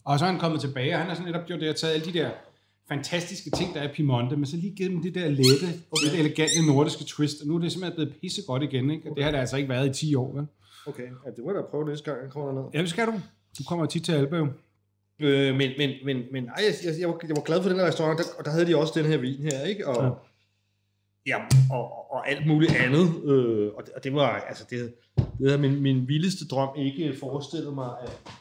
Og 0.05 0.19
så 0.19 0.25
er 0.25 0.31
han 0.31 0.41
kommet 0.41 0.61
tilbage, 0.61 0.95
og 0.95 0.99
han 0.99 1.09
har 1.09 1.15
sådan 1.15 1.33
netop 1.33 1.47
gjort 1.47 1.61
det, 1.61 1.67
at 1.69 1.77
taget 1.77 1.95
alle 1.95 2.07
de 2.07 2.13
der 2.19 2.31
fantastiske 2.89 3.51
ting, 3.51 3.75
der 3.75 3.81
er 3.81 3.89
i 3.89 3.93
Piemonte, 3.93 4.37
men 4.37 4.47
så 4.47 4.57
lige 4.57 4.75
givet 4.75 4.91
dem 4.91 5.03
det 5.03 5.15
der 5.15 5.29
lette, 5.29 5.67
okay. 5.91 6.05
lidt 6.05 6.15
elegante 6.15 6.67
nordiske 6.67 7.05
twist, 7.05 7.41
og 7.43 7.47
nu 7.47 7.57
er 7.57 7.59
det 7.61 7.73
simpelthen 7.73 7.95
blevet 7.97 8.21
pissegodt 8.21 8.63
igen, 8.63 8.91
ikke? 8.91 9.11
Og 9.11 9.17
det 9.17 9.25
har 9.25 9.31
det 9.31 9.39
altså 9.39 9.57
ikke 9.57 9.69
været 9.69 9.89
i 10.03 10.07
10 10.07 10.15
år, 10.15 10.33
vel? 10.33 10.47
Okay, 10.87 11.03
ja, 11.03 11.31
det 11.31 11.45
må 11.45 11.51
jeg 11.51 11.55
da 11.55 11.63
prøve 11.71 11.85
næste 11.89 12.05
gang, 12.05 12.23
jeg 12.23 12.31
kommer 12.31 12.53
derned. 12.53 12.71
Ja, 12.75 12.81
det 12.81 12.91
skal 12.91 13.07
du. 13.07 13.13
Du 13.59 13.65
kommer 13.69 13.87
tit 13.87 14.05
til 14.05 14.13
Alba, 14.13 14.37
jo. 14.37 14.49
Øh, 15.19 15.55
men, 15.57 15.71
men, 15.79 15.91
men, 16.05 16.23
men 16.33 16.45
ej, 16.45 16.65
jeg, 16.65 16.75
jeg, 16.85 17.01
jeg, 17.01 17.09
var, 17.09 17.19
jeg 17.23 17.37
var 17.37 17.43
glad 17.43 17.63
for 17.63 17.69
den 17.69 17.79
her 17.79 17.87
restaurant, 17.87 18.19
der, 18.19 18.25
og 18.39 18.45
der 18.45 18.51
havde 18.51 18.67
de 18.67 18.77
også 18.77 18.93
den 18.97 19.07
her 19.07 19.17
vin 19.17 19.43
her, 19.43 19.63
ikke? 19.65 19.89
Og, 19.89 20.19
Ja. 21.27 21.39
ja. 21.39 21.45
og, 21.71 21.85
og, 21.85 22.13
og 22.13 22.31
alt 22.31 22.47
muligt 22.47 22.73
andet. 22.73 23.25
Øh, 23.25 23.71
og, 23.77 23.83
det, 23.87 23.93
og 23.95 24.05
det 24.05 24.15
var, 24.15 24.29
altså, 24.49 24.65
det, 24.71 24.95
det 25.39 25.49
havde 25.49 25.59
min, 25.59 25.83
min 25.83 26.09
vildeste 26.09 26.47
drøm 26.47 26.69
ikke 26.77 27.17
forestillet 27.21 27.75
mig, 27.75 27.91
at 28.03 28.33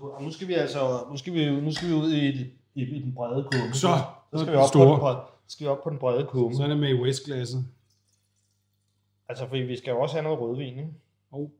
og 0.00 0.22
nu 0.22 0.30
skal 0.30 0.48
vi 0.48 0.54
altså, 0.54 1.04
nu 1.10 1.16
skal 1.16 1.34
vi, 1.34 1.60
nu 1.60 1.72
skal 1.72 1.88
vi 1.88 1.94
ud 1.94 2.12
i, 2.12 2.46
i, 2.74 2.82
i 2.82 3.02
den 3.02 3.14
brede 3.14 3.48
kumme. 3.52 3.74
Så, 3.74 3.88
så 4.32 4.38
skal 4.38 4.52
vi 4.52 4.56
op, 4.56 4.62
på 4.64 4.68
store. 4.68 4.90
den, 4.90 5.00
brede, 5.00 5.18
skal 5.48 5.64
vi 5.64 5.68
op 5.68 5.82
på 5.84 5.90
den 5.90 5.98
brede 5.98 6.26
kumme. 6.26 6.56
Så 6.56 6.62
er 6.62 6.68
det 6.68 6.78
med 6.78 6.88
i 6.88 7.00
Westglasset. 7.00 7.64
Altså, 9.28 9.48
fordi 9.48 9.60
vi 9.60 9.76
skal 9.76 9.90
jo 9.90 10.00
også 10.00 10.14
have 10.14 10.22
noget 10.22 10.40
rødvin, 10.40 10.78
ikke? 10.78 10.90
Og, 11.32 11.52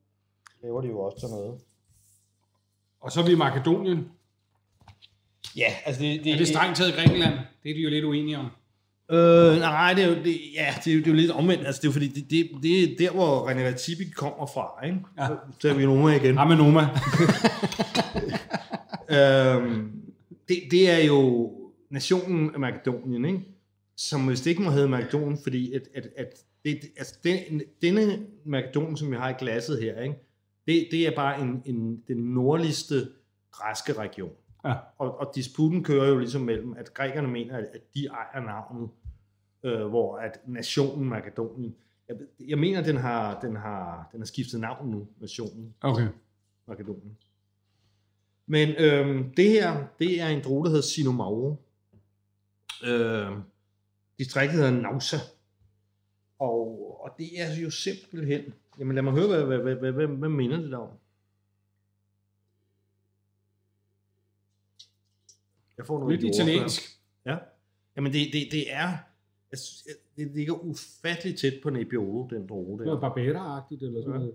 Laver 0.62 0.80
de 0.80 0.88
jo 0.88 1.00
også 1.00 1.20
til 1.20 1.28
noget. 1.28 1.54
og 3.00 3.12
så 3.12 3.20
er 3.20 3.24
vi 3.24 3.32
i 3.32 3.36
Makedonien. 3.36 4.08
Ja, 5.56 5.72
altså 5.84 6.02
det, 6.02 6.24
det, 6.24 6.32
Er 6.32 6.36
det 6.36 6.48
strengt 6.48 6.76
taget 6.76 6.94
Grækenland? 6.94 7.34
Det 7.62 7.70
er 7.70 7.74
de 7.74 7.80
jo 7.80 7.90
lidt 7.90 8.04
uenige 8.04 8.38
om. 8.38 8.48
Øh, 9.10 9.58
nej, 9.58 9.94
det 9.94 10.04
er 10.04 10.08
jo, 10.08 10.14
det, 10.14 10.40
ja, 10.54 10.74
det 10.84 10.90
er, 10.90 10.94
jo, 10.94 10.98
det 10.98 11.06
er 11.06 11.10
jo 11.10 11.16
lidt 11.16 11.30
omvendt. 11.30 11.66
Altså, 11.66 11.80
det 11.80 11.86
er 11.86 11.88
jo 11.88 11.92
fordi, 11.92 12.08
det, 12.08 12.30
det, 12.30 12.50
det 12.62 12.82
er 12.82 12.96
der, 12.98 13.10
hvor 13.10 13.50
René 13.50 13.60
Redzepi 13.60 14.04
kommer 14.10 14.46
fra, 14.46 14.84
ikke? 14.84 14.98
Ja. 15.18 15.28
Så 15.60 15.68
er 15.68 15.74
vi 15.74 15.86
nogle 15.86 16.16
igen. 16.16 16.38
Ramme 16.38 16.56
Noma. 16.56 16.80
øhm, 19.18 20.03
det, 20.48 20.56
det 20.70 20.90
er 20.90 21.06
jo 21.06 21.50
nationen 21.90 22.54
af 22.54 22.60
Makedonien, 22.60 23.24
ikke? 23.24 23.40
Som 23.96 24.28
vist 24.28 24.46
ikke 24.46 24.62
må 24.62 24.70
hedde 24.70 24.88
Makedonien, 24.88 25.38
fordi 25.42 25.72
at, 25.72 25.88
at, 25.94 26.08
at 26.16 26.44
det, 26.64 26.80
altså 26.96 27.18
den, 27.24 27.62
denne 27.82 28.26
Makedonien, 28.44 28.96
som 28.96 29.10
vi 29.10 29.16
har 29.16 29.30
i 29.30 29.34
glasset 29.38 29.82
her, 29.82 30.02
ikke? 30.02 30.16
Det, 30.66 30.88
det 30.90 31.06
er 31.06 31.16
bare 31.16 31.40
en, 31.40 31.62
en, 31.64 32.02
den 32.08 32.16
nordligste 32.16 33.08
græske 33.50 33.92
region. 33.92 34.32
Ja. 34.64 34.74
Og, 34.98 35.18
og 35.18 35.32
disputen 35.34 35.84
kører 35.84 36.08
jo 36.08 36.18
ligesom 36.18 36.42
mellem, 36.42 36.72
at 36.76 36.94
grækerne 36.94 37.28
mener, 37.28 37.56
at, 37.56 37.64
at 37.64 37.94
de 37.94 38.06
ejer 38.06 38.44
navnet, 38.46 38.88
øh, 39.62 39.86
hvor 39.86 40.16
at 40.16 40.40
nationen 40.46 41.08
Makedonien, 41.08 41.74
jeg, 42.08 42.16
jeg 42.48 42.58
mener, 42.58 42.82
den 42.82 42.96
har, 42.96 43.40
den, 43.40 43.56
har, 43.56 44.08
den 44.12 44.20
har 44.20 44.26
skiftet 44.26 44.60
navn 44.60 44.90
nu, 44.90 45.06
nationen 45.20 45.74
Okay. 45.80 46.08
Makedonien. 46.66 47.16
Men 48.46 48.68
øhm, 48.68 49.34
det 49.34 49.50
her, 49.50 49.86
det 49.98 50.20
er 50.20 50.28
en 50.28 50.44
droge, 50.44 50.64
der 50.64 50.70
hedder 50.70 50.82
Sinomauro. 50.82 51.56
Øhm, 52.84 53.42
distriktet 54.18 54.58
hedder 54.58 54.70
Nausa. 54.70 55.16
Og, 56.38 56.96
og 57.04 57.10
det 57.18 57.40
er 57.40 57.56
jo 57.62 57.70
simpelthen... 57.70 58.54
Jamen 58.78 58.94
lad 58.94 59.02
mig 59.02 59.12
høre, 59.12 59.26
hvad, 59.26 59.44
hvad, 59.46 59.58
hvad, 59.58 59.74
hvad, 59.74 59.92
hvad, 59.92 60.06
hvad 60.06 60.28
minder 60.28 60.56
det 60.56 60.70
der 60.70 60.78
om? 60.78 60.88
Jeg 65.78 65.86
får 65.86 65.98
noget 65.98 66.20
Lidt 66.20 66.34
italiensk. 66.34 66.82
Ja. 67.26 67.36
Jamen 67.96 68.12
det, 68.12 68.32
det, 68.32 68.48
det 68.52 68.72
er... 68.72 68.96
synes, 69.52 69.86
Det 70.16 70.30
ligger 70.30 70.54
ufatteligt 70.54 71.38
tæt 71.38 71.54
på 71.62 71.70
Nebbiolo, 71.70 72.28
den 72.30 72.46
droge 72.46 72.78
der. 72.78 72.84
Noget 72.84 73.00
Barbera-agtigt 73.00 73.82
eller 73.86 74.02
sådan 74.02 74.12
Ja. 74.12 74.18
noget. 74.18 74.34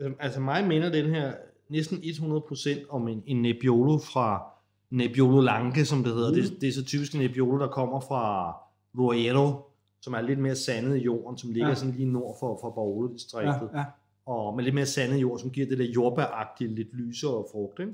Altså- 0.00 0.16
Altså 0.20 0.40
mig 0.40 0.66
minder 0.68 0.90
den 0.90 1.14
her 1.14 1.34
næsten 1.70 1.98
100% 1.98 2.68
om 2.88 3.08
en, 3.08 3.22
en 3.26 3.42
Nebbiolo 3.42 3.98
fra 3.98 4.42
Nebbiolo 4.90 5.40
Lange, 5.40 5.84
som 5.84 6.04
det 6.04 6.14
hedder. 6.14 6.30
Mm. 6.30 6.34
Det, 6.42 6.60
det 6.60 6.68
er 6.68 6.72
så 6.72 6.84
typisk 6.84 7.14
en 7.14 7.20
Nebbiolo, 7.20 7.58
der 7.58 7.68
kommer 7.68 8.00
fra 8.00 8.50
Roero, 8.98 9.70
som 10.00 10.12
er 10.14 10.20
lidt 10.20 10.38
mere 10.38 10.56
sandet 10.56 10.96
i 10.96 11.00
jorden, 11.00 11.38
som 11.38 11.50
ligger 11.52 11.68
Ja. 11.68 11.74
sådan 11.74 11.94
lige 11.94 12.06
nord 12.12 12.36
for, 12.40 12.58
for 12.60 12.70
Barolo-distriktet. 12.70 13.70
Ja, 13.72 13.78
ja. 13.78 13.84
Og 14.26 14.56
med 14.56 14.64
lidt 14.64 14.74
mere 14.74 14.86
sandet 14.86 15.20
jord, 15.20 15.38
som 15.38 15.50
giver 15.50 15.66
det 15.66 15.78
der 15.78 15.84
jordbæragtige, 15.84 16.74
lidt 16.74 16.94
lysere 16.94 17.44
frugt. 17.52 17.80
Ikke? 17.80 17.92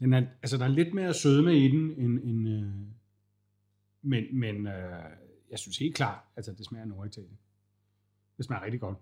Den 0.00 0.12
er, 0.12 0.26
altså, 0.42 0.56
der 0.58 0.64
er 0.64 0.68
lidt 0.68 0.94
mere 0.94 1.14
sødme 1.14 1.56
i 1.58 1.68
den, 1.68 1.90
end, 1.98 2.18
end 2.24 2.48
øh, 2.48 2.64
men, 4.02 4.24
men 4.40 4.66
øh, 4.66 5.02
jeg 5.50 5.58
synes 5.58 5.78
helt 5.78 5.94
klart, 5.94 6.18
altså 6.36 6.52
det 6.52 6.66
smager 6.66 6.84
Norditalien. 6.86 7.38
Det 8.36 8.44
smager 8.44 8.62
rigtig 8.64 8.80
godt. 8.80 8.96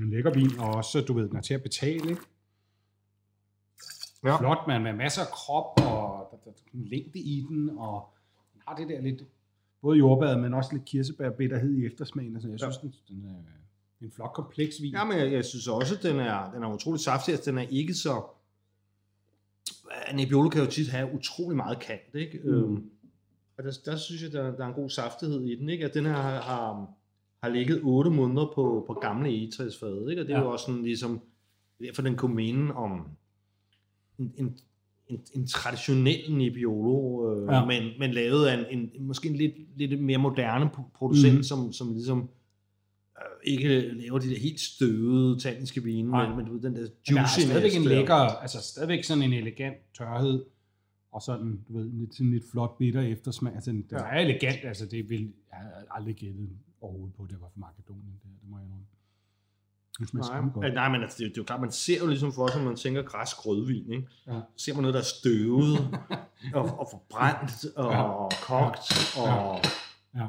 En 0.00 0.10
lækker 0.10 0.32
vin, 0.34 0.50
og 0.58 0.74
også, 0.74 1.00
du 1.00 1.12
ved, 1.12 1.28
den 1.28 1.36
er 1.36 1.40
til 1.40 1.54
at 1.54 1.62
betale, 1.62 2.10
ikke? 2.10 2.22
Ja. 4.24 4.36
Flot, 4.38 4.58
man 4.66 4.82
med 4.82 4.92
masser 4.92 5.22
af 5.22 5.28
krop, 5.28 5.64
og 5.80 6.28
der, 6.30 6.36
der, 6.36 6.50
der 6.50 6.50
er 6.66 6.78
en 6.78 6.84
længde 6.84 7.18
i 7.18 7.44
den, 7.48 7.70
og 7.78 8.08
den 8.52 8.62
har 8.66 8.76
det 8.76 8.88
der 8.88 9.00
lidt, 9.00 9.22
både 9.82 9.98
jordbær, 9.98 10.36
men 10.36 10.54
også 10.54 10.70
lidt 10.72 10.84
kirsebærbitterhed 10.84 11.74
i 11.76 11.86
eftersmagen. 11.86 12.34
Altså, 12.34 12.48
jeg 12.48 12.58
synes, 12.60 12.76
den, 12.78 12.94
den 13.08 13.24
er 13.24 14.04
en 14.06 14.12
flot, 14.12 14.32
kompleks 14.32 14.82
vin. 14.82 14.92
Ja, 14.92 15.04
men 15.04 15.18
jeg, 15.18 15.32
jeg 15.32 15.44
synes 15.44 15.68
også, 15.68 15.94
at 15.96 16.02
den 16.02 16.16
er, 16.20 16.50
den 16.52 16.62
er 16.62 16.74
utrolig 16.74 17.00
saftig. 17.00 17.32
Altså, 17.34 17.50
den 17.50 17.58
er 17.58 17.62
ikke 17.70 17.94
så... 17.94 18.22
Nebbiolo 20.14 20.48
kan 20.48 20.64
jo 20.64 20.70
tit 20.70 20.88
have 20.88 21.12
utrolig 21.14 21.56
meget 21.56 21.78
kant, 21.80 22.14
ikke? 22.14 22.40
Mm. 22.44 22.50
Øhm, 22.50 22.90
og 23.58 23.64
der, 23.64 23.78
der 23.84 23.96
synes 23.96 24.22
jeg, 24.22 24.32
der, 24.32 24.56
der 24.56 24.64
er 24.64 24.68
en 24.68 24.74
god 24.74 24.90
saftighed 24.90 25.42
i 25.44 25.54
den, 25.54 25.68
ikke? 25.68 25.84
At 25.84 25.94
den 25.94 26.06
her 26.06 26.12
har, 26.12 26.40
har, 26.40 26.90
har 27.42 27.48
ligget 27.50 27.80
8 27.82 28.10
måneder 28.10 28.52
på, 28.54 28.84
på 28.86 28.94
gamle 28.94 29.28
egetræsfade, 29.28 30.06
ikke? 30.10 30.22
Og 30.22 30.26
det 30.28 30.34
er 30.34 30.38
Ja. 30.38 30.44
jo 30.44 30.50
også 30.52 30.64
sådan 30.66 30.82
ligesom... 30.82 31.20
Derfor 31.80 32.02
den 32.02 32.16
kunne 32.16 32.34
mene 32.34 32.74
om 32.74 33.08
en, 34.20 34.32
en, 34.36 34.58
en, 35.08 35.20
en 35.34 35.46
traditionel 35.46 36.34
Nebbiolo, 36.36 37.30
øh, 37.34 37.48
Ja. 37.52 37.64
men, 37.64 37.82
men 37.98 38.10
lavet 38.10 38.46
af 38.46 38.66
en, 38.70 38.80
en, 38.94 39.06
måske 39.06 39.28
en 39.28 39.36
lidt, 39.36 39.54
lidt 39.76 40.02
mere 40.02 40.18
moderne 40.18 40.66
pro- 40.66 40.90
producent, 40.94 41.36
mm. 41.36 41.42
som, 41.42 41.72
som 41.72 41.92
ligesom 41.92 42.18
øh, 43.18 43.52
ikke 43.52 43.80
laver 43.80 44.18
de 44.18 44.28
der 44.30 44.38
helt 44.38 44.60
støvede 44.60 45.38
tanniske 45.40 45.82
vine, 45.82 46.10
Nej. 46.10 46.28
men, 46.28 46.36
men 46.36 46.46
du 46.46 46.52
ved, 46.52 46.60
den 46.60 46.74
der 46.74 46.80
Men 47.08 47.16
der 47.16 47.22
er 47.22 47.26
stadigvæk 47.26 47.74
en 47.76 47.84
lækker, 47.84 48.14
altså 48.14 48.62
stadigvæk 48.62 49.04
sådan 49.04 49.22
en 49.22 49.32
elegant 49.32 49.76
tørhed, 49.98 50.44
og 51.12 51.22
sådan, 51.22 51.60
du 51.68 51.72
ved, 51.78 51.90
lidt, 51.92 52.14
sådan 52.14 52.30
lidt 52.30 52.44
flot 52.50 52.78
bitter 52.78 53.00
eftersmag. 53.00 53.54
Altså, 53.54 53.70
den, 53.70 53.84
Ja. 53.92 53.96
er 53.96 54.18
elegant, 54.20 54.58
altså 54.64 54.86
det 54.86 55.10
vil, 55.10 55.20
jeg 55.50 55.58
har 55.58 55.70
aldrig 55.90 56.14
gættet 56.14 56.48
overhovedet 56.80 57.14
på, 57.14 57.26
det 57.30 57.36
var 57.40 57.46
fra 57.54 57.60
Makedonien, 57.60 58.12
det, 58.22 58.30
det 58.42 58.50
må 58.50 58.58
jeg 58.58 58.64
indrømme. 58.66 58.86
Nej, 60.14 60.70
nej, 60.74 60.88
men 60.88 61.02
altså, 61.02 61.16
det, 61.18 61.24
er 61.24 61.26
jo- 61.26 61.30
det 61.30 61.36
er 61.38 61.42
jo 61.42 61.44
klart, 61.44 61.60
man 61.60 61.72
ser 61.72 61.98
jo 61.98 62.06
ligesom 62.06 62.32
for 62.32 62.46
sig, 62.46 62.58
når 62.60 62.68
man 62.68 62.76
tænker 62.76 63.02
græsk 63.02 63.46
rødvin, 63.46 63.92
ikke? 63.92 64.06
Ja. 64.26 64.32
Så 64.56 64.64
ser 64.64 64.74
man 64.74 64.82
noget, 64.82 64.94
der 64.94 65.00
er 65.00 65.04
støvet, 65.04 65.78
og, 66.54 66.62
og 66.78 66.88
forbrændt, 66.90 67.64
og, 67.76 67.92
Ja. 67.92 68.02
og 68.02 68.32
kogt, 68.42 69.16
og 69.18 69.58
Ja. 70.16 70.26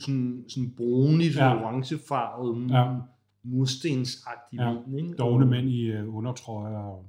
sådan, 0.00 0.44
sådan 0.48 0.72
brunligt, 0.76 1.36
Ja. 1.36 1.44
ja. 1.48 1.62
orangefarvet, 1.64 2.70
Ja. 2.70 2.78
ja. 2.90 2.94
murstensagtig 3.42 4.58
Ja. 4.58 4.68
ja. 4.70 4.76
vin, 4.86 4.98
ikke? 4.98 5.14
Dogne 5.18 5.46
mænd 5.46 5.68
i 5.68 5.96
uh, 5.96 6.16
undertrøjer 6.16 6.78
og 6.78 7.06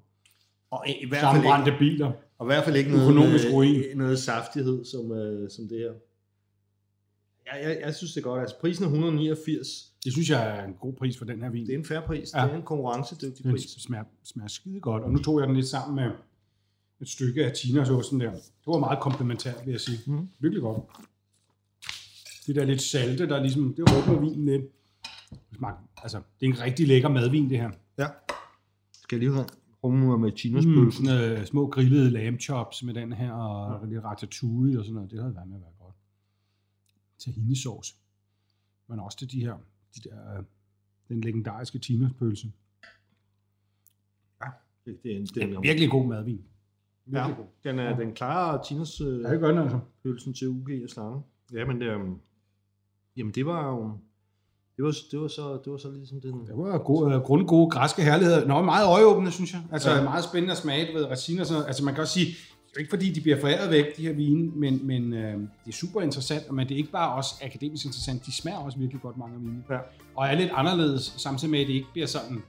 Og 0.71 0.83
i, 0.87 0.91
i 1.05 1.09
hvert 1.09 1.35
fald 1.35 1.67
ikke, 1.67 1.79
biler. 1.79 2.11
og 2.37 2.45
i 2.45 2.47
hvert 2.47 2.63
fald 2.63 2.75
ikke 2.75 2.91
noget, 2.91 3.03
Økonomisk 3.09 3.45
ruin. 3.53 3.97
noget 3.97 4.19
saftighed, 4.19 4.85
som, 4.85 5.11
øh, 5.11 5.49
som 5.49 5.67
det 5.67 5.77
her. 5.79 5.91
Jeg, 7.45 7.63
jeg, 7.69 7.77
jeg 7.85 7.95
synes 7.95 8.13
det 8.13 8.19
er 8.19 8.23
godt. 8.23 8.41
Altså 8.41 8.55
prisen 8.61 8.83
er 8.83 8.87
189. 8.87 9.90
Det 10.03 10.13
synes 10.13 10.29
jeg 10.29 10.57
er 10.59 10.63
en 10.65 10.73
god 10.73 10.93
pris 10.93 11.17
for 11.17 11.25
den 11.25 11.41
her 11.41 11.49
vin. 11.49 11.65
Det 11.67 11.73
er 11.73 11.77
en 11.79 11.85
færre 11.85 12.01
pris. 12.07 12.33
Ja. 12.33 12.43
Det 12.43 12.51
er 12.51 12.55
en 12.55 12.63
konkurrencedygtig 12.63 13.43
Den 13.43 13.51
pris. 13.51 13.61
smager, 13.63 14.03
smager 14.23 14.47
skide 14.47 14.79
godt. 14.79 15.03
Og 15.03 15.11
nu 15.11 15.17
tog 15.19 15.39
jeg 15.39 15.47
den 15.47 15.55
lidt 15.55 15.67
sammen 15.67 15.95
med 15.95 16.11
et 17.01 17.09
stykke 17.09 17.45
af 17.45 17.51
tinasåsen 17.51 18.19
der. 18.19 18.31
Det 18.31 18.41
var 18.67 18.79
meget 18.79 18.99
komplementært, 18.99 19.65
vil 19.65 19.71
jeg 19.71 19.81
sige. 19.81 19.97
Mm. 20.07 20.27
Virkelig 20.39 20.61
godt. 20.61 20.83
Det 22.47 22.55
der 22.55 22.65
lidt 22.65 22.81
salte, 22.81 23.27
der 23.27 23.41
ligesom, 23.41 23.73
det 23.73 23.81
åbner 23.97 24.19
vinen 24.19 24.45
lidt. 24.45 24.61
Det 25.31 25.57
smager, 25.57 25.75
altså, 26.03 26.17
det 26.39 26.45
er 26.49 26.53
en 26.53 26.61
rigtig 26.61 26.87
lækker 26.87 27.09
madvin, 27.09 27.49
det 27.49 27.57
her. 27.57 27.71
Ja. 27.97 28.07
Skal 29.01 29.15
jeg 29.15 29.19
lige 29.19 29.33
have 29.33 29.45
rummer 29.83 30.17
med 30.17 30.29
Mm, 30.31 30.37
chinospølsen? 30.37 31.05
sådan, 31.05 31.31
øh, 31.39 31.45
små 31.45 31.67
grillede 31.67 32.09
lamb 32.09 32.39
chops 32.39 32.83
med 32.83 32.93
den 32.93 33.13
her, 33.13 33.31
og 33.33 33.79
ja. 33.87 33.93
lidt 33.93 34.03
ratatouille 34.03 34.79
og 34.79 34.85
sådan 34.85 34.95
noget. 34.95 35.11
Det 35.11 35.19
havde 35.21 35.35
været 35.35 35.47
med 35.47 35.55
at 35.55 35.61
være 35.61 35.71
godt. 35.79 35.95
Tahinisauce. 37.19 37.95
Men 38.89 38.99
også 38.99 39.17
til 39.17 39.31
de 39.31 39.39
her, 39.39 39.53
de 39.95 40.09
der, 40.09 40.37
øh, 40.37 40.43
den 41.09 41.21
legendariske 41.21 41.79
tinaspølse. 41.79 42.47
Det, 44.85 45.03
det, 45.03 45.11
er 45.13 45.17
en- 45.17 45.25
Det 45.25 45.43
er 45.43 45.57
er, 45.57 45.61
virkelig 45.61 45.89
god 45.89 46.07
madvin. 46.07 46.41
ja, 47.11 47.27
god. 47.27 47.45
den, 47.63 47.79
er, 47.79 47.95
den 47.97 48.13
klarer 48.13 48.63
Tinas 48.63 49.01
øh, 49.01 49.21
Ja, 49.21 49.31
det 49.31 49.39
gør 49.39 49.47
den 49.47 49.57
altså. 49.57 49.79
pølsen 50.03 50.33
til 50.33 50.47
UG 50.49 50.69
og 50.83 50.89
slange. 50.89 51.21
Ja, 51.53 51.65
men 51.65 51.81
det, 51.81 51.95
um, 51.95 52.19
jamen 53.17 53.33
det 53.33 53.45
var 53.45 53.67
jo... 53.67 53.97
Det 54.77 54.85
var, 54.85 54.95
det 55.11 55.19
var, 55.19 55.27
så, 55.27 55.61
det 55.65 55.71
var 55.71 55.77
så 55.77 55.91
ligesom 55.91 56.21
den... 56.21 56.47
Det 56.47 56.57
var 56.57 56.77
gode, 56.77 57.15
øh, 57.15 57.21
grundgode 57.21 57.69
græske 57.69 58.01
herligheder. 58.03 58.47
Nå, 58.47 58.61
meget 58.61 58.87
øjeåbende, 58.87 59.31
synes 59.31 59.53
jeg. 59.53 59.63
Altså, 59.71 59.89
Ja. 59.89 59.97
ja. 59.97 60.03
meget 60.03 60.23
spændende 60.23 60.51
at 60.51 60.57
smage, 60.57 60.87
du 60.93 60.97
ved, 60.97 61.05
resin 61.05 61.39
og 61.39 61.45
sådan 61.45 61.55
noget. 61.57 61.67
Altså, 61.67 61.85
man 61.85 61.93
kan 61.93 62.01
også 62.01 62.13
sige, 62.13 62.27
er 62.77 62.79
jo 62.79 62.79
ikke 62.79 62.89
fordi, 62.89 63.11
de 63.11 63.21
bliver 63.21 63.39
foræret 63.39 63.71
væk, 63.71 63.97
de 63.97 64.01
her 64.01 64.13
vine, 64.13 64.51
men, 64.55 64.87
men 64.87 65.13
øh, 65.13 65.33
det 65.33 65.67
er 65.67 65.71
super 65.71 66.01
interessant, 66.01 66.51
men 66.51 66.67
det 66.67 66.73
er 66.73 66.77
ikke 66.77 66.91
bare 66.91 67.13
også 67.13 67.35
akademisk 67.43 67.85
interessant, 67.85 68.25
de 68.25 68.31
smager 68.31 68.57
også 68.57 68.77
virkelig 68.77 69.01
godt, 69.01 69.17
mange 69.17 69.35
af 69.35 69.41
vine. 69.41 69.63
Ja. 69.69 69.77
Og 70.15 70.27
er 70.27 70.35
lidt 70.35 70.51
anderledes, 70.53 71.13
samtidig 71.17 71.51
med, 71.51 71.59
at 71.59 71.67
det 71.67 71.73
ikke 71.73 71.87
bliver 71.91 72.07
sådan, 72.07 72.43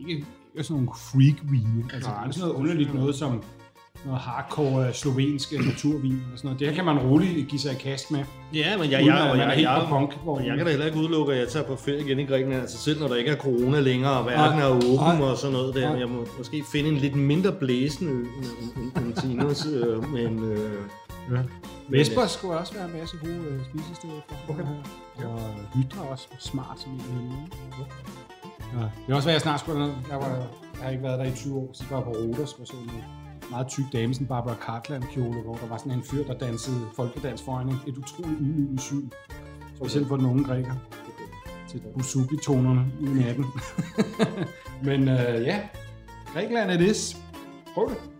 ikke, 0.00 0.12
ikke 0.12 0.26
sådan 0.64 0.82
nogle 0.82 0.88
freak-vine. 0.94 1.84
Altså, 1.94 2.10
Nej, 2.10 2.22
det 2.22 2.28
er 2.28 2.32
sådan 2.32 2.48
noget 2.48 2.60
underligt 2.60 2.94
noget, 2.94 3.14
som 3.14 3.42
noget 4.04 4.20
hardcore 4.20 4.86
øh, 4.86 4.92
slovensk 4.92 5.52
naturvin 5.66 6.22
og 6.32 6.38
sådan 6.38 6.46
noget. 6.48 6.60
Det 6.60 6.68
her 6.68 6.74
kan 6.74 6.84
man 6.84 6.98
roligt 6.98 7.48
give 7.48 7.60
sig 7.60 7.72
i 7.72 7.74
kast 7.74 8.10
med. 8.10 8.24
Ja, 8.54 8.76
men 8.78 8.90
jeg, 8.90 9.06
jeg, 9.06 9.28
er 9.30 9.34
jeg, 9.34 9.50
helt 9.50 9.68
jeg, 9.68 9.86
punk, 9.88 10.14
hvor- 10.22 10.40
jeg 10.40 10.56
kan 10.56 10.64
da 10.66 10.70
heller 10.70 10.86
ikke 10.86 10.98
udelukke, 10.98 11.32
at 11.32 11.38
jeg 11.38 11.48
tager 11.48 11.66
på 11.66 11.76
ferie 11.76 12.00
igen 12.00 12.18
i 12.18 12.24
Grækenland, 12.24 12.60
altså 12.60 12.78
selv 12.78 13.00
når 13.00 13.08
der 13.08 13.14
ikke 13.14 13.30
er 13.30 13.36
corona 13.36 13.80
længere, 13.80 14.12
og 14.12 14.26
verden 14.26 14.58
er 14.60 14.66
åben 14.68 15.22
og 15.22 15.36
sådan 15.36 15.52
noget 15.52 15.74
der. 15.74 15.96
Jeg 15.96 16.08
må 16.08 16.26
måske 16.38 16.64
finde 16.72 16.88
en 16.88 16.96
lidt 16.96 17.16
mindre 17.16 17.52
blæsende 17.52 18.12
ø 18.12 18.24
end, 19.00 19.14
Tinos, 19.14 19.66
øh, 19.74 20.12
men... 20.12 20.52
Øh, 20.52 20.70
Ja. 21.32 21.36
Vesper 21.88 22.26
skulle 22.26 22.58
også 22.58 22.74
være 22.74 22.84
en 22.84 22.92
masse 23.00 23.16
gode 23.16 23.32
øh, 23.50 23.60
spisesteder 23.64 24.20
for. 24.28 24.52
Okay. 24.52 24.62
Og 25.24 25.40
Hydra 25.74 26.08
også 26.10 26.26
smart 26.38 26.80
som 26.80 26.92
en 26.92 27.00
helvede. 27.00 27.86
Ja. 28.74 28.84
Det 29.06 29.12
er 29.12 29.14
også 29.14 29.26
hvad 29.26 29.34
jeg 29.34 29.40
snart 29.40 29.60
skulle. 29.60 29.80
Jeg, 30.10 30.18
var, 30.18 30.26
jeg 30.28 30.82
har 30.82 30.90
ikke 30.90 31.02
været 31.02 31.18
der 31.18 31.24
i 31.24 31.30
20 31.32 31.56
år, 31.56 31.70
så 31.72 31.84
var 31.90 31.96
jeg 31.96 32.04
på 32.04 32.10
Rodos 32.10 32.52
og 32.52 32.66
så 32.66 32.72
en 32.72 32.90
meget 33.50 33.68
tyk 33.68 33.84
dame, 33.92 34.14
sådan 34.14 34.26
Barbara 34.26 34.54
Cartland 34.54 35.02
kjole, 35.02 35.40
hvor 35.42 35.54
der 35.54 35.66
var 35.66 35.76
sådan 35.76 35.92
en 35.92 36.02
fyr, 36.02 36.24
der 36.24 36.34
dansede 36.34 36.86
folkedans 36.96 37.42
foran 37.42 37.68
en, 37.68 37.80
et 37.86 37.98
utroligt 37.98 38.40
ydmygende 38.40 38.82
syn. 38.82 39.10
Specielt 39.76 40.08
for 40.08 40.16
den 40.16 40.26
unge 40.26 40.44
græker. 40.44 40.74
Til 41.68 41.82
Busuki-tonerne 41.94 42.92
i 43.00 43.04
natten. 43.04 43.44
Men 44.88 45.08
øh, 45.08 45.42
ja, 45.46 45.68
Grækenland 46.32 46.70
er 46.70 46.76
det. 46.76 47.16
Prøv 47.74 47.88
det. 47.88 48.19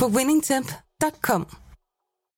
på 0.00 0.08
winningtemp.com. 0.08 1.63